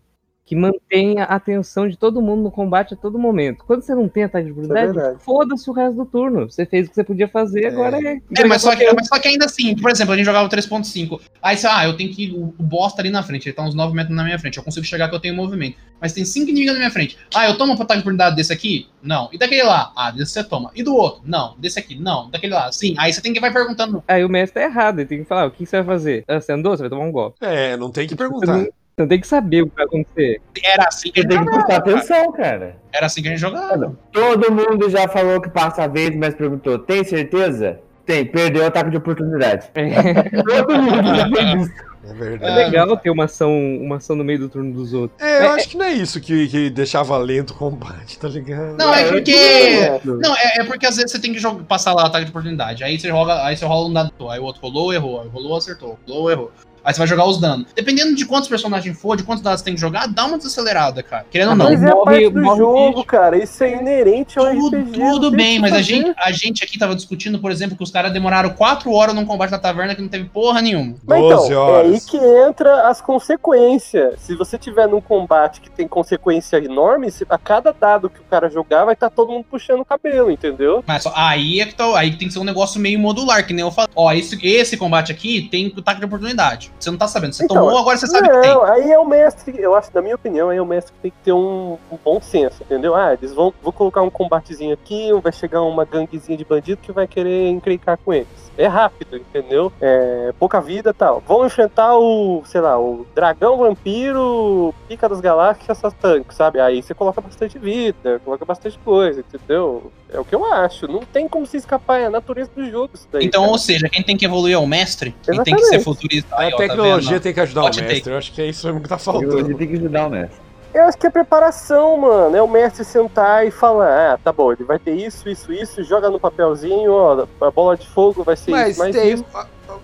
Que 0.53 0.57
mantém 0.57 1.19
a 1.19 1.25
atenção 1.25 1.89
de 1.89 1.97
todo 1.97 2.21
mundo 2.21 2.43
no 2.43 2.51
combate 2.51 2.93
a 2.93 2.97
todo 2.97 3.19
momento. 3.19 3.65
Quando 3.67 3.81
você 3.81 3.95
não 3.95 4.07
tem 4.07 4.25
ataque 4.25 4.45
de 4.45 4.53
oportunidade, 4.53 4.93
verdade. 4.93 5.25
foda-se 5.25 5.71
o 5.71 5.73
resto 5.73 5.97
do 5.97 6.05
turno. 6.05 6.51
Você 6.51 6.67
fez 6.67 6.87
o 6.87 6.91
que 6.91 6.95
você 6.95 7.03
podia 7.03 7.27
fazer, 7.27 7.69
agora 7.69 7.97
é. 7.97 8.21
É, 8.37 8.45
mas 8.45 8.61
só, 8.61 8.77
que, 8.77 8.93
mas 8.93 9.09
só 9.09 9.19
que 9.19 9.29
ainda 9.29 9.47
assim, 9.47 9.75
por 9.75 9.91
exemplo, 9.91 10.13
a 10.13 10.17
gente 10.19 10.27
jogava 10.27 10.47
3.5. 10.51 11.23
Aí 11.41 11.57
você, 11.57 11.67
ah, 11.67 11.87
eu 11.87 11.97
tenho 11.97 12.13
que 12.13 12.31
o, 12.33 12.63
boss 12.63 12.93
tá 12.93 13.01
ali 13.01 13.09
na 13.09 13.23
frente, 13.23 13.49
ele 13.49 13.57
tá 13.57 13.63
uns 13.63 13.75
9 13.75 13.97
metros 13.97 14.15
na 14.15 14.25
minha 14.25 14.39
frente, 14.39 14.59
eu 14.59 14.63
consigo 14.63 14.85
chegar 14.85 15.09
que 15.09 15.15
eu 15.15 15.21
tenho 15.21 15.35
movimento. 15.35 15.79
Mas 15.99 16.13
tem 16.13 16.23
5 16.23 16.51
inimigos 16.51 16.75
na 16.75 16.81
minha 16.81 16.91
frente. 16.91 17.17
Ah, 17.35 17.49
eu 17.49 17.57
tomo 17.57 17.73
um 17.73 17.75
ataque 17.75 17.95
de 17.95 18.01
oportunidade 18.01 18.37
desse 18.37 18.53
aqui? 18.53 18.89
Não. 19.03 19.31
E 19.33 19.39
daquele 19.39 19.63
lá? 19.63 19.91
Ah, 19.97 20.11
desse 20.11 20.33
você 20.33 20.45
toma. 20.45 20.71
E 20.75 20.83
do 20.83 20.95
outro? 20.95 21.23
Não. 21.25 21.57
Desse 21.59 21.79
aqui? 21.79 21.99
Não. 21.99 22.29
Daquele 22.29 22.53
lá? 22.53 22.71
Sim. 22.73 22.95
Aí 22.99 23.11
você 23.11 23.23
tem 23.23 23.33
que 23.33 23.41
vai 23.41 23.51
perguntando. 23.51 24.05
Aí 24.07 24.23
o 24.23 24.29
mestre 24.29 24.61
tá 24.61 24.69
errado, 24.69 24.99
ele 24.99 25.09
tem 25.09 25.19
que 25.21 25.25
falar: 25.25 25.47
o 25.47 25.51
que 25.51 25.65
você 25.65 25.77
vai 25.81 25.97
fazer? 25.97 26.25
Ah, 26.29 26.39
você 26.39 26.53
andou, 26.53 26.77
você 26.77 26.83
vai 26.83 26.91
tomar 26.91 27.05
um 27.05 27.13
golpe. 27.13 27.39
É, 27.41 27.75
não 27.79 27.91
tem 27.91 28.07
que 28.07 28.15
perguntar. 28.15 28.67
Você 28.95 29.03
não 29.03 29.09
tem 29.09 29.21
que 29.21 29.27
saber 29.27 29.63
o 29.63 29.69
que 29.69 29.75
vai 29.75 29.85
acontecer. 29.87 30.41
Era 30.63 30.89
assim 30.89 31.11
que 31.11 31.21
a 31.21 31.23
Você 31.23 31.33
gente 31.33 31.39
tem 31.39 31.45
que 31.45 31.51
prestar 31.53 31.77
atenção, 31.77 32.33
cara. 32.33 32.77
Era 32.93 33.07
assim 33.07 33.23
que 33.23 33.29
a 33.29 33.31
gente 33.31 33.41
jogava. 33.41 33.97
Todo 34.13 34.53
mundo 34.53 34.91
já 34.91 35.09
falou 35.09 35.41
que 35.41 35.49
passa 35.49 35.85
a 35.85 35.87
vez, 35.87 36.15
mas 36.15 36.35
perguntou: 36.35 36.79
tem 36.79 37.03
certeza? 37.03 37.81
Tem, 38.05 38.27
perdeu 38.27 38.65
o 38.65 38.67
ataque 38.67 38.91
de 38.91 38.97
oportunidade. 38.97 39.71
Todo 39.73 40.83
mundo 40.83 41.15
já 41.15 41.29
fez 41.29 41.63
isso. 41.63 41.93
É 42.05 42.11
É 42.11 42.15
verdade. 42.15 42.57
legal 42.57 42.97
ter 42.97 43.11
uma 43.11 43.25
ação, 43.25 43.57
uma 43.81 43.97
ação 43.97 44.17
no 44.17 44.25
meio 44.25 44.41
do 44.41 44.49
turno 44.49 44.75
dos 44.75 44.93
outros. 44.93 45.23
É, 45.23 45.47
eu 45.47 45.53
acho 45.53 45.69
que 45.69 45.77
não 45.79 45.85
é 45.85 45.93
isso 45.93 46.21
que, 46.21 46.49
que 46.49 46.69
deixava 46.69 47.17
lento 47.17 47.53
o 47.53 47.55
combate, 47.55 48.19
tá 48.19 48.29
ligado? 48.29 48.77
Não, 48.77 48.93
é 48.93 49.05
porque. 49.09 49.33
É. 49.33 50.01
Não, 50.05 50.37
é, 50.37 50.59
é 50.59 50.65
porque 50.65 50.85
às 50.85 50.97
vezes 50.97 51.13
você 51.13 51.21
tem 51.21 51.33
que 51.33 51.39
jogar, 51.39 51.63
passar 51.65 51.95
lá 51.95 52.07
ataque 52.07 52.25
de 52.25 52.31
oportunidade. 52.31 52.83
Aí 52.83 52.99
você 52.99 53.09
rola, 53.09 53.47
aí 53.47 53.57
você 53.57 53.65
rola 53.65 53.89
um 53.89 53.93
dado, 53.93 54.13
aí 54.29 54.41
o 54.41 54.43
outro 54.43 54.61
rolou, 54.61 54.93
errou, 54.93 55.23
aí 55.23 55.29
rolou, 55.29 55.57
acertou, 55.57 55.97
rolou, 56.07 56.31
errou. 56.31 56.53
Aí 56.85 56.93
você 56.93 56.99
vai 56.99 57.07
jogar 57.07 57.27
os 57.27 57.41
danos. 57.41 57.67
Dependendo 57.75 58.15
de 58.15 58.25
quantos 58.27 58.49
personagens 58.49 58.99
for, 58.99 59.17
de 59.17 59.23
quantos 59.23 59.43
dados 59.43 59.61
você 59.61 59.65
tem 59.65 59.75
que 59.75 59.81
jogar, 59.81 60.07
dá 60.09 60.27
uma 60.27 60.37
desacelerada, 60.37 61.03
cara. 61.03 61.25
Querendo 61.31 61.51
ou 61.51 61.57
não. 61.57 61.67
Mas 61.67 61.83
é 61.83 61.91
a 61.91 61.95
morre- 61.95 62.05
parte 62.05 62.29
do 62.31 62.41
morre 62.43 62.55
o 62.55 62.57
jogo, 62.65 62.91
bicho. 62.95 63.05
cara. 63.07 63.37
Isso 63.43 63.63
é 63.65 63.73
inerente 63.81 64.39
ao 64.39 64.47
Tudo, 64.51 64.77
RPG. 64.77 64.99
tudo 65.13 65.31
bem, 65.31 65.59
o 65.59 65.61
mas 65.63 65.73
a 65.73 65.83
gente, 65.83 66.13
a 66.19 66.33
gente 66.33 66.65
aqui 66.65 66.79
tava 66.79 66.95
discutindo, 66.95 67.39
por 67.39 67.51
exemplo, 67.51 67.77
que 67.77 67.83
os 67.83 67.91
caras 67.91 68.13
demoraram 68.13 68.51
4 68.51 68.91
horas 68.93 69.15
num 69.15 69.25
combate 69.25 69.51
da 69.51 69.59
taverna 69.59 69.95
que 69.95 70.03
não 70.03 70.09
teve 70.09 70.25
porra 70.29 70.61
nenhuma. 70.61 70.97
Mas 71.07 71.21
12 71.21 71.47
então, 71.47 71.59
horas. 71.63 71.91
é 71.91 71.95
aí 71.95 72.01
que 72.01 72.17
entra 72.17 72.89
as 72.89 73.01
consequências. 73.01 74.21
Se 74.21 74.35
você 74.37 74.59
tiver 74.59 74.87
num 74.89 75.01
combate 75.01 75.61
que 75.61 75.71
tem 75.71 75.87
consequência 75.89 76.57
enorme, 76.57 77.09
a 77.29 77.39
cada 77.39 77.73
dado 77.73 78.09
que 78.11 78.21
o 78.21 78.25
cara 78.25 78.49
jogar, 78.49 78.85
vai 78.85 78.95
estar 78.95 79.11
todo 79.11 79.31
mundo 79.33 79.45
puxando 79.51 79.81
o 79.81 79.85
cabelo, 79.85 80.31
entendeu? 80.31 80.83
Mas 80.87 81.03
só- 81.05 81.13
aí 81.15 81.61
é 81.61 81.67
que 81.67 81.75
tá, 81.75 81.85
aí 81.99 82.17
tem 82.17 82.29
que 82.29 82.35
ser 82.35 82.41
um 82.41 82.45
negócio 82.45 82.81
meio 82.81 82.99
modular, 82.99 83.47
que 83.47 83.53
nem 83.53 83.65
eu 83.65 83.71
falei. 83.71 83.91
Ó, 83.95 84.13
esse, 84.13 84.39
esse 84.47 84.77
combate 84.77 85.13
aqui 85.13 85.49
tem 85.51 85.73
ataque 85.77 86.01
de 86.01 86.07
oportunidade. 86.07 86.72
Você 86.79 86.91
não 86.91 86.99
tá 86.99 87.07
sabendo. 87.07 87.33
Você 87.33 87.45
Então, 87.45 87.57
tomou, 87.57 87.79
agora 87.79 87.97
você 87.97 88.07
sabe 88.07 88.29
que 88.29 88.41
tem. 88.41 88.51
Não, 88.51 88.65
aí 88.65 88.91
é 88.91 88.99
o 88.99 89.07
mestre, 89.07 89.61
eu 89.61 89.75
acho, 89.75 89.91
na 89.95 90.03
minha 90.03 90.15
opinião, 90.15 90.51
aí 90.51 90.59
é 90.59 90.63
o 90.63 90.67
mestre 90.67 90.93
que 90.93 90.99
tem 91.01 91.11
que 91.11 91.17
ter 91.25 91.33
um, 91.33 91.79
um 91.91 91.99
bom 92.05 92.21
senso, 92.21 92.63
entendeu? 92.63 92.95
Ah, 92.95 93.13
eles 93.15 93.33
vão 93.33 93.55
vou 93.63 93.73
colocar 93.73 94.03
um 94.03 94.11
combatezinho 94.11 94.75
aqui, 94.75 95.13
vai 95.23 95.33
chegar 95.33 95.63
uma 95.63 95.85
ganguezinha 95.85 96.37
de 96.37 96.45
bandido 96.45 96.81
que 96.83 96.91
vai 96.91 97.07
querer 97.07 97.49
encrencar 97.49 97.99
com 98.05 98.13
eles. 98.13 98.29
É 98.57 98.67
rápido, 98.67 99.17
entendeu? 99.17 99.73
É 99.81 100.33
pouca 100.39 100.61
vida 100.61 100.91
e 100.91 100.93
tal. 100.93 101.23
Vão 101.27 101.47
enfrentar 101.47 101.97
o, 101.97 102.43
sei 102.45 102.61
lá, 102.61 102.79
o 102.79 103.07
dragão 103.15 103.57
vampiro, 103.57 104.75
pica 104.89 105.09
das 105.09 105.21
galáxias, 105.21 105.81
tanque, 106.01 106.35
sabe? 106.35 106.61
Aí 106.61 106.83
você 106.83 106.95
coloca 106.95 107.21
bastante 107.21 107.59
vida, 107.59 108.21
coloca 108.25 108.45
bastante 108.45 108.79
coisa, 108.85 109.21
entendeu? 109.21 109.91
É 110.13 110.21
o 110.21 110.25
que 110.25 110.35
eu 110.35 110.45
acho. 110.45 110.87
Não 110.87 111.01
tem 111.01 111.27
como 111.27 111.47
se 111.47 111.57
escapar, 111.57 111.99
é 112.01 112.07
a 112.07 112.11
natureza 112.11 112.51
do 112.55 112.69
jogo 112.71 112.91
isso 112.95 113.09
daí. 113.11 113.25
Então, 113.25 113.43
cara. 113.43 113.53
ou 113.53 113.59
seja, 113.59 113.89
quem 113.89 114.03
tem 114.03 114.17
que 114.17 114.27
evoluir 114.27 114.55
é 114.55 114.59
o 114.59 114.67
mestre, 114.67 115.15
quem 115.23 115.43
tem 115.43 115.55
que 115.57 115.65
ser 115.65 115.81
futurista. 115.81 116.35
Aí, 116.37 116.53
A 116.53 116.55
ó, 116.55 116.59
tá 116.59 116.69
tecnologia 116.69 117.11
vendo? 117.13 117.23
tem 117.23 117.33
que 117.35 117.41
ajudar 117.41 117.63
Hot 117.65 117.79
o 117.79 117.81
take. 117.81 117.95
mestre. 117.95 118.13
Eu 118.13 118.19
acho 118.19 118.33
que 118.33 118.43
é 118.43 118.47
isso 118.47 118.67
mesmo 118.67 118.83
que 118.83 118.89
tá 118.89 118.99
faltando. 118.99 119.57
tem 119.57 119.69
que 119.69 119.77
ajudar 119.77 120.07
o 120.07 120.11
mestre. 120.11 120.52
Eu 120.75 120.85
acho 120.85 120.97
que 120.97 121.07
é 121.07 121.11
preparação, 121.11 121.99
mano. 121.99 122.37
É 122.37 122.43
o 122.43 122.49
mestre 122.49 122.85
sentar 122.85 123.47
e 123.47 123.51
falar, 123.51 124.15
ah, 124.15 124.19
tá 124.19 124.33
bom, 124.33 124.53
ele 124.53 124.65
vai 124.65 124.79
ter 124.79 124.95
isso, 124.95 125.29
isso, 125.29 125.53
isso, 125.53 125.83
joga 125.83 126.09
no 126.09 126.19
papelzinho, 126.19 126.93
ó, 126.93 127.27
a 127.41 127.51
bola 127.51 127.77
de 127.77 127.87
fogo 127.89 128.25
vai 128.25 128.37
ser 128.37 128.51
Mas 128.51 128.71
isso, 128.71 128.79
mais 128.79 128.97
tem. 128.97 129.13
isso. 129.13 129.25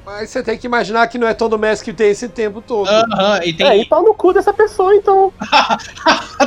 Mas 0.09 0.31
você 0.31 0.43
tem 0.43 0.57
que 0.57 0.67
imaginar 0.67 1.07
que 1.07 1.19
não 1.19 1.29
é 1.29 1.35
todo 1.35 1.59
mestre 1.59 1.93
que 1.93 1.97
tem 1.97 2.11
esse 2.11 2.31
tempo 2.31 2.63
todo. 2.63 2.89
Aham, 2.89 3.41
e 3.45 3.51
É, 3.51 3.53
tem. 3.53 3.83
e 3.83 3.85
pau 3.85 4.03
no 4.03 4.15
cu 4.15 4.33
dessa 4.33 4.55
pessoa, 4.55 4.95
então. 4.95 5.31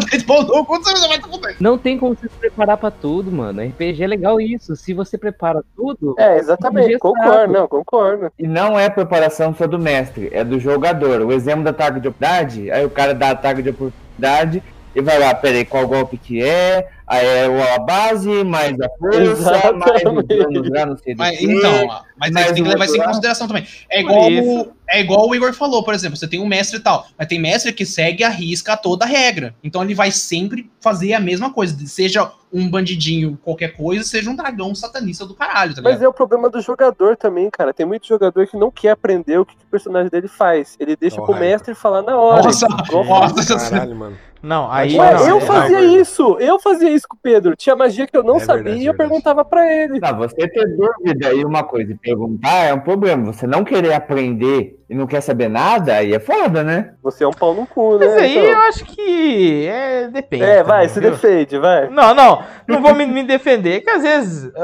Dois 0.10 0.24
pau 0.26 0.42
no 0.42 0.66
cu, 0.66 0.78
você 0.84 1.08
vai 1.08 1.22
fuder. 1.22 1.56
Não 1.60 1.78
tem 1.78 1.96
como 2.00 2.16
você 2.16 2.28
se 2.28 2.36
preparar 2.40 2.78
pra 2.78 2.90
tudo, 2.90 3.32
mano. 3.32 3.62
RPG 3.62 4.04
é 4.04 4.08
legal 4.08 4.42
isso. 4.42 4.76
Se 4.76 4.96
você 4.96 5.16
prepara 5.16 5.64
tudo, 5.76 6.16
É, 6.18 6.38
exatamente, 6.40 6.98
concordo, 6.98 7.54
não, 7.54 7.68
concordo. 7.68 8.32
E 8.40 8.48
não 8.48 8.80
é 8.80 8.90
preparação 8.90 9.54
só 9.54 9.68
do 9.68 9.78
mestre, 9.78 10.30
é 10.32 10.44
do 10.44 10.60
jogador. 10.60 11.22
O 11.22 11.32
exemplo 11.32 11.64
do 11.64 11.70
ataque 11.70 12.00
de 12.00 12.08
oportunidade, 12.08 12.72
aí 12.72 12.84
o 12.84 12.90
cara 12.90 13.14
dá 13.14 13.30
ataque 13.30 13.62
de 13.62 13.70
oportunidade 13.70 14.64
e 14.94 15.02
vai 15.02 15.18
lá, 15.18 15.34
peraí, 15.34 15.64
qual 15.64 15.88
golpe 15.88 16.18
que 16.18 16.42
é? 16.44 16.90
Aí 17.08 17.26
é 17.26 17.74
a 17.76 17.80
base, 17.80 18.44
mais 18.44 18.80
a 18.80 18.90
força, 18.98 19.74
mais 19.74 20.02
o 20.02 20.62
dano 20.62 20.92
não 20.92 20.98
sei 20.98 21.14
Mas, 21.14 21.42
então, 21.42 21.88
mas 22.18 22.30
aí 22.30 22.32
Mas 22.32 22.46
você 22.46 22.54
tem 22.54 22.64
que 22.64 22.70
levar 22.70 22.86
isso 22.86 22.98
em 22.98 23.04
consideração 23.04 23.48
também. 23.48 23.68
É 23.90 24.00
igual, 24.00 24.32
o, 24.32 24.72
é 24.90 25.02
igual 25.02 25.28
o 25.28 25.36
Igor 25.36 25.54
falou, 25.54 25.84
por 25.84 25.94
exemplo, 25.94 26.16
você 26.16 26.28
tem 26.28 26.40
um 26.40 26.46
mestre 26.46 26.80
e 26.80 26.82
tal, 26.82 27.06
mas 27.18 27.28
tem 27.28 27.38
mestre 27.38 27.74
que 27.74 27.86
segue 27.86 28.24
a 28.24 28.30
risca 28.30 28.78
toda 28.78 29.04
a 29.04 29.08
regra. 29.08 29.54
Então 29.62 29.84
ele 29.84 29.94
vai 29.94 30.10
sempre 30.10 30.72
fazer 30.80 31.14
a 31.14 31.20
mesma 31.20 31.52
coisa, 31.52 31.76
seja 31.86 32.32
um 32.54 32.70
bandidinho, 32.70 33.38
qualquer 33.44 33.76
coisa, 33.76 34.04
seja 34.06 34.30
um 34.30 34.36
dragão 34.36 34.74
satanista 34.74 35.26
do 35.26 35.34
caralho, 35.34 35.76
tá? 35.76 35.82
Mas 35.82 36.02
é 36.02 36.08
o 36.08 36.14
problema 36.14 36.50
do 36.50 36.62
jogador 36.62 37.18
também, 37.18 37.50
cara. 37.50 37.74
Tem 37.74 37.86
muito 37.86 38.08
jogador 38.08 38.48
que 38.48 38.58
não 38.58 38.72
quer 38.72 38.92
aprender 38.92 39.38
o 39.38 39.46
que, 39.46 39.56
que 39.56 39.64
o 39.64 39.70
personagem 39.70 40.10
dele 40.10 40.28
faz. 40.30 40.76
Ele 40.80 40.96
deixa 40.96 41.22
Ó, 41.22 41.26
pro 41.26 41.36
mestre 41.36 41.74
falar 41.74 42.02
na 42.02 42.18
hora. 42.18 42.44
Nossa, 42.44 42.68
nossa. 42.68 43.70
Caralho, 43.70 43.96
mano. 43.96 44.31
Não, 44.44 44.72
aí. 44.72 44.98
Ué, 44.98 45.14
não, 45.14 45.28
eu 45.28 45.38
é- 45.38 45.42
fazia 45.42 45.78
Raigor. 45.78 45.98
isso, 45.98 46.38
eu 46.40 46.60
fazia 46.60 46.90
isso 46.90 47.08
com 47.08 47.16
o 47.16 47.20
Pedro. 47.22 47.56
Tinha 47.56 47.76
magia 47.76 48.08
que 48.08 48.18
eu 48.18 48.24
não 48.24 48.38
É 48.38 48.40
sabia 48.40 48.64
verdade, 48.64 48.80
e 48.82 48.86
eu 48.86 48.92
verdade. 48.94 49.10
perguntava 49.10 49.46
pra 49.46 49.72
ele. 49.72 50.00
Não, 50.00 50.18
você 50.18 50.48
ter 50.48 50.66
dúvida 50.76 51.34
e 51.34 51.46
uma 51.46 51.64
coisa 51.64 51.92
e 51.92 51.96
perguntar 51.96 52.66
é 52.70 52.74
um 52.74 52.80
problema. 52.80 53.32
Você 53.32 53.46
não 53.46 53.64
querer 53.64 53.94
aprender 53.94 54.80
e 54.90 54.96
não 54.96 55.06
quer 55.06 55.22
saber 55.22 55.48
nada, 55.50 55.94
aí 55.96 56.14
é 56.14 56.20
foda, 56.20 56.64
né? 56.64 56.94
Você 57.04 57.24
é 57.24 57.28
um 57.28 57.32
pau 57.32 57.54
no 57.54 57.66
cu, 57.68 57.98
né? 57.98 58.08
Mas 58.08 58.18
aí 58.18 58.38
então? 58.38 58.52
eu 58.52 58.58
acho 58.62 58.84
que. 58.86 59.68
É, 59.68 60.08
depende. 60.08 60.44
É, 60.44 60.64
vai, 60.64 60.88
também, 60.88 60.90
se 60.90 61.00
viu? 61.00 61.12
defende, 61.12 61.58
vai. 61.60 61.90
Não, 61.90 62.14
não, 62.14 62.44
não 62.68 62.82
vou 62.82 62.96
me, 62.96 63.06
me 63.06 63.24
defender, 63.24 63.82
que 63.82 63.90
às 63.90 64.02
vezes 64.02 64.52
é, 64.56 64.60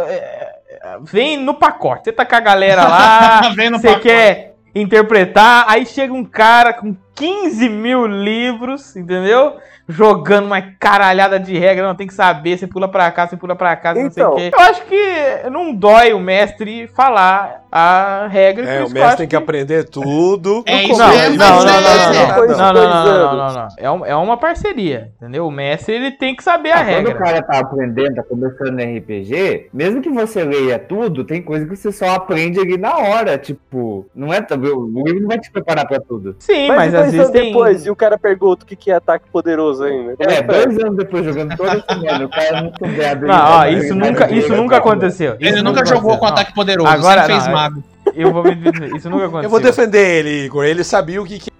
é, 0.69 0.97
vem 1.03 1.37
no 1.37 1.53
pacote. 1.53 2.05
Você 2.05 2.11
tá 2.11 2.25
com 2.25 2.35
a 2.35 2.39
galera 2.39 2.83
lá, 2.87 3.41
Vem 3.55 3.69
no 3.69 3.77
você 3.79 3.87
pacote. 3.89 4.03
quer 4.07 4.56
interpretar, 4.81 5.65
aí 5.67 5.85
chega 5.85 6.13
um 6.13 6.25
cara 6.25 6.73
com 6.73 6.95
15 7.15 7.69
mil 7.69 8.05
livros, 8.05 8.95
entendeu? 8.95 9.57
Jogando 9.89 10.45
uma 10.47 10.61
caralhada 10.61 11.39
de 11.39 11.57
regra, 11.57 11.87
não 11.87 11.95
tem 11.95 12.07
que 12.07 12.13
saber, 12.13 12.57
você 12.57 12.67
pula 12.67 12.87
pra 12.89 13.09
cá, 13.11 13.27
você 13.27 13.37
pula 13.37 13.55
pra 13.55 13.75
cá, 13.75 13.93
não 13.93 14.09
sei 14.11 14.21
Então. 14.23 14.33
o 14.33 14.35
quê. 14.35 14.51
Eu 14.53 14.59
acho 14.59 14.81
que 14.85 15.49
não 15.49 15.73
dói 15.73 16.13
o 16.13 16.19
mestre 16.19 16.87
falar 16.87 17.65
a 17.71 18.27
regra. 18.29 18.65
É, 18.69 18.83
o 18.83 18.89
mestre 18.89 19.17
tem 19.17 19.27
que 19.27 19.35
aprender 19.35 19.85
tudo. 19.85 20.63
É 20.65 20.75
No 20.75 20.81
isso 20.89 20.99
não, 20.99 21.07
não, 21.07 21.13
não, 21.13 21.15
não, 21.15 21.29
é- 21.29 21.37
não, 21.37 21.37
não, 21.37 22.13
não, 22.13 22.27
não, 22.27 22.35
dois 22.45 22.57
não, 22.57 22.73
não, 22.73 22.81
anos. 22.81 23.53
não, 23.55 23.61
não. 23.61 23.67
É, 23.77 23.91
um- 23.91 24.05
é 24.05 24.15
uma 24.15 24.37
parceria, 24.37 25.11
entendeu? 25.21 25.47
O 25.47 25.51
mestre 25.51 25.95
ele 25.95 26.11
tem 26.11 26.35
que 26.35 26.43
saber 26.43 26.71
a 26.71 26.75
Ah, 26.81 26.85
Quando 26.85 27.05
o 27.05 27.09
regra. 27.09 27.15
cara 27.15 27.41
tá 27.43 27.59
aprendendo, 27.59 28.15
tá 28.15 28.23
começando 28.23 28.71
no 28.71 28.81
RPG, 28.97 29.69
mesmo 29.73 30.01
que 30.01 30.09
você 30.09 30.43
leia 30.43 30.77
tudo, 30.79 31.23
tem 31.23 31.41
coisa 31.41 31.65
que 31.65 31.75
você 31.75 31.91
só 31.91 32.09
aprende 32.11 32.59
ali 32.59 32.77
na 32.77 32.97
hora. 32.97 33.37
Tipo, 33.37 34.05
não 34.15 34.33
é. 34.33 34.39
O 34.39 35.03
livro 35.05 35.21
não 35.21 35.27
vai 35.27 35.39
te 35.39 35.51
preparar 35.51 35.87
pra 35.87 35.99
tudo. 35.99 36.35
Sim, 36.39 36.67
Mas, 36.69 36.77
mas, 36.77 36.93
e 36.93 36.97
às 36.97 37.11
vezes 37.11 37.29
tem. 37.31 37.51
depois, 37.51 37.85
e 37.85 37.89
o 37.89 37.95
cara 37.95 38.17
pergunta 38.17 38.63
o 38.63 38.67
que 38.67 38.75
que 38.75 38.91
é 38.91 38.95
ataque 38.95 39.25
poderoso 39.31 39.76
ainda. 39.81 40.15
Como 40.17 40.29
É, 40.29 40.41
que 40.41 40.43
faz? 40.43 40.65
dois 40.65 40.79
anos 40.83 40.97
depois 40.97 41.25
jogando 41.25 41.57
toda 41.57 41.83
semana, 41.89 42.25
o 42.25 42.29
cara 42.29 42.61
não 42.61 42.71
souber 42.77 43.11
abrir. 43.11 43.27
Não, 43.27 43.51
ó, 43.51 43.65
isso 43.67 43.95
nunca, 43.95 44.31
isso 44.33 44.45
abrir- 44.47 44.57
nunca 44.61 44.77
aconteceu. 44.77 45.35
Ele 45.39 45.49
Isso 45.55 45.63
nunca 45.63 45.85
jogou 45.85 46.01
com 46.17 46.25
aconteceu. 46.25 46.33
ataque 46.33 46.53
poderoso, 46.53 46.87
Agora, 46.89 47.23
fez 47.23 47.45
não, 47.45 47.53
mago. 47.53 47.83
Eu 48.15 48.31
vou 48.31 48.43
me 48.43 48.55
dizer, 48.55 48.95
isso 48.95 49.09
nunca 49.09 49.25
aconteceu. 49.25 49.43
Eu 49.43 49.49
vou 49.49 49.59
defender 49.59 50.19
ele, 50.19 50.45
Igor. 50.45 50.65
Ele 50.65 50.83
sabia 50.83 51.21
o 51.21 51.25
que, 51.25 51.39
que 51.39 51.51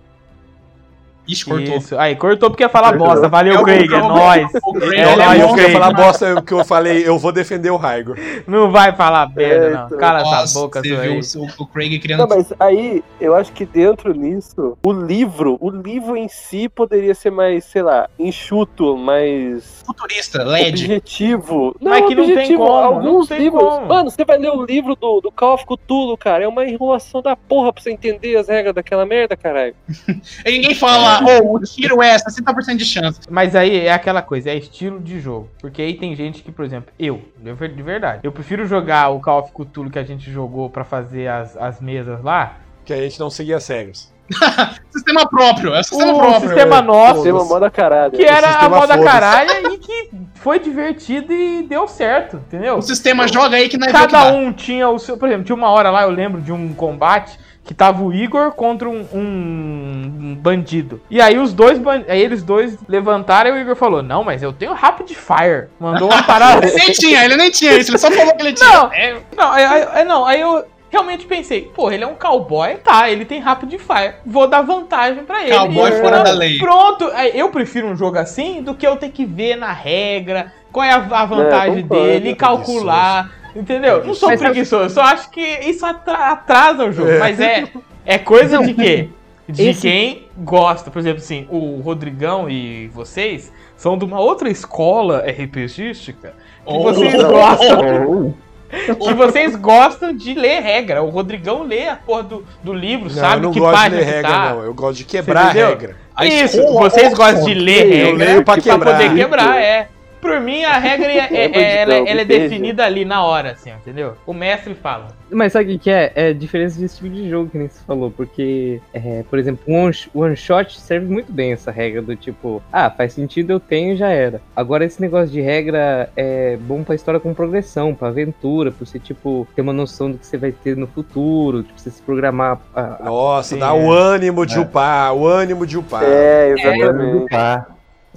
Ixi, 1.27 1.45
cortou. 1.45 1.77
Isso. 1.77 1.97
Aí, 1.97 2.15
cortou 2.15 2.49
porque 2.49 2.63
ia 2.63 2.69
falar 2.69 2.89
Cortou. 2.91 3.07
bosta. 3.07 3.27
Valeu, 3.27 3.59
É 3.59 3.63
Craig, 3.63 3.91
é 3.91 3.97
o- 3.97 4.07
nóis. 4.07 4.47
O 4.63 4.73
Craig 4.73 4.93
É, 4.99 5.01
é, 5.01 5.15
nóis, 5.15 5.41
eu 5.41 5.47
queria 5.49 5.63
Craig. 5.65 5.71
falar 5.73 5.93
bosta 5.93 6.41
que 6.41 6.53
eu 6.53 6.65
falei, 6.65 7.07
eu 7.07 7.17
vou 7.19 7.31
defender 7.31 7.69
o 7.69 7.75
Raigor. 7.77 8.17
Não 8.47 8.71
vai 8.71 8.93
falar 8.95 9.29
merda, 9.35 9.87
não. 9.89 9.97
Cala 9.97 10.19
Nossa, 10.23 10.43
essa 10.43 10.59
boca 10.59 10.81
você 10.81 10.89
viu 10.89 10.99
aí. 11.01 11.19
o, 11.35 11.63
o 11.63 11.67
Craig 11.67 11.99
criando 11.99 12.19
Não, 12.21 12.27
mas 12.27 12.53
aí 12.59 13.03
eu 13.19 13.35
acho 13.35 13.51
que 13.51 13.65
dentro 13.65 14.13
nisso, 14.13 14.77
o 14.85 14.91
livro, 14.93 15.57
o 15.59 15.69
livro 15.69 16.15
em 16.15 16.27
si 16.29 16.69
poderia 16.69 17.13
ser 17.13 17.31
mais, 17.31 17.65
sei 17.65 17.81
lá, 17.81 18.09
enxuto, 18.17 18.95
mais 18.97 19.83
futurista, 19.85 20.43
LED. 20.43 20.83
objetivo. 20.85 21.75
Não, 21.81 21.91
Mas 21.91 22.05
que 22.05 22.15
não 22.15 22.23
tem 22.25 22.33
objetivo. 22.33 22.59
como, 22.65 22.73
Alguns 22.77 23.03
não 23.03 23.25
tem 23.27 23.39
livros. 23.39 23.63
como. 23.63 23.85
Mano, 23.87 24.11
você 24.11 24.23
vai 24.25 24.37
ler 24.37 24.51
o 24.51 24.63
livro 24.65 24.95
do, 24.95 25.21
do 25.21 25.31
Call 25.31 25.55
of 25.55 25.65
Cthulhu, 25.65 26.17
cara. 26.17 26.43
É 26.43 26.47
uma 26.47 26.65
enrolação 26.65 27.21
da 27.21 27.35
porra 27.35 27.73
pra 27.73 27.81
você 27.81 27.91
entender 27.91 28.35
as 28.37 28.47
regras 28.47 28.73
daquela 28.75 29.05
merda, 29.05 29.35
caralho. 29.35 29.75
E 30.45 30.51
ninguém 30.51 30.75
fala, 30.75 31.16
ô, 31.23 31.55
o 31.55 31.59
tiro 31.61 32.01
é 32.01 32.15
60% 32.15 32.75
de 32.75 32.85
chance. 32.85 33.19
Mas 33.29 33.55
aí 33.55 33.85
é 33.85 33.91
aquela 33.93 34.21
coisa, 34.21 34.49
é 34.49 34.55
estilo 34.55 34.99
de 34.99 35.19
jogo. 35.19 35.49
Porque 35.59 35.81
aí 35.81 35.93
tem 35.95 36.15
gente 36.15 36.41
que, 36.43 36.51
por 36.51 36.65
exemplo, 36.65 36.91
eu, 36.99 37.21
de 37.37 37.53
ver- 37.53 37.73
de 37.75 37.81
verdade, 37.83 38.19
eu 38.23 38.31
prefiro 38.31 38.65
jogar 38.65 39.09
o 39.09 39.19
Call 39.19 39.39
of 39.39 39.51
Cthulhu 39.51 39.89
que 39.89 39.99
a 39.99 40.03
gente 40.03 40.31
jogou 40.31 40.69
pra 40.69 40.83
fazer 40.83 41.27
as, 41.27 41.55
as 41.57 41.79
mesas 41.81 42.23
lá. 42.23 42.57
Que 42.85 42.93
a 42.93 42.97
gente 42.97 43.19
não 43.19 43.29
seguia 43.29 43.57
as 43.57 43.67
regras. 43.67 44.13
Sistema 44.91 45.27
próprio, 45.27 45.73
é 45.73 45.79
o 45.79 45.83
sistema 45.83 46.13
o 46.13 46.17
próprio. 46.17 46.49
sistema 46.49 46.81
nosso, 46.81 47.27
é 47.27 47.31
uma 47.33 47.45
moda 47.45 47.69
caralho. 47.69 48.11
que 48.11 48.23
era 48.23 48.47
a 48.47 48.51
sistema 48.53 48.77
moda 48.77 48.97
caralha 49.03 49.73
e 49.73 49.77
que 49.77 50.09
foi 50.35 50.59
divertido 50.59 51.31
e 51.31 51.63
deu 51.63 51.87
certo, 51.87 52.37
entendeu? 52.37 52.77
O 52.77 52.81
sistema 52.81 53.27
joga 53.27 53.55
aí 53.57 53.69
que 53.69 53.77
não 53.77 53.87
é 53.87 53.91
que 53.91 53.97
Cada 53.97 54.31
um 54.33 54.51
tinha 54.51 54.89
o 54.89 54.99
seu. 54.99 55.17
Por 55.17 55.27
exemplo, 55.29 55.45
tinha 55.45 55.55
uma 55.55 55.69
hora 55.69 55.89
lá, 55.91 56.03
eu 56.03 56.09
lembro 56.09 56.41
de 56.41 56.51
um 56.51 56.73
combate 56.73 57.37
que 57.67 57.73
tava 57.73 58.01
o 58.01 58.13
Igor 58.13 58.51
contra 58.53 58.87
um, 58.89 59.05
um 59.13 60.35
bandido. 60.39 61.01
E 61.09 61.19
aí 61.19 61.37
os 61.37 61.51
dois 61.53 61.79
aí 62.07 62.21
eles 62.21 62.41
dois 62.41 62.77
levantaram 62.87 63.49
e 63.49 63.53
o 63.53 63.61
Igor 63.61 63.75
falou: 63.75 64.01
Não, 64.01 64.23
mas 64.23 64.41
eu 64.41 64.53
tenho 64.53 64.73
Rapid 64.73 65.11
Fire. 65.11 65.67
Mandou 65.77 66.09
uma 66.09 66.23
parada. 66.23 66.65
Ele 66.65 66.75
nem 66.77 66.91
tinha, 66.93 67.25
ele 67.25 67.35
nem 67.35 67.51
tinha 67.51 67.77
isso, 67.77 67.91
ele 67.91 67.97
só 67.97 68.09
falou 68.09 68.33
que 68.35 68.41
ele 68.41 68.53
tinha. 68.53 68.71
Não. 68.71 68.93
É, 68.93 69.17
não, 69.35 69.51
aí, 69.51 69.65
aí- 69.65 69.87
aí 69.91 70.05
não, 70.05 70.25
aí 70.25 70.39
eu 70.39 70.65
realmente 70.89 71.25
pensei, 71.25 71.69
pô, 71.75 71.91
ele 71.91 72.03
é 72.05 72.07
um 72.07 72.15
cowboy, 72.15 72.75
tá, 72.77 73.09
ele 73.11 73.25
tem 73.25 73.41
Rapid 73.41 73.73
Fire. 73.77 74.15
Vou 74.25 74.47
dar 74.47 74.61
vantagem 74.61 75.25
pra 75.25 75.43
ele. 75.43 75.51
Cowboy 75.57 75.91
fora 75.91 76.23
da 76.23 76.31
lei. 76.31 76.57
Pronto, 76.57 77.03
eu 77.33 77.49
prefiro 77.49 77.87
um 77.87 77.95
jogo 77.97 78.17
assim 78.17 78.61
do 78.61 78.73
que 78.73 78.87
eu 78.87 78.95
ter 78.95 79.09
que 79.09 79.25
ver 79.25 79.57
na 79.57 79.73
regra 79.73 80.53
qual 80.71 80.85
é 80.85 80.91
a, 80.91 80.97
a 80.97 81.25
vantagem 81.25 81.81
concordo, 81.83 82.03
dele 82.05 82.29
e 82.29 82.35
calcular. 82.35 83.29
Entendeu? 83.57 84.05
Não 84.05 84.13
sou 84.13 84.29
Mas 84.29 84.39
preguiçoso, 84.39 84.83
eu 84.85 84.89
só 84.89 85.01
acho 85.01 85.29
que 85.31 85.41
isso 85.41 85.85
atra- 85.85 86.31
atrasa 86.31 86.85
o 86.85 86.91
jogo. 86.91 87.09
É. 87.09 87.17
Mas 87.19 87.39
é, 87.39 87.63
é 88.05 88.17
coisa 88.17 88.59
de 88.59 88.73
quê? 88.73 89.09
De 89.49 89.69
Esse- 89.69 89.81
quem 89.83 90.27
gosta. 90.39 90.91
Por 90.91 90.99
exemplo, 90.99 91.19
assim, 91.19 91.47
o 91.49 91.79
Rodrigão 91.79 92.49
e 92.49 92.89
vocês 92.89 93.49
são 93.77 93.97
de 93.97 94.03
uma 94.03 94.19
outra 94.19 94.49
escola 94.49 95.23
RPGística 95.25 96.33
que 96.65 96.73
Oh. 96.73 96.83
vocês 96.83 97.13
Oh. 97.23 97.27
gostam. 97.29 98.33
Que 98.69 99.13
vocês 99.13 99.55
gostam 99.55 100.13
de 100.13 100.33
ler 100.33 100.59
regra. 100.61 101.01
O 101.01 101.09
Rodrigão 101.09 101.63
lê 101.63 101.87
a 101.87 101.95
porra 101.95 102.23
do, 102.23 102.45
do 102.61 102.73
livro, 102.73 103.05
Não, 103.05 103.15
sabe 103.15 103.37
eu 103.37 103.41
não 103.43 103.51
que 103.53 103.59
gosto 103.61 103.83
de 103.89 103.95
ler 103.95 104.03
regra, 104.03 104.29
tá. 104.31 104.49
não. 104.49 104.63
Eu 104.63 104.73
gosto 104.73 104.97
de 104.97 105.05
quebrar 105.05 105.53
regra. 105.53 105.95
A 106.13 106.25
Isso, 106.25 106.59
escola 106.59 106.89
vocês 106.89 107.13
gostam 107.13 107.45
de 107.45 107.53
ler 107.53 107.85
eu 107.85 108.05
regra 108.07 108.25
leio 108.25 108.43
pra 108.43 108.53
pra 108.55 108.61
quebrar. 108.63 108.91
poder 108.97 109.15
quebrar, 109.15 109.55
é. 109.61 109.87
Por 110.21 110.39
mim, 110.41 110.63
a 110.63 110.77
regra 110.77 111.11
é, 111.11 111.17
é- 111.31 111.51
é- 111.51 111.75
ela, 111.81 111.93
é- 111.93 112.09
ela 112.09 112.21
é 112.21 112.25
definida 112.25 112.83
ali 112.85 113.05
na 113.05 113.23
hora, 113.23 113.51
assim, 113.51 113.69
entendeu? 113.71 114.13
O 114.25 114.33
mestre 114.33 114.73
fala. 114.73 115.07
Mas 115.29 115.53
sabe 115.53 115.75
o 115.75 115.79
que 115.79 115.89
é? 115.89 116.11
É 116.15 116.33
diferença 116.33 116.79
de 116.79 116.85
estilo 116.85 117.13
de 117.13 117.29
jogo, 117.29 117.49
que 117.49 117.57
nem 117.57 117.67
você 117.67 117.79
falou. 117.85 118.09
Porque, 118.09 118.79
é, 118.93 119.23
por 119.29 119.37
exemplo, 119.37 119.61
um 119.67 119.83
one, 119.85 119.95
one 120.13 120.35
shot 120.35 120.79
serve 120.79 121.05
muito 121.05 121.31
bem 121.31 121.51
essa 121.51 121.69
regra 121.69 122.01
do 122.01 122.15
tipo, 122.15 122.61
ah, 122.71 122.89
faz 122.89 123.13
sentido, 123.13 123.51
eu 123.51 123.59
tenho 123.59 123.95
já 123.95 124.09
era. 124.09 124.41
Agora, 124.55 124.85
esse 124.85 125.01
negócio 125.01 125.27
de 125.29 125.41
regra 125.41 126.09
é 126.15 126.57
bom 126.61 126.83
pra 126.83 126.95
história 126.95 127.19
com 127.19 127.33
progressão, 127.33 127.93
pra 127.93 128.07
aventura, 128.07 128.71
pra 128.71 128.85
você, 128.85 128.97
tipo, 128.99 129.47
ter 129.55 129.61
uma 129.61 129.73
noção 129.73 130.11
do 130.11 130.17
que 130.17 130.25
você 130.25 130.37
vai 130.37 130.51
ter 130.51 130.75
no 130.77 130.87
futuro, 130.87 131.63
tipo, 131.63 131.79
você 131.79 131.89
se 131.91 132.01
programar. 132.01 132.59
a- 132.75 132.97
a- 133.01 133.05
Nossa, 133.05 133.55
Sim, 133.55 133.59
dá 133.59 133.67
é. 133.67 133.71
o 133.73 133.91
ânimo 133.91 134.45
de 134.45 134.55
É. 134.57 134.59
upar, 134.59 135.13
o 135.13 135.27
ânimo 135.27 135.65
de 135.67 135.77
upar. 135.77 136.03
É, 136.03 136.49
É, 136.49 136.53
exatamente. 136.53 137.29
tá. 137.29 137.65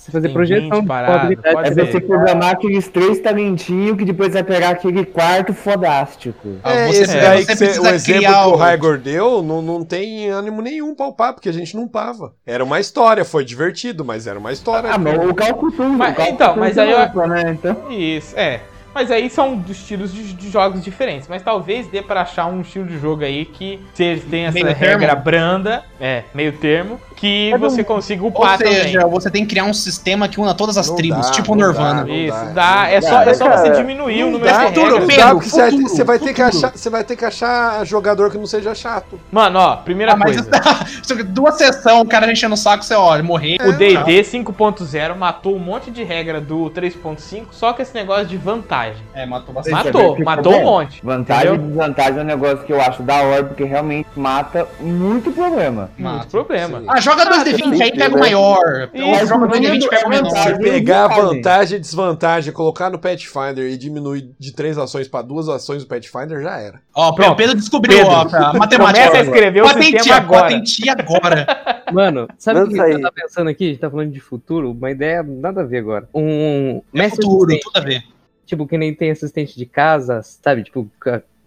Você 0.01 0.11
fazer 0.12 0.26
Tem 0.28 0.34
projeção 0.34 0.70
20 0.70 0.80
de 0.80 0.86
paradas, 0.86 1.12
probabilidade. 1.14 1.55
pode 1.55 1.68
É 1.68 1.84
você 1.92 2.01
programar 2.01 2.51
aqueles 2.51 2.88
três 2.88 3.20
talentinhos 3.20 3.96
que 3.98 4.05
depois 4.05 4.32
vai 4.32 4.42
pegar 4.42 4.70
aquele 4.70 5.05
quarto 5.05 5.53
fodástico. 5.53 6.57
Ah, 6.62 6.72
É, 6.72 6.86
você- 6.88 7.03
esse 7.03 7.16
é, 7.16 7.20
daí 7.20 7.44
você 7.44 7.53
que 7.53 7.57
você- 7.72 7.80
o 7.80 7.86
exemplo 7.86 8.20
criar 8.20 8.42
que 8.44 8.48
o 8.48 8.57
Raigor 8.57 8.98
deu 8.98 9.42
não, 9.42 9.61
não 9.62 9.84
tem 9.84 10.28
ânimo 10.30 10.62
nenhum 10.62 10.94
pra 10.94 11.07
upar, 11.07 11.34
porque 11.34 11.48
a 11.48 11.53
gente 11.53 11.76
não 11.76 11.84
upava. 11.84 12.32
Era 12.46 12.64
uma 12.64 12.80
história, 12.80 13.24
foi 13.24 13.44
divertido, 13.44 14.05
mas 14.05 14.26
era 14.26 14.38
uma 14.38 14.53
história. 14.53 14.90
Ah, 14.92 14.98
mas 14.98 15.18
o 15.28 15.34
cálculo 15.34 15.70
tudo. 15.72 15.90
Mas- 15.90 16.12
o 16.12 16.16
cálculo 16.16 16.34
então, 16.34 16.57
mas 16.57 16.78
aí 16.78 16.90
eu- 16.90 17.26
né? 17.28 17.51
Então, 17.59 17.76
Isso, 17.90 18.38
é. 18.38 18.61
Mas 18.95 19.11
aí 19.11 19.30
são 19.30 19.62
estilos 19.68 20.12
de, 20.12 20.32
de 20.32 20.51
jogos 20.51 20.82
diferentes. 20.82 21.28
Mas 21.28 21.43
talvez 21.43 21.86
dê 21.86 22.03
pra 22.03 22.22
achar 22.22 22.47
um 22.47 22.61
estilo 22.61 22.86
de 22.86 22.99
jogo 22.99 23.24
aí 23.24 23.45
que 23.45 23.80
se 23.95 24.16
tem 24.30 24.47
essa 24.47 24.55
Meio 24.55 24.66
regra 24.74 25.09
termo? 25.09 25.22
branda, 25.22 25.84
é, 26.01 26.24
meio 26.34 26.53
termo, 26.53 27.01
que 27.16 27.51
Mas 27.53 27.61
não- 27.61 27.70
você 27.70 27.84
consiga 27.84 28.22
Ou 28.22 28.28
upar 28.30 28.59
seja, 28.59 28.99
também. 29.01 29.11
você 29.12 29.30
tem 29.30 29.43
que 29.45 29.51
criar 29.51 29.64
um 29.64 29.72
sistema 29.74 30.26
que 30.28 30.41
una 30.41 30.55
todas 30.55 30.76
as 30.76 30.88
Não 30.88 30.97
tribos, 30.97 31.26
dá, 31.26 31.32
tipo 31.32 31.53
o 31.53 31.57
Nirvana. 31.57 32.05
dá, 32.05 32.12
Isso, 32.12 32.34
dá, 32.47 32.53
dá. 32.53 32.91
É 32.91 33.01
só, 33.01 33.22
é 33.22 33.34
só 33.34 33.45
Cara, 33.45 33.59
você 33.59 33.70
diminuir 33.70 34.24
o 34.24 34.30
número 34.30 34.45
dá, 34.53 34.59
de 34.64 34.66
futuro. 34.74 35.07
Pedro, 35.07 35.41
você 35.41 35.57
vai 35.61 35.70
ter- 35.70 35.76
futuro, 35.76 35.88
você 35.88 36.05
vai 36.05 36.18
ter 36.18 36.34
que 36.34 36.43
achar, 36.43 36.72
você 36.72 36.91
vai 36.91 37.05
ter 37.05 37.16
que 37.16 37.24
achar 37.24 37.84
jogador 37.86 38.30
que 38.30 38.38
não 38.38 38.47
seja 38.47 38.74
chato. 38.74 39.20
Mano, 39.30 39.59
ó, 39.59 39.76
primeira 39.76 40.12
Ah, 40.14 40.16
mas 40.16 40.34
coisa. 40.41 40.51
só 41.05 41.14
que 41.14 41.22
duas 41.22 41.57
sessões, 41.57 42.01
o 42.03 42.05
cara 42.07 42.30
enchendo 42.30 42.55
o 42.55 42.59
saco, 42.59 42.82
você 42.84 42.95
olha, 42.95 43.22
morrer. 43.22 43.57
O 43.64 43.72
D&D 43.72 44.22
5.0 44.24 45.14
matou 45.16 45.55
um 45.55 45.59
monte 45.61 45.91
de 45.91 46.03
regra 46.03 46.41
do 46.41 46.70
3.5 46.70 47.47
só 47.53 47.72
com 47.72 47.82
esse 47.82 47.95
negócio 47.95 48.26
de 48.26 48.36
vantagem. 48.36 48.80
É, 49.14 49.26
matou 49.26 49.55
bastante. 49.55 49.74
Matou, 49.85 50.18
matou 50.24 50.53
um 50.53 50.57
bem. 50.57 50.64
monte. 50.64 51.01
vantagem 51.05 51.45
e 51.45 51.55
entendeu? 51.55 51.68
desvantagem 51.68 52.18
é 52.18 52.22
um 52.22 52.26
negócio 52.26 52.59
que 52.64 52.72
eu 52.72 52.81
acho 52.81 53.03
da 53.03 53.22
hora, 53.22 53.45
porque 53.45 53.64
realmente 53.64 54.09
mata 54.16 54.66
muito 54.81 55.31
problema. 55.33 55.91
Muito 55.97 56.03
Mata. 56.16 56.26
problema. 56.31 56.81
Sim. 56.81 56.87
Ah, 56.89 57.01
joga 57.01 57.24
2D20 57.26 57.81
aí, 57.83 57.93
pega 57.97 58.16
o 58.16 58.18
maior. 58.18 58.91
Isso, 58.95 59.26
joga 59.26 59.47
2D20 59.49 59.83
e 59.83 59.89
pega 59.89 60.07
o 60.07 60.11
menor. 60.11 60.28
vantagem. 60.31 60.55
Se 60.57 60.62
pegar 60.62 61.09
vantagem 61.09 61.76
e 61.78 61.81
desvantagem, 61.81 62.53
colocar 62.53 62.91
no 62.91 62.99
Pathfinder 62.99 63.64
e 63.70 63.76
diminuir 63.76 64.31
de 64.39 64.53
três 64.53 64.78
ações 64.78 65.09
pra 65.09 65.22
duas 65.22 65.49
ações 65.49 65.83
do 65.83 65.89
Pathfinder, 65.89 66.43
já 66.43 66.59
era. 66.59 66.81
Ó, 66.95 67.12
Pronto. 67.12 67.33
o 67.33 67.37
Pedro 67.37 67.57
descobriu 67.57 67.97
Pedro, 67.99 68.12
ó, 68.12 68.20
a 68.22 68.53
matemática. 68.55 69.07
Começa 69.09 69.16
a 69.18 69.20
escrever 69.22 69.62
o 69.62 69.68
sistema 69.68 69.85
Patentia, 69.91 70.14
agora. 70.16 70.43
patentia 70.43 70.93
agora. 70.99 71.47
Mano, 71.93 72.28
sabe 72.39 72.61
o 72.61 72.68
que 72.68 72.78
eu 72.78 73.01
tava 73.01 73.12
pensando 73.12 73.51
aqui? 73.51 73.64
A 73.64 73.68
gente 73.68 73.81
tá 73.81 73.91
falando 73.91 74.12
de 74.12 74.20
futuro, 74.20 74.70
uma 74.70 74.91
ideia 74.91 75.22
nada 75.24 75.62
a 75.62 75.64
ver 75.64 75.78
agora. 75.78 76.09
Um 76.14 76.81
É 76.95 76.99
mestre 76.99 77.22
futuro, 77.24 77.57
tudo 77.61 77.76
a 77.76 77.81
ver. 77.81 78.03
Tipo, 78.51 78.66
que 78.66 78.76
nem 78.76 78.94
tem 78.94 79.11
assistente 79.11 79.57
de 79.57 79.64
casa, 79.64 80.20
sabe? 80.22 80.64
Tipo, 80.64 80.90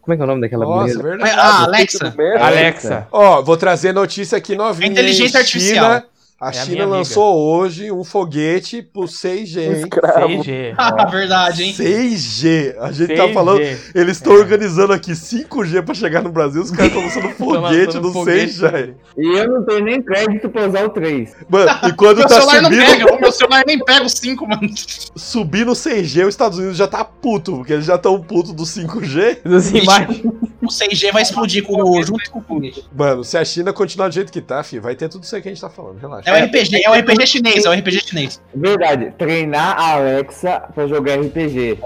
como 0.01 0.13
é 0.13 0.15
que 0.15 0.21
é 0.21 0.23
o 0.23 0.27
nome 0.27 0.41
daquela 0.41 0.65
Nossa, 0.65 0.97
mulher? 0.97 1.19
Ah, 1.37 1.63
Alexa. 1.63 2.13
Alexa. 2.39 3.07
Ó, 3.11 3.41
vou 3.41 3.55
trazer 3.55 3.93
notícia 3.93 4.37
aqui 4.37 4.55
novinha. 4.55 4.89
Inteligência 4.89 5.39
artificial. 5.39 5.85
China, 5.85 6.05
A 6.43 6.47
É 6.47 6.49
a 6.49 6.51
China 6.51 6.83
amiga. 6.83 6.97
lançou 6.97 7.35
hoje 7.37 7.89
um 7.91 8.03
foguete 8.03 8.81
pro 8.81 9.03
6G, 9.03 9.57
hein? 9.61 9.71
Escravo. 9.83 10.27
6G. 10.27 10.73
Ah, 10.77 11.05
verdade, 11.05 11.63
hein? 11.63 11.73
6G. 11.73 12.75
A 12.79 12.91
gente 12.91 13.15
tá 13.15 13.27
6G. 13.27 13.33
falando. 13.33 13.61
Eles 13.95 14.17
estão 14.17 14.33
organizando 14.33 14.91
aqui 14.93 15.11
5G 15.13 15.81
pra 15.83 15.93
chegar 15.95 16.21
no 16.21 16.31
Brasil, 16.31 16.61
os 16.61 16.69
caras 16.71 16.87
estão 16.87 17.01
lançando 17.03 17.29
foguete 17.35 17.97
foguete 18.11 18.53
6G. 18.59 18.93
E 19.17 19.37
eu 19.39 19.47
não 19.49 19.63
tenho 19.65 19.85
nem 19.85 20.01
crédito 20.01 20.49
pra 20.49 20.67
usar 20.67 20.85
o 20.85 20.89
3. 20.89 21.33
Mano, 21.49 21.71
e 21.87 21.93
quando 21.95 22.17
Meu 22.17 22.27
tá 22.27 22.35
celular 22.41 22.61
não 22.61 22.69
subindo, 22.71 22.85
pega, 22.85 23.15
o 23.15 23.21
meu 23.21 23.31
celular 23.31 23.63
nem 23.65 23.79
pega 23.79 24.05
os 24.05 24.11
5, 24.13 24.47
mano. 24.47 24.69
subir 25.15 25.65
no 25.65 25.73
6G, 25.73 26.23
os 26.23 26.29
Estados 26.29 26.57
Unidos 26.57 26.77
já 26.77 26.87
tá 26.87 27.03
puto, 27.05 27.57
porque 27.57 27.73
eles 27.73 27.85
já 27.85 27.95
estão 27.95 28.19
puto 28.21 28.51
do 28.53 28.63
5G. 28.63 29.37
Assim, 29.55 29.81
mas- 29.85 30.21
O 30.61 30.67
6G 30.67 31.11
vai 31.11 31.21
explodir 31.21 31.63
com 31.63 31.81
o, 31.81 32.01
junto 32.03 32.29
com 32.31 32.39
o 32.39 32.41
foguete. 32.41 32.85
Mano, 32.95 33.23
se 33.23 33.37
a 33.37 33.43
China 33.45 33.73
continuar 33.73 34.07
do 34.07 34.13
jeito 34.13 34.31
que 34.31 34.41
tá, 34.41 34.63
filho, 34.63 34.81
vai 34.81 34.95
ter 34.95 35.09
tudo 35.09 35.23
isso 35.23 35.35
aí 35.35 35.41
que 35.41 35.49
a 35.49 35.51
gente 35.51 35.59
tá 35.61 35.69
falando, 35.69 35.99
relaxa. 35.99 36.29
É 36.29 36.32
o 36.41 36.45
RPG, 36.45 36.81
é 36.85 36.89
o 36.89 36.93
RPG 36.93 37.27
chinês, 37.27 37.65
é 37.65 37.69
o 37.69 37.73
RPG 37.73 37.99
chinês. 38.07 38.41
Verdade, 38.53 39.13
treinar 39.17 39.79
a 39.79 39.93
Alexa 39.93 40.63
pra 40.73 40.87
jogar 40.87 41.15
RPG. 41.19 41.77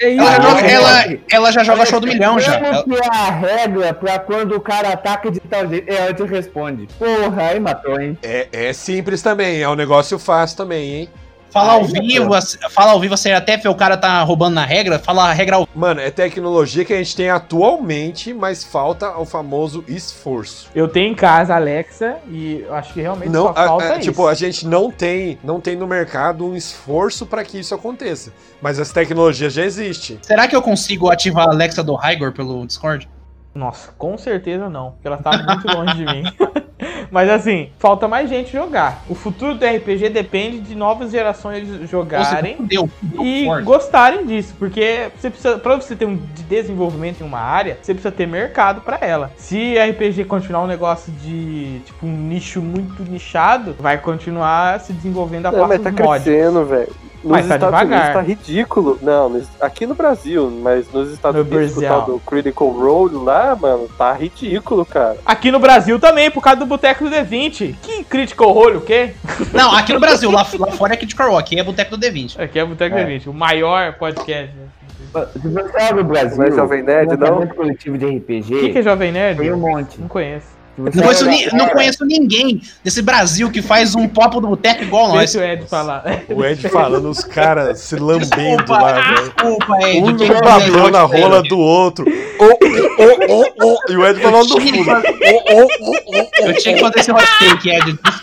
É 0.00 0.08
isso. 0.08 0.20
Ela, 0.22 0.30
já 0.32 0.36
Ah, 0.38 0.42
joga, 0.42 0.66
é. 0.66 0.72
ela, 0.72 1.04
ela 1.32 1.52
já 1.52 1.64
joga 1.64 1.86
show 1.86 2.00
do 2.00 2.06
milhão 2.06 2.38
já. 2.38 2.54
Ela- 2.56 2.82
Como 2.82 2.96
que 2.96 3.02
é 3.02 3.08
a 3.08 3.30
regra 3.30 3.94
pra 3.94 4.18
quando 4.18 4.56
o 4.56 4.60
cara 4.60 4.90
ataca 4.90 5.30
de 5.30 5.40
tal 5.40 5.68
jeito? 5.68 5.90
Ela 5.90 6.12
te 6.14 6.22
responde. 6.24 6.88
Porra, 6.98 7.42
aí 7.48 7.60
matou, 7.60 8.00
hein? 8.00 8.16
É, 8.22 8.48
é 8.52 8.72
simples 8.72 9.22
também, 9.22 9.60
é 9.62 9.68
um 9.68 9.74
negócio 9.74 10.18
fácil 10.18 10.56
também, 10.56 10.94
hein? 10.94 11.08
Fala 11.50 11.72
ao 11.74 11.84
vivo, 11.84 12.32
assim, 12.34 12.58
fala 12.70 12.92
ao 12.92 13.00
vivo, 13.00 13.16
você 13.16 13.32
até 13.32 13.56
vê 13.56 13.68
o 13.68 13.74
cara 13.74 13.96
tá 13.96 14.22
roubando 14.22 14.54
na 14.54 14.64
regra, 14.64 14.98
fala 14.98 15.28
a 15.28 15.32
regra 15.32 15.56
ao 15.56 15.68
Mano, 15.74 16.00
é 16.00 16.10
tecnologia 16.10 16.84
que 16.84 16.92
a 16.92 16.96
gente 16.98 17.16
tem 17.16 17.28
atualmente, 17.28 18.32
mas 18.32 18.62
falta 18.64 19.16
o 19.18 19.24
famoso 19.24 19.84
esforço. 19.88 20.68
Eu 20.74 20.86
tenho 20.88 21.12
em 21.12 21.14
casa 21.14 21.52
a 21.54 21.56
Alexa 21.56 22.16
e 22.28 22.60
eu 22.66 22.74
acho 22.74 22.92
que 22.92 23.00
realmente 23.00 23.30
Não, 23.30 23.44
só 23.44 23.50
a- 23.50 23.66
falta 23.66 23.84
a- 23.84 23.98
isso. 23.98 24.08
tipo, 24.10 24.26
a 24.26 24.34
gente 24.34 24.66
não 24.66 24.90
tem, 24.90 25.38
não 25.42 25.60
tem 25.60 25.76
no 25.76 25.86
mercado 25.86 26.44
um 26.46 26.54
esforço 26.54 27.26
pra 27.26 27.42
que 27.44 27.58
isso 27.58 27.74
aconteça. 27.74 28.32
Mas 28.62 28.78
essa 28.78 28.92
tecnologia 28.94 29.50
já 29.50 29.64
existe. 29.64 30.18
Será 30.22 30.46
que 30.46 30.54
eu 30.54 30.62
consigo 30.62 31.10
ativar 31.10 31.48
a 31.48 31.52
Alexa 31.52 31.82
do 31.82 31.94
Hygor 31.96 32.32
pelo 32.32 32.66
Discord? 32.66 33.08
Nossa, 33.54 33.90
com 33.98 34.16
certeza 34.16 34.68
não, 34.70 34.92
porque 34.92 35.08
ela 35.08 35.16
tá 35.18 35.32
muito 35.36 35.66
longe 35.76 35.94
de 35.96 36.04
mim. 36.04 36.22
Mas 37.10 37.28
assim, 37.28 37.70
falta 37.78 38.06
mais 38.06 38.28
gente 38.28 38.52
jogar. 38.52 39.02
O 39.08 39.14
futuro 39.14 39.54
do 39.54 39.64
RPG 39.64 40.08
depende 40.10 40.60
de 40.60 40.74
novas 40.74 41.10
gerações 41.10 41.66
jogarem 41.90 42.56
Deu, 42.60 42.88
e 43.20 43.44
forte. 43.44 43.64
gostarem 43.64 44.26
disso, 44.26 44.54
porque 44.58 45.08
você 45.16 45.30
precisa, 45.30 45.58
para 45.58 45.76
você 45.76 45.96
ter 45.96 46.04
um 46.06 46.16
de 46.16 46.42
desenvolvimento 46.44 47.20
em 47.20 47.24
uma 47.26 47.40
área, 47.40 47.78
você 47.82 47.92
precisa 47.92 48.12
ter 48.12 48.26
mercado 48.26 48.80
pra 48.80 48.98
ela. 49.00 49.30
Se 49.36 49.74
RPG 49.78 50.24
continuar 50.24 50.62
um 50.62 50.66
negócio 50.66 51.12
de 51.12 51.80
tipo 51.84 52.06
um 52.06 52.16
nicho 52.16 52.60
muito 52.62 53.02
nichado, 53.02 53.74
vai 53.78 53.98
continuar 53.98 54.80
se 54.80 54.92
desenvolvendo 54.92 55.46
a 55.46 55.52
Não, 55.52 55.66
mas 55.66 55.80
parte 55.80 55.82
tá 55.82 55.90
dos 55.90 56.00
mods. 56.00 56.24
crescendo, 56.24 56.64
velho. 56.64 57.09
Nos 57.22 57.32
Mas 57.32 57.46
tá 57.48 57.54
Estados 57.56 57.78
devagar. 57.80 58.00
Unidos 58.00 58.14
tá 58.14 58.20
ridículo. 58.22 58.98
Não, 59.02 59.28
nos- 59.28 59.48
aqui 59.60 59.86
no 59.86 59.94
Brasil, 59.94 60.50
mas 60.62 60.90
nos 60.90 61.10
Estados 61.12 61.36
No 61.44 61.54
Unidos, 61.56 61.74
com 61.74 61.80
o 61.80 61.82
tal 61.82 61.96
Brasil. 61.98 62.14
do 62.14 62.20
Critical 62.20 62.68
Role 62.70 63.14
lá, 63.16 63.54
mano, 63.54 63.88
tá 63.98 64.12
ridículo, 64.14 64.86
cara. 64.86 65.18
Aqui 65.26 65.50
no 65.52 65.58
Brasil 65.58 66.00
também, 66.00 66.30
por 66.30 66.42
causa 66.42 66.60
do 66.60 66.66
Boteco 66.66 67.04
do 67.04 67.10
D20. 67.10 67.74
Que 67.82 68.04
Critical 68.04 68.52
Role, 68.52 68.78
o 68.78 68.80
quê? 68.80 69.10
Não, 69.52 69.74
aqui 69.74 69.92
no 69.92 70.00
Brasil, 70.00 70.30
lá, 70.30 70.46
lá 70.58 70.66
fora 70.72 70.94
é 70.94 70.96
Critical 70.96 71.28
Role, 71.30 71.40
aqui 71.40 71.58
é 71.60 71.62
Boteco 71.62 71.96
do 71.96 72.06
D20. 72.06 72.40
Aqui 72.40 72.58
é 72.58 72.64
Boteco 72.64 72.96
É. 72.96 73.04
do 73.04 73.10
D20, 73.10 73.26
o 73.28 73.34
maior 73.34 73.92
podcast. 73.98 74.54
né? 74.56 75.26
Se 75.32 75.38
você 75.48 75.82
abre 75.82 76.00
o 76.02 76.04
Brasil, 76.04 76.38
Não 76.38 76.44
é 76.46 76.50
Jovem 76.52 76.82
Nerd, 76.82 77.16
não? 77.16 77.46
coletivo 77.48 77.98
de 77.98 78.06
RPG, 78.06 78.54
O 78.54 78.60
que, 78.60 78.68
que 78.70 78.78
é 78.78 78.82
Jovem 78.82 79.10
Nerd? 79.12 79.38
tem 79.40 79.52
um 79.52 79.56
monte. 79.58 80.00
Não 80.00 80.08
conheço. 80.08 80.46
Não 80.78 80.90
conheço, 80.90 81.24
olhar 81.26 81.36
ni- 81.36 81.46
não 81.52 81.68
conheço 81.68 82.06
ninguém 82.06 82.62
desse 82.82 83.02
Brasil 83.02 83.50
que 83.50 83.60
faz 83.60 83.94
um 83.94 84.08
papo 84.08 84.40
do 84.40 84.48
boteco 84.48 84.82
igual 84.82 85.08
nós. 85.08 85.30
Deixa 85.32 85.38
o 85.38 85.42
Ed 85.52 85.66
falar. 85.66 86.02
O 86.30 86.42
Ed 86.44 86.66
falando, 86.70 87.10
os 87.10 87.22
caras 87.22 87.80
se 87.80 87.96
lambendo 87.96 88.26
Desculpa, 88.56 88.80
lá, 88.80 88.92
velho. 88.92 89.14
desculpa, 89.22 89.78
Ed. 89.88 89.98
Um 89.98 90.02
babando 90.04 90.26
fazer 90.44 90.96
a 90.96 91.04
isso. 91.04 91.16
rola 91.26 91.42
do 91.42 91.58
outro. 91.58 92.06
Oh, 92.38 92.58
oh, 92.98 93.18
oh, 93.28 93.44
oh, 93.62 93.78
e 93.92 93.96
o 93.96 94.06
Ed 94.06 94.18
falando 94.20 94.48
no 94.48 94.60
fundo. 94.60 94.90
Oh, 94.90 95.42
oh, 95.52 95.66
oh, 95.82 95.96
oh, 96.06 96.26
Eu 96.46 96.54
tinha 96.56 96.74
que 96.74 96.80
fazer 96.80 97.00
esse 97.00 97.12
hot 97.12 97.26
take, 97.38 97.68
Ed. 97.70 97.98
oh. 98.02 98.20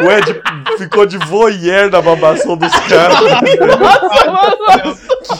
O 0.04 0.10
Ed 0.10 0.40
ficou 0.78 1.04
de 1.06 1.16
voyeur 1.18 1.88
da 1.90 2.00
babação 2.02 2.56
dos 2.56 2.72
caras. 2.80 3.18
Nossa, 3.20 3.40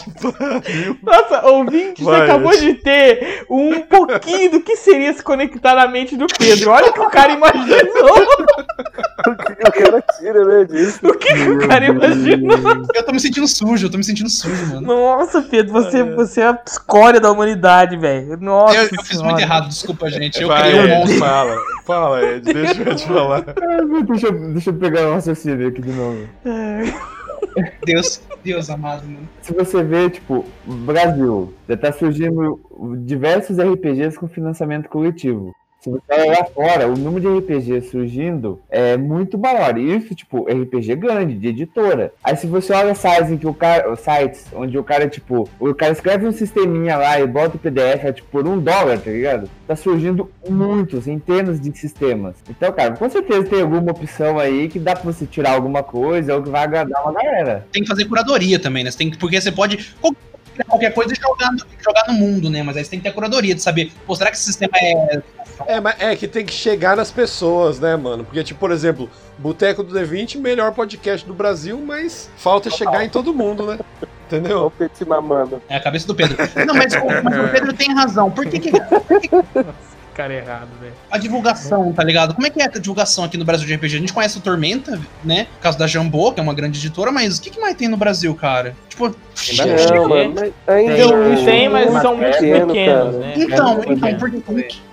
nossa, 0.23 0.95
nossa, 1.03 1.47
ouvinte, 1.47 2.03
você 2.03 2.11
Vai, 2.11 2.21
acabou 2.21 2.53
Ed. 2.53 2.61
de 2.61 2.73
ter 2.75 3.45
um 3.49 3.79
pouquinho 3.81 4.51
do 4.51 4.61
que 4.61 4.75
seria 4.75 5.13
se 5.13 5.23
conectar 5.23 5.75
na 5.75 5.87
mente 5.87 6.15
do 6.15 6.27
Pedro. 6.27 6.71
Olha 6.71 6.89
o 6.89 6.93
que 6.93 6.99
o 6.99 7.09
cara 7.09 7.31
imaginou. 7.33 7.81
O 9.23 9.71
cara 9.71 10.03
tira, 10.17 10.43
né, 10.43 10.65
disso. 10.65 10.99
O 11.03 11.13
que, 11.13 11.31
que 11.31 11.49
o 11.49 11.67
cara 11.67 11.85
imaginou? 11.85 12.57
Eu 12.95 13.03
tô 13.05 13.11
me 13.11 13.19
sentindo 13.19 13.47
sujo, 13.47 13.85
eu 13.85 13.91
tô 13.91 13.97
me 13.97 14.03
sentindo 14.03 14.27
sujo, 14.29 14.65
mano. 14.73 14.81
Nossa, 14.87 15.43
Pedro, 15.43 15.71
você, 15.71 16.03
você 16.03 16.41
é 16.41 16.47
a 16.47 16.59
escória 16.65 17.19
da 17.19 17.31
humanidade, 17.31 17.95
velho. 17.97 18.35
Nossa. 18.41 18.75
Eu, 18.75 18.83
eu 18.91 19.03
fiz 19.03 19.21
muito 19.21 19.39
errado, 19.39 19.67
desculpa, 19.67 20.09
gente. 20.09 20.41
Eu 20.41 20.47
Vai, 20.47 20.71
criei 20.71 20.85
um 20.85 20.87
monstro. 20.97 21.19
fala. 21.19 21.55
Fala, 21.85 22.23
Ed. 22.23 22.51
Deixa 22.51 22.81
o 22.83 22.89
Ed 22.89 23.03
falar. 23.05 23.43
Ah, 23.47 24.01
Deixa, 24.09 24.27
eu- 24.27 24.53
deixa 24.53 24.69
eu 24.71 24.73
pegar 24.73 25.07
o 25.07 25.13
raciocínio 25.13 25.67
aqui 25.67 25.81
de 25.81 25.91
novo. 25.91 26.27
Deus, 27.85 28.21
Deus 28.43 28.69
amado, 28.69 29.03
mano. 29.05 29.27
Se 29.41 29.53
você 29.53 29.83
vê, 29.83 30.09
tipo, 30.09 30.45
Brasil, 30.65 31.53
já 31.67 31.77
tá 31.77 31.91
surgindo 31.91 32.59
diversos 33.05 33.57
RPGs 33.57 34.17
com 34.17 34.27
financiamento 34.27 34.87
coletivo. 34.89 35.53
Se 35.81 35.89
você 35.89 36.13
olhar 36.13 36.45
fora, 36.53 36.87
o 36.87 36.95
número 36.95 37.41
de 37.41 37.55
RPG 37.55 37.89
surgindo 37.89 38.61
é 38.69 38.95
muito 38.95 39.35
maior. 39.35 39.75
Isso, 39.79 40.13
tipo, 40.13 40.43
RPG 40.43 40.95
grande, 40.95 41.33
de 41.33 41.47
editora. 41.47 42.13
Aí 42.23 42.37
se 42.37 42.45
você 42.45 42.71
olha 42.71 42.93
sites 42.93 43.31
em 43.31 43.37
que 43.37 43.47
o 43.47 43.53
cara. 43.53 43.95
Sites 43.95 44.45
onde 44.53 44.77
o 44.77 44.83
cara, 44.83 45.09
tipo, 45.09 45.49
o 45.59 45.73
cara 45.73 45.91
escreve 45.91 46.27
um 46.27 46.31
sisteminha 46.31 46.97
lá 46.97 47.19
e 47.19 47.25
bota 47.25 47.57
o 47.57 47.59
PDF, 47.59 48.05
é, 48.05 48.13
tipo, 48.13 48.29
por 48.29 48.47
um 48.47 48.59
dólar, 48.59 48.99
tá 48.99 49.09
ligado? 49.09 49.49
Tá 49.67 49.75
surgindo 49.75 50.29
muitos, 50.47 51.05
centenas 51.05 51.59
de 51.59 51.75
sistemas. 51.75 52.35
Então, 52.47 52.71
cara, 52.71 52.95
com 52.95 53.09
certeza 53.09 53.45
tem 53.45 53.61
alguma 53.61 53.89
opção 53.89 54.37
aí 54.37 54.69
que 54.69 54.77
dá 54.77 54.93
pra 54.93 55.11
você 55.11 55.25
tirar 55.25 55.53
alguma 55.53 55.81
coisa 55.81 56.35
ou 56.35 56.43
que 56.43 56.49
vai 56.51 56.63
agradar 56.63 57.01
uma 57.01 57.11
galera. 57.11 57.65
Tem 57.71 57.81
que 57.81 57.89
fazer 57.89 58.05
curadoria 58.05 58.59
também, 58.59 58.83
né? 58.83 58.91
Você 58.91 58.99
tem 58.99 59.09
que, 59.09 59.17
porque 59.17 59.41
você 59.41 59.51
pode 59.51 59.95
qualquer 60.67 60.93
coisa 60.93 61.13
e 61.13 61.15
jogar, 61.15 61.49
jogar 61.83 62.07
no 62.07 62.13
mundo, 62.13 62.49
né? 62.49 62.63
Mas 62.63 62.77
aí 62.77 62.83
você 62.83 62.91
tem 62.91 62.99
que 62.99 63.03
ter 63.03 63.09
a 63.09 63.13
curadoria 63.13 63.55
de 63.55 63.61
saber, 63.61 63.91
pô, 64.05 64.15
será 64.15 64.29
que 64.29 64.37
esse 64.37 64.45
sistema 64.45 64.73
é. 64.77 65.21
É, 65.67 65.79
mas 65.79 65.95
é 65.99 66.15
que 66.15 66.27
tem 66.27 66.45
que 66.45 66.53
chegar 66.53 66.95
nas 66.95 67.11
pessoas, 67.11 67.79
né, 67.79 67.95
mano? 67.95 68.23
Porque, 68.23 68.43
tipo, 68.43 68.59
por 68.59 68.71
exemplo, 68.71 69.09
Boteco 69.37 69.83
do 69.83 69.93
D20, 69.93 70.37
melhor 70.37 70.73
podcast 70.73 71.25
do 71.25 71.33
Brasil, 71.33 71.79
mas 71.79 72.29
falta 72.37 72.69
chegar 72.69 73.03
em 73.03 73.09
todo 73.09 73.33
mundo, 73.33 73.65
né? 73.67 73.79
Entendeu? 74.27 74.67
o 74.67 74.71
Petit 74.71 75.03
mamando. 75.05 75.61
É 75.67 75.75
a 75.75 75.79
cabeça 75.79 76.07
do 76.07 76.15
Pedro. 76.15 76.37
Não, 76.65 76.73
mas, 76.73 76.93
mas 77.23 77.49
o 77.49 77.51
Pedro 77.51 77.73
tem 77.73 77.93
razão. 77.93 78.31
Por 78.31 78.45
que, 78.45 78.59
que 78.59 78.71
Cara 80.13 80.33
errado, 80.33 80.67
velho. 80.81 80.93
a 81.09 81.17
divulgação, 81.17 81.93
tá 81.93 82.03
ligado? 82.03 82.33
Como 82.33 82.45
é 82.45 82.49
que 82.49 82.61
é 82.61 82.65
a 82.65 82.67
divulgação 82.67 83.23
aqui 83.23 83.37
no 83.37 83.45
Brasil 83.45 83.65
de 83.65 83.73
RPG? 83.75 83.95
A 83.95 83.99
gente 83.99 84.13
conhece 84.13 84.37
o 84.37 84.41
Tormenta, 84.41 84.99
né? 85.23 85.47
Por 85.55 85.61
causa 85.61 85.77
da 85.77 85.87
Jambô, 85.87 86.31
que 86.33 86.39
é 86.39 86.43
uma 86.43 86.53
grande 86.53 86.77
editora, 86.79 87.11
mas 87.11 87.37
o 87.37 87.41
que, 87.41 87.49
que 87.49 87.59
mais 87.59 87.75
tem 87.75 87.87
no 87.87 87.95
Brasil, 87.97 88.35
cara? 88.35 88.75
Tipo, 88.89 89.15
Não, 89.93 90.09
mano, 90.09 90.33
mas 90.35 90.53
ainda 90.67 90.95
Tem, 91.45 91.69
um 91.69 91.71
mas 91.71 92.01
são 92.01 92.17
muito 92.17 92.31
pequeno, 92.33 92.67
pequenos, 92.67 93.15
cara. 93.15 93.17
né? 93.25 93.33
Então, 93.37 93.79
É, 93.83 93.93
então, 93.93 94.17
por, 94.19 94.29
que- 94.31 94.41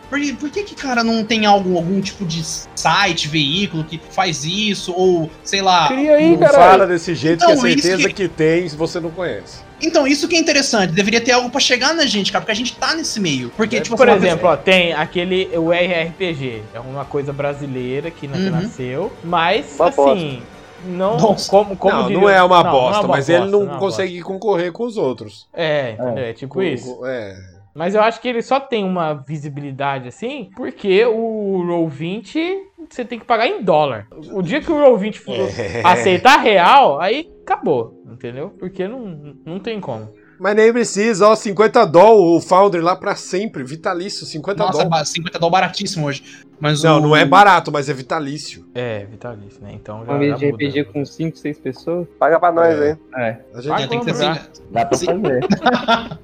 por, 0.08 0.20
que- 0.20 0.32
por 0.34 0.50
que 0.50 0.62
que, 0.62 0.74
cara, 0.74 1.02
não 1.04 1.22
tem 1.24 1.44
algum, 1.44 1.76
algum 1.76 2.00
tipo 2.00 2.24
de 2.24 2.42
site, 2.74 3.28
veículo 3.28 3.84
que 3.84 4.00
faz 4.10 4.44
isso? 4.44 4.92
Ou, 4.96 5.28
sei 5.44 5.60
lá... 5.60 5.88
Cria 5.88 6.14
aí, 6.14 6.30
Não 6.30 6.38
caralho. 6.38 6.56
fala 6.70 6.86
desse 6.86 7.14
jeito 7.14 7.44
que 7.44 7.50
é 7.50 7.54
Então, 7.54 7.62
certeza 7.68 8.08
que- 8.08 8.14
que... 8.14 8.28
tem 8.28 8.68
se 8.68 8.76
você 8.76 9.00
não 9.00 9.10
conhece. 9.10 9.66
Então, 9.82 10.06
isso 10.06 10.26
que 10.28 10.36
é 10.36 10.38
interessante. 10.38 10.92
Deveria 10.92 11.20
ter 11.20 11.32
algo 11.32 11.50
pra 11.50 11.60
chegar 11.60 11.94
na 11.94 12.04
gente, 12.06 12.32
cara, 12.32 12.42
porque 12.42 12.52
a 12.52 12.54
gente 12.56 12.74
tá 12.76 12.94
nesse 12.94 13.20
meio. 13.20 13.50
Porque, 13.56 13.80
tipo, 13.80 13.96
Por 13.96 14.08
exemplo, 14.08 14.48
ó, 14.48 14.56
tem 14.56 14.92
aquele 14.92 15.48
o 15.56 15.72
RRPG, 15.72 16.62
é 16.74 16.80
uma 16.80 17.04
coisa 17.04 17.32
brasileira 17.32 18.10
que 18.10 18.26
Uhum. 18.26 18.50
nasceu, 18.50 19.12
mas 19.22 19.76
Uma 19.78 19.88
assim, 19.88 20.42
não 20.86 21.16
Nossa. 21.18 21.50
como 21.50 21.76
como 21.76 21.94
não, 21.94 22.02
diria- 22.08 22.20
não 22.20 22.28
é 22.28 22.42
uma 22.42 22.62
não, 22.62 22.70
bosta, 22.70 22.90
não 22.90 22.98
é 22.98 23.06
uma 23.06 23.16
mas 23.16 23.28
ele 23.28 23.38
bosta, 23.40 23.56
não, 23.66 23.74
é 23.74 23.78
consegue 23.78 24.20
concorrer 24.22 24.72
com 24.72 24.84
os 24.84 24.96
outros. 24.96 25.46
bosta. 25.52 25.62
É, 25.62 25.92
entendeu? 25.92 26.24
é 26.24 26.32
tipo 26.32 26.54
Com- 26.54 26.62
isso. 26.62 27.04
É. 27.06 27.36
Mas 27.74 27.94
eu 27.94 28.02
acho 28.02 28.20
que 28.20 28.26
ele 28.26 28.42
só 28.42 28.58
tem 28.58 28.82
uma 28.84 29.14
visibilidade 29.14 30.08
assim, 30.08 30.50
porque 30.56 31.04
o 31.04 31.62
Roll20 31.68 32.56
você 32.90 33.04
tem 33.04 33.18
que 33.18 33.24
pagar 33.24 33.46
em 33.46 33.62
dólar. 33.62 34.06
O 34.32 34.42
dia 34.42 34.60
que 34.60 34.70
o 34.70 34.74
Roll20 34.76 35.14
for 35.16 35.34
É. 35.34 35.82
aceitar 35.84 36.38
real, 36.38 37.00
aí 37.00 37.28
acabou, 37.42 38.02
entendeu? 38.10 38.50
Porque 38.58 38.86
não, 38.88 39.34
não 39.44 39.58
tem 39.60 39.80
como. 39.80 40.12
Mas 40.40 40.54
nem 40.54 40.72
precisa, 40.72 41.26
ó, 41.26 41.34
50 41.34 41.84
doll, 41.84 42.36
o 42.36 42.40
Founder 42.40 42.80
lá 42.80 42.94
pra 42.94 43.16
sempre, 43.16 43.64
vitalício, 43.64 44.24
50 44.24 44.62
Nossa, 44.64 44.78
doll. 44.82 44.88
ba- 44.88 45.04
50 45.04 45.36
dólares 45.36 45.60
baratíssimo 45.60 46.06
hoje. 46.06 46.22
Mas 46.60 46.82
Não, 46.84 46.98
o... 46.98 47.00
não 47.00 47.16
é 47.16 47.24
barato, 47.24 47.72
mas 47.72 47.88
é 47.88 47.92
vitalício. 47.92 48.64
É, 48.72 49.04
vitalício, 49.06 49.60
né? 49.60 49.72
Então 49.74 50.04
já, 50.06 50.12
Uma 50.12 50.18
vez 50.20 50.38
de. 50.38 50.48
RPG 50.50 50.84
com 50.84 51.04
5, 51.04 51.36
6 51.38 51.58
pessoas. 51.58 52.06
Paga 52.20 52.38
pra 52.38 52.52
nós, 52.52 52.72
É. 52.80 52.90
hein? 52.90 52.96
É, 53.16 53.36
A 53.52 53.60
gente 53.60 53.88
tem 53.88 53.98
que 54.00 54.12
Vamos 54.12 54.20
assim, 54.38 54.50
dá 54.70 54.86
pra 54.86 54.96
Sim. 54.96 55.06
fazer. 55.06 55.40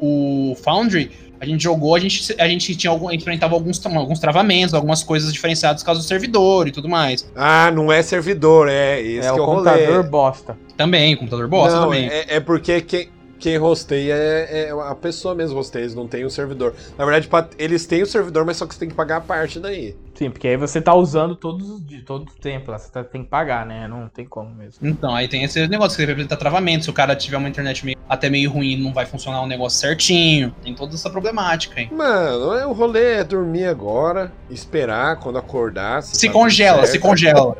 o 0.00 0.54
Foundry, 0.64 1.10
A 1.40 1.46
gente 1.46 1.62
jogou, 1.62 1.94
a 1.94 2.00
gente, 2.00 2.34
a 2.38 2.48
gente 2.48 2.74
tinha 2.74 2.90
algum, 2.90 3.10
enfrentava 3.12 3.54
alguns, 3.54 3.84
alguns 3.86 4.18
travamentos, 4.18 4.74
algumas 4.74 5.02
coisas 5.02 5.32
diferenciadas 5.32 5.82
por 5.82 5.86
causa 5.86 6.00
do 6.00 6.06
servidor 6.06 6.66
e 6.66 6.72
tudo 6.72 6.88
mais. 6.88 7.30
Ah, 7.34 7.70
não 7.70 7.92
é 7.92 8.02
servidor, 8.02 8.68
é 8.68 9.00
esse 9.00 9.28
é 9.28 9.32
que 9.32 9.38
é 9.38 9.42
o 9.42 9.44
rolê. 9.44 9.70
computador 9.70 10.02
bosta. 10.10 10.58
Também, 10.76 11.16
computador 11.16 11.48
bosta 11.48 11.76
não, 11.76 11.84
também. 11.84 12.08
É, 12.08 12.36
é 12.36 12.40
porque 12.40 12.80
quem, 12.80 13.08
quem 13.38 13.58
hosteia 13.58 14.14
é, 14.14 14.68
é 14.68 14.70
a 14.70 14.94
pessoa 14.94 15.34
mesmo 15.34 15.58
hosteia, 15.58 15.82
eles 15.82 15.94
não 15.94 16.06
tem 16.08 16.24
o 16.24 16.30
servidor. 16.30 16.74
Na 16.96 17.04
verdade, 17.04 17.28
pra- 17.28 17.48
eles 17.58 17.86
têm 17.86 18.02
o 18.02 18.06
servidor, 18.06 18.44
mas 18.44 18.56
só 18.56 18.66
que 18.66 18.74
você 18.74 18.80
tem 18.80 18.88
que 18.88 18.94
pagar 18.94 19.16
a 19.16 19.20
parte 19.20 19.58
daí. 19.60 19.96
Sim, 20.14 20.30
porque 20.30 20.48
aí 20.48 20.56
você 20.56 20.80
tá 20.80 20.92
usando 20.94 21.36
todos 21.36 21.70
os 21.70 21.84
dias, 21.86 22.02
todo 22.04 22.22
o 22.28 22.40
tempo 22.40 22.70
lá. 22.72 22.78
Você 22.78 22.90
tá- 22.90 23.04
tem 23.04 23.22
que 23.22 23.28
pagar, 23.30 23.64
né? 23.64 23.86
Não 23.86 24.08
tem 24.08 24.24
como 24.26 24.52
mesmo. 24.52 24.84
Então, 24.86 25.14
aí 25.14 25.28
tem 25.28 25.44
esse 25.44 25.66
negócio 25.68 25.96
que 25.96 26.04
representa 26.04 26.36
travamento. 26.36 26.84
Se 26.84 26.90
o 26.90 26.92
cara 26.92 27.14
tiver 27.14 27.36
uma 27.36 27.48
internet 27.48 27.84
meio- 27.86 27.96
até 28.08 28.28
meio 28.28 28.50
ruim, 28.50 28.76
não 28.82 28.92
vai 28.92 29.06
funcionar 29.06 29.40
o 29.42 29.46
negócio 29.46 29.78
certinho. 29.78 30.52
Tem 30.62 30.74
toda 30.74 30.94
essa 30.94 31.08
problemática, 31.08 31.80
hein? 31.80 31.88
Mano, 31.92 32.52
é- 32.54 32.66
o 32.66 32.72
rolê 32.72 33.18
é 33.18 33.24
dormir 33.24 33.66
agora, 33.66 34.32
esperar 34.50 35.20
quando 35.20 35.38
acordar. 35.38 36.02
Se 36.02 36.12
tá 36.26 36.32
tudo 36.32 36.32
congela, 36.42 36.84
se 36.86 36.98
congela. 36.98 37.56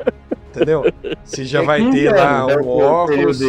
Entendeu? 0.53 0.83
Se 1.23 1.45
já 1.45 1.61
É 1.61 1.65
vai 1.65 1.79
15 1.79 1.97
ter 1.97 2.13
lá 2.15 2.45
né, 2.47 2.57
um 2.57 2.61
o 2.65 2.79
óculos. 2.81 3.39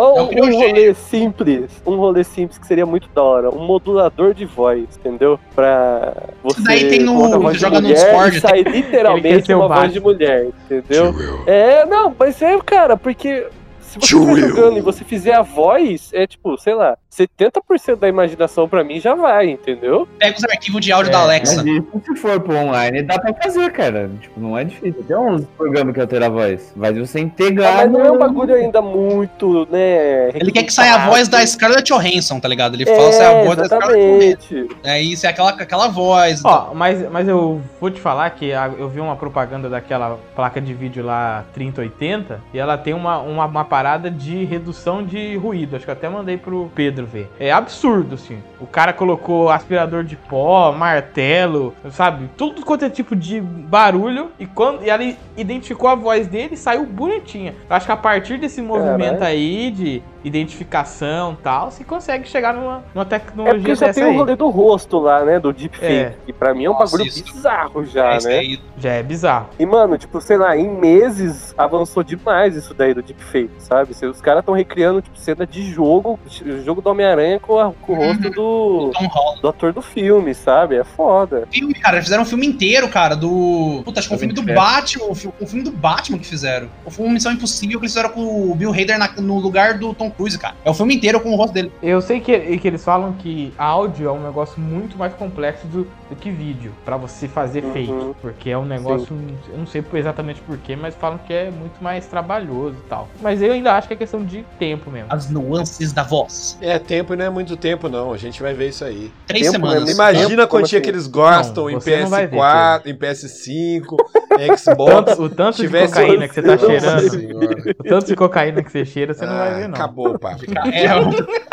Ou 0.00 0.16
É 0.16 0.20
o 0.20 0.24
um 0.24 0.28
criogênico. 0.28 0.66
rolê 0.68 0.94
simples, 0.94 1.82
um 1.84 1.96
rolê 1.96 2.22
simples 2.22 2.56
que 2.56 2.66
seria 2.66 2.86
muito 2.86 3.08
da 3.14 3.20
hora, 3.22 3.50
um 3.50 3.66
modulador 3.66 4.32
de 4.32 4.44
voz, 4.44 4.84
entendeu? 4.96 5.40
Pra 5.54 6.14
você 6.42 6.62
daí 6.62 6.88
tem 6.88 7.00
no- 7.00 7.14
voz 7.40 7.56
de 7.56 7.60
joga 7.62 7.80
no 7.80 7.88
mulher 7.88 8.04
Discord, 8.04 8.36
e 8.36 8.40
sair 8.40 8.60
Ele 8.60 8.64
quer 8.70 8.76
literalmente 8.76 9.52
uma 9.52 9.68
voz 9.68 9.92
de 9.92 10.00
mulher, 10.00 10.46
entendeu? 10.70 11.14
É, 11.46 11.84
não, 11.86 12.14
mas 12.16 12.40
é, 12.40 12.56
cara, 12.58 12.96
porque 12.96 13.46
se 13.80 13.98
você 13.98 14.14
estiver 14.16 14.48
jogando 14.48 14.78
e 14.78 14.80
você 14.80 15.02
fizer 15.02 15.32
a 15.34 15.42
voz, 15.42 16.10
é 16.12 16.26
tipo, 16.26 16.56
sei 16.58 16.74
lá, 16.74 16.96
70% 17.10 17.96
da 17.96 18.08
imaginação 18.08 18.68
pra 18.68 18.84
mim 18.84 19.00
já 19.00 19.14
vai, 19.14 19.48
entendeu? 19.50 20.06
Pega 20.18 20.36
os 20.36 20.44
arquivos 20.44 20.80
de 20.84 20.92
áudio 20.92 21.08
É, 21.10 21.12
da 21.12 21.18
Mas 21.18 21.26
Alexa. 21.26 21.64
isso, 21.68 22.02
se 22.06 22.16
for 22.16 22.40
pro 22.40 22.56
online, 22.56 23.02
dá 23.02 23.18
pra 23.18 23.32
fazer, 23.34 23.72
cara. 23.72 24.10
Tipo, 24.20 24.38
não 24.40 24.56
é 24.56 24.64
difícil. 24.64 25.02
Tem 25.04 25.16
uns 25.16 25.44
programas 25.56 25.94
que 25.94 26.00
altera 26.00 26.26
a 26.26 26.28
voz. 26.28 26.72
Mas 26.76 26.96
você 26.96 27.18
Ah, 27.18 27.22
integrar. 27.22 27.74
mas 27.76 27.90
não 27.90 28.00
é 28.04 28.10
um 28.12 28.18
bagulho 28.18 28.54
ainda 28.54 28.80
muito, 28.82 29.66
né? 29.70 30.28
Ele 30.34 30.52
quer 30.52 30.62
que 30.64 30.72
saia 30.72 30.94
a 30.94 31.08
voz 31.08 31.28
da 31.28 31.44
Scarlett 31.46 31.92
Johansson, 31.92 32.38
tá 32.40 32.48
ligado? 32.48 32.74
Ele 32.74 32.84
fala 32.86 33.12
se 33.12 33.20
é 33.22 33.24
É, 33.24 33.26
a 33.42 33.44
voz 33.44 33.56
da 33.56 33.64
Scarlett 33.64 33.92
Johansson. 33.98 34.24
exatamente. 34.54 34.76
Aí 34.84 35.12
isso 35.12 35.26
é 35.26 35.30
aquela, 35.30 35.50
aquela 35.50 35.88
voz. 35.88 36.42
Ó, 36.44 36.72
mas, 36.74 37.10
mas 37.10 37.26
eu 37.26 37.60
vou 37.80 37.90
te 37.90 38.00
falar 38.00 38.28
que 38.30 38.46
eu 38.50 38.88
vi 38.88 39.00
uma 39.00 39.16
propaganda 39.16 39.68
daquela 39.68 40.18
placa 40.36 40.60
de 40.60 40.74
vídeo 40.74 41.04
lá 41.04 41.44
3080 41.54 42.40
e 42.52 42.58
ela 42.58 42.76
tem 42.76 42.92
uma, 42.94 43.18
uma, 43.18 43.46
uma 43.46 43.64
parada 43.64 44.10
de 44.10 44.44
redução 44.44 45.02
de 45.04 45.36
ruído. 45.36 45.76
Acho 45.76 45.84
que 45.84 45.90
eu 45.90 45.94
até 45.94 46.08
mandei 46.08 46.36
pro 46.36 46.70
Pedro 46.74 46.97
ver. 47.06 47.30
É 47.38 47.52
absurdo, 47.52 48.14
assim. 48.14 48.42
O 48.60 48.66
cara 48.66 48.92
colocou 48.92 49.50
aspirador 49.50 50.04
de 50.04 50.16
pó, 50.16 50.72
martelo, 50.72 51.74
sabe? 51.90 52.28
Tudo 52.36 52.64
quanto 52.64 52.84
é 52.84 52.90
tipo 52.90 53.14
de 53.14 53.40
barulho. 53.40 54.30
E 54.38 54.46
quando 54.46 54.82
e 54.82 54.90
ela 54.90 55.04
identificou 55.36 55.88
a 55.88 55.94
voz 55.94 56.26
dele, 56.26 56.56
saiu 56.56 56.84
bonitinha. 56.86 57.54
Eu 57.68 57.76
acho 57.76 57.86
que 57.86 57.92
a 57.92 57.96
partir 57.96 58.38
desse 58.38 58.60
movimento 58.62 59.22
aí 59.22 59.70
de 59.70 60.02
identificação 60.24 61.32
e 61.38 61.42
tal, 61.42 61.70
se 61.70 61.84
consegue 61.84 62.28
chegar 62.28 62.54
numa, 62.54 62.82
numa 62.94 63.02
É 63.02 63.04
tecnologia 63.04 63.58
porque 63.60 63.74
já 63.74 63.92
tem 63.92 64.04
o 64.04 64.08
aí. 64.10 64.16
rolê 64.16 64.36
do 64.36 64.48
rosto 64.48 64.98
lá, 64.98 65.24
né? 65.24 65.38
Do 65.38 65.52
deepfake. 65.52 65.92
É. 65.92 66.14
Que 66.26 66.32
pra 66.32 66.54
mim 66.54 66.64
é 66.64 66.70
um 66.70 66.74
Nossa, 66.74 66.96
bagulho 66.96 67.08
isso. 67.08 67.24
bizarro 67.24 67.84
já, 67.84 68.16
Esse 68.16 68.28
né? 68.28 68.38
aí. 68.38 68.60
Já 68.78 68.90
é 68.92 69.02
bizarro. 69.02 69.48
E, 69.58 69.66
mano, 69.66 69.96
tipo, 69.98 70.20
sei 70.20 70.36
lá, 70.36 70.56
em 70.56 70.68
meses 70.68 71.54
avançou 71.56 72.02
demais 72.02 72.56
isso 72.56 72.74
daí 72.74 72.94
do 72.94 73.02
deepfake, 73.02 73.50
sabe? 73.58 73.94
Se 73.94 74.06
Os 74.06 74.20
caras 74.20 74.40
estão 74.40 74.54
recriando, 74.54 75.02
tipo, 75.02 75.18
cena 75.18 75.46
de 75.46 75.62
jogo, 75.70 76.18
o 76.44 76.62
jogo 76.64 76.80
do 76.80 76.90
Homem-Aranha 76.90 77.38
com, 77.38 77.58
a- 77.58 77.72
com 77.82 77.92
o 77.92 77.96
rosto 77.96 78.30
do, 78.30 78.92
Holland. 78.96 79.40
do 79.42 79.48
ator 79.48 79.72
do 79.72 79.82
filme, 79.82 80.34
sabe? 80.34 80.76
É 80.76 80.84
foda. 80.84 81.46
filme, 81.50 81.74
cara. 81.74 81.96
Eles 81.96 82.04
fizeram 82.06 82.22
um 82.22 82.26
filme 82.26 82.46
inteiro, 82.46 82.88
cara, 82.88 83.14
do. 83.14 83.82
Puta, 83.84 84.00
acho 84.00 84.08
que 84.08 84.16
foi 84.16 84.16
um 84.16 84.32
filme 84.32 84.34
do 84.34 84.54
Batman. 84.54 85.04
Um 85.10 85.14
filme 85.46 85.62
do 85.62 85.70
Batman 85.70 86.18
que 86.18 86.26
fizeram. 86.26 86.68
Ou 86.84 86.90
foi 86.90 87.04
uma 87.04 87.14
missão 87.14 87.32
impossível 87.32 87.78
que 87.78 87.84
eles 87.84 87.92
fizeram 87.92 88.10
com 88.14 88.50
o 88.50 88.54
Bill 88.54 88.70
Hader 88.72 88.98
na- 88.98 89.12
no 89.18 89.38
lugar 89.38 89.78
do 89.78 89.92
Tom 89.94 90.07
Cruise, 90.10 90.38
cara. 90.38 90.54
É 90.64 90.70
o 90.70 90.74
filme 90.74 90.94
inteiro 90.96 91.20
com 91.20 91.30
o 91.32 91.36
rosto 91.36 91.54
dele. 91.54 91.72
Eu 91.82 92.00
sei 92.00 92.20
que, 92.20 92.58
que 92.58 92.68
eles 92.68 92.84
falam 92.84 93.12
que 93.12 93.52
áudio 93.58 94.08
é 94.08 94.12
um 94.12 94.22
negócio 94.22 94.60
muito 94.60 94.96
mais 94.98 95.12
complexo 95.14 95.66
do, 95.66 95.84
do 96.08 96.16
que 96.16 96.30
vídeo, 96.30 96.72
pra 96.84 96.96
você 96.96 97.26
fazer 97.28 97.64
Uhum. 97.64 97.72
fake. 97.72 97.92
Porque 98.20 98.50
é 98.50 98.58
um 98.58 98.64
negócio, 98.64 99.16
eu 99.50 99.58
não 99.58 99.66
sei 99.66 99.84
exatamente 99.94 100.40
porquê, 100.40 100.76
mas 100.76 100.94
falam 100.94 101.18
que 101.18 101.32
é 101.32 101.50
muito 101.50 101.82
mais 101.82 102.06
trabalhoso 102.06 102.76
e 102.78 102.88
tal. 102.88 103.08
Mas 103.20 103.40
eu 103.42 103.52
ainda 103.52 103.72
acho 103.74 103.88
que 103.88 103.94
é 103.94 103.96
questão 103.96 104.24
de 104.24 104.44
tempo 104.58 104.90
mesmo. 104.90 105.08
As 105.10 105.28
nuances 105.30 105.92
da 105.92 106.02
voz. 106.02 106.58
É, 106.60 106.78
tempo 106.78 107.14
e 107.14 107.16
não 107.16 107.24
é 107.24 107.30
muito 107.30 107.56
tempo, 107.56 107.88
não. 107.88 108.12
A 108.12 108.16
gente 108.16 108.40
vai 108.42 108.54
ver 108.54 108.68
isso 108.68 108.84
aí. 108.84 109.10
Três 109.26 109.46
Tempo, 109.50 109.52
semanas. 109.66 109.84
né? 109.86 109.92
Imagina 109.92 110.28
Tempo, 110.28 110.42
a 110.42 110.46
quantia 110.46 110.78
assim? 110.78 110.84
que 110.84 110.90
eles 110.90 111.06
gostam 111.06 111.64
Não, 111.64 111.70
em 111.70 111.74
você 111.74 112.00
não 112.00 112.08
vai 112.08 112.26
ver, 112.26 112.36
PS4, 112.36 112.86
em 112.86 112.94
PS5, 112.94 113.96
em 114.38 114.56
Xbox. 114.56 114.94
Tanto- 115.16 115.22
o 115.22 115.28
tanto 115.28 115.62
de 115.62 115.68
cocaína 115.68 116.28
que 116.28 116.34
você 116.34 116.42
tá 116.42 116.58
cheirando, 116.58 117.10
senhora. 117.10 117.57
o 117.57 117.57
tanto 117.74 118.06
de 118.06 118.16
cocaína 118.16 118.62
que 118.62 118.70
você 118.70 118.84
cheira, 118.84 119.12
você 119.14 119.24
não 119.26 119.32
Ah, 119.32 119.36
vai 119.38 119.54
ver, 119.54 119.68
não. 119.68 119.74
Acabou 119.74 120.18
papo. 120.18 120.42
É, 120.72 120.96
o- 120.96 121.48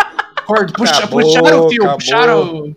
Cor- 0.46 0.72
puxa, 0.74 0.98
Acabou, 0.98 1.22
puxaram 1.22 1.66
o 1.66 1.70
fio, 1.70 1.82
acabou. 1.84 1.98
puxaram. 1.98 2.76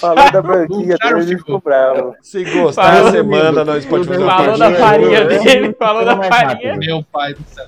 Falou 0.00 0.30
da 0.32 0.42
branquinha, 0.42 0.96
Puxaram 0.96 0.98
também 0.98 1.14
o 1.14 1.18
eles 1.28 1.42
fio. 1.42 1.54
cobraram. 1.54 2.14
Se 2.22 2.44
gostar 2.44 2.82
Falou, 2.92 3.04
da 3.04 3.10
semana, 3.10 3.64
nós 3.64 3.84
podemos 3.84 4.06
fazer 4.08 4.22
uma 4.22 4.36
Falou 4.36 4.58
da 4.58 4.72
farinha 4.72 5.24
dele, 5.24 5.76
falou 5.78 6.04
da 6.04 6.14
Mais 6.16 6.28
farinha. 6.28 6.76
Meu 6.76 7.02
pai 7.12 7.34
do 7.34 7.42
céu. 7.48 7.66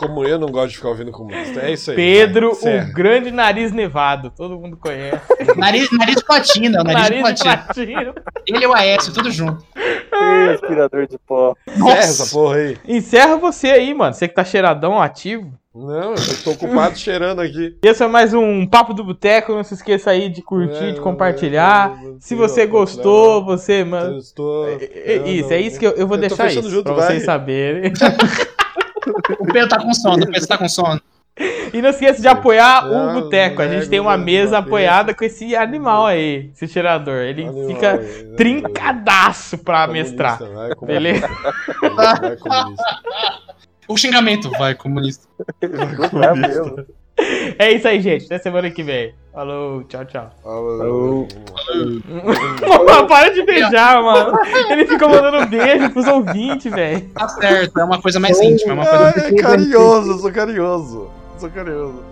Como 0.00 0.24
eu 0.24 0.38
não 0.38 0.48
gosto 0.48 0.70
de 0.70 0.76
ficar 0.76 0.88
ouvindo 0.88 1.12
comunista. 1.12 1.60
É 1.60 1.72
isso 1.72 1.90
aí. 1.90 1.96
Pedro, 1.96 2.50
encerra. 2.52 2.88
o 2.88 2.92
grande 2.94 3.30
nariz 3.30 3.70
nevado, 3.72 4.30
todo 4.34 4.58
mundo 4.58 4.76
conhece. 4.76 5.20
Nariz, 5.56 5.88
nariz 5.92 6.22
platina, 6.22 6.82
nariz, 6.82 7.06
de 7.16 7.22
Nariz 7.22 7.34
de 7.38 7.42
platina. 7.42 8.14
Ele 8.46 8.64
e 8.64 8.66
o 8.66 8.74
Aécio, 8.74 9.12
tudo 9.12 9.30
junto. 9.30 9.64
Ih, 9.76 10.50
aspirador 10.54 11.06
de 11.06 11.18
pó. 11.18 11.54
Encerra 11.68 11.98
essa 11.98 12.26
porra 12.26 12.56
aí. 12.56 12.76
Encerra 12.88 13.36
você 13.36 13.68
aí, 13.68 13.92
mano. 13.94 14.14
Você 14.14 14.26
que 14.28 14.34
tá 14.34 14.44
cheiradão, 14.44 15.00
ativo. 15.00 15.52
Não, 15.74 16.14
eu 16.14 16.42
tô 16.44 16.50
ocupado 16.52 16.96
cheirando 16.98 17.40
aqui. 17.40 17.76
Esse 17.82 18.02
é 18.02 18.06
mais 18.08 18.34
um 18.34 18.66
Papo 18.66 18.92
do 18.94 19.04
Boteco. 19.04 19.52
Não 19.54 19.62
se 19.62 19.74
esqueça 19.74 20.10
aí 20.10 20.28
de 20.28 20.42
curtir, 20.42 20.84
É, 20.84 20.90
de 20.92 21.00
compartilhar. 21.00 21.92
é, 22.02 22.08
é, 22.08 22.12
Se 22.20 22.34
você 22.34 22.66
gostou, 22.66 23.44
você, 23.44 23.84
mano. 23.84 24.18
estou. 24.18 24.68
É- 24.68 24.88
é 25.14 25.16
Isso, 25.28 25.52
é 25.52 25.60
isso 25.60 25.78
que 25.78 25.86
eu, 25.86 25.92
eu 25.92 26.06
vou 26.06 26.16
Eu 26.16 26.20
deixar 26.22 26.46
isso 26.48 26.68
junto, 26.68 26.84
pra 26.84 26.94
vai. 26.94 27.06
vocês 27.08 27.24
saberem. 27.24 27.92
O 29.38 29.46
Pedro 29.46 29.68
tá 29.68 29.78
com 29.80 29.92
sono, 29.92 30.24
o 30.24 30.30
Pedro 30.30 30.46
tá 30.46 30.58
com 30.58 30.68
sono. 30.68 31.00
E 31.72 31.80
não 31.80 31.90
esqueça 31.90 32.20
de 32.20 32.28
apoiar 32.28 32.84
o 32.86 33.20
Boteco. 33.20 33.62
A 33.62 33.68
gente 33.68 33.88
tem 33.88 34.00
uma 34.00 34.16
mesa 34.16 34.58
apoiada 34.58 35.14
com 35.14 35.24
esse 35.24 35.56
animal 35.56 36.06
aí, 36.06 36.50
esse 36.54 36.68
cheirador. 36.68 37.22
Ele 37.22 37.46
fica 37.66 37.98
trincadaço 38.36 39.56
pra 39.58 39.86
mestrar. 39.86 40.38
Beleza? 40.82 41.28
Vai, 41.94 42.36
comunista. 42.36 42.84
O 43.88 43.96
xingamento, 43.96 44.50
vai, 44.50 44.74
comunista. 44.74 45.26
É 45.60 46.34
mesmo. 46.34 46.86
É 47.58 47.72
isso 47.72 47.86
aí, 47.86 48.00
gente. 48.00 48.26
Até 48.26 48.38
semana 48.38 48.70
que 48.70 48.82
vem. 48.82 49.14
Falou, 49.32 49.84
tchau, 49.84 50.04
tchau. 50.06 50.30
Falou. 50.42 51.28
Para 53.08 53.28
de 53.30 53.42
beijar, 53.44 54.02
mano. 54.02 54.36
Ele 54.70 54.86
fica 54.86 55.06
mandando 55.06 55.46
beijo 55.46 55.90
pros 55.90 56.06
ouvintes, 56.06 56.72
velho. 56.72 57.08
Tá 57.10 57.28
certo, 57.28 57.78
é 57.78 57.84
uma 57.84 58.00
coisa 58.00 58.18
mais 58.18 58.40
íntima, 58.40 58.72
é 58.72 58.74
uma 58.74 58.86
coisa 58.86 59.14
Ai, 59.16 59.30
é 59.30 59.34
carinhoso, 59.34 60.10
eu 60.10 60.18
sou 60.18 60.32
carinhoso. 60.32 61.10
Sou 61.38 61.50
carinhoso. 61.50 62.09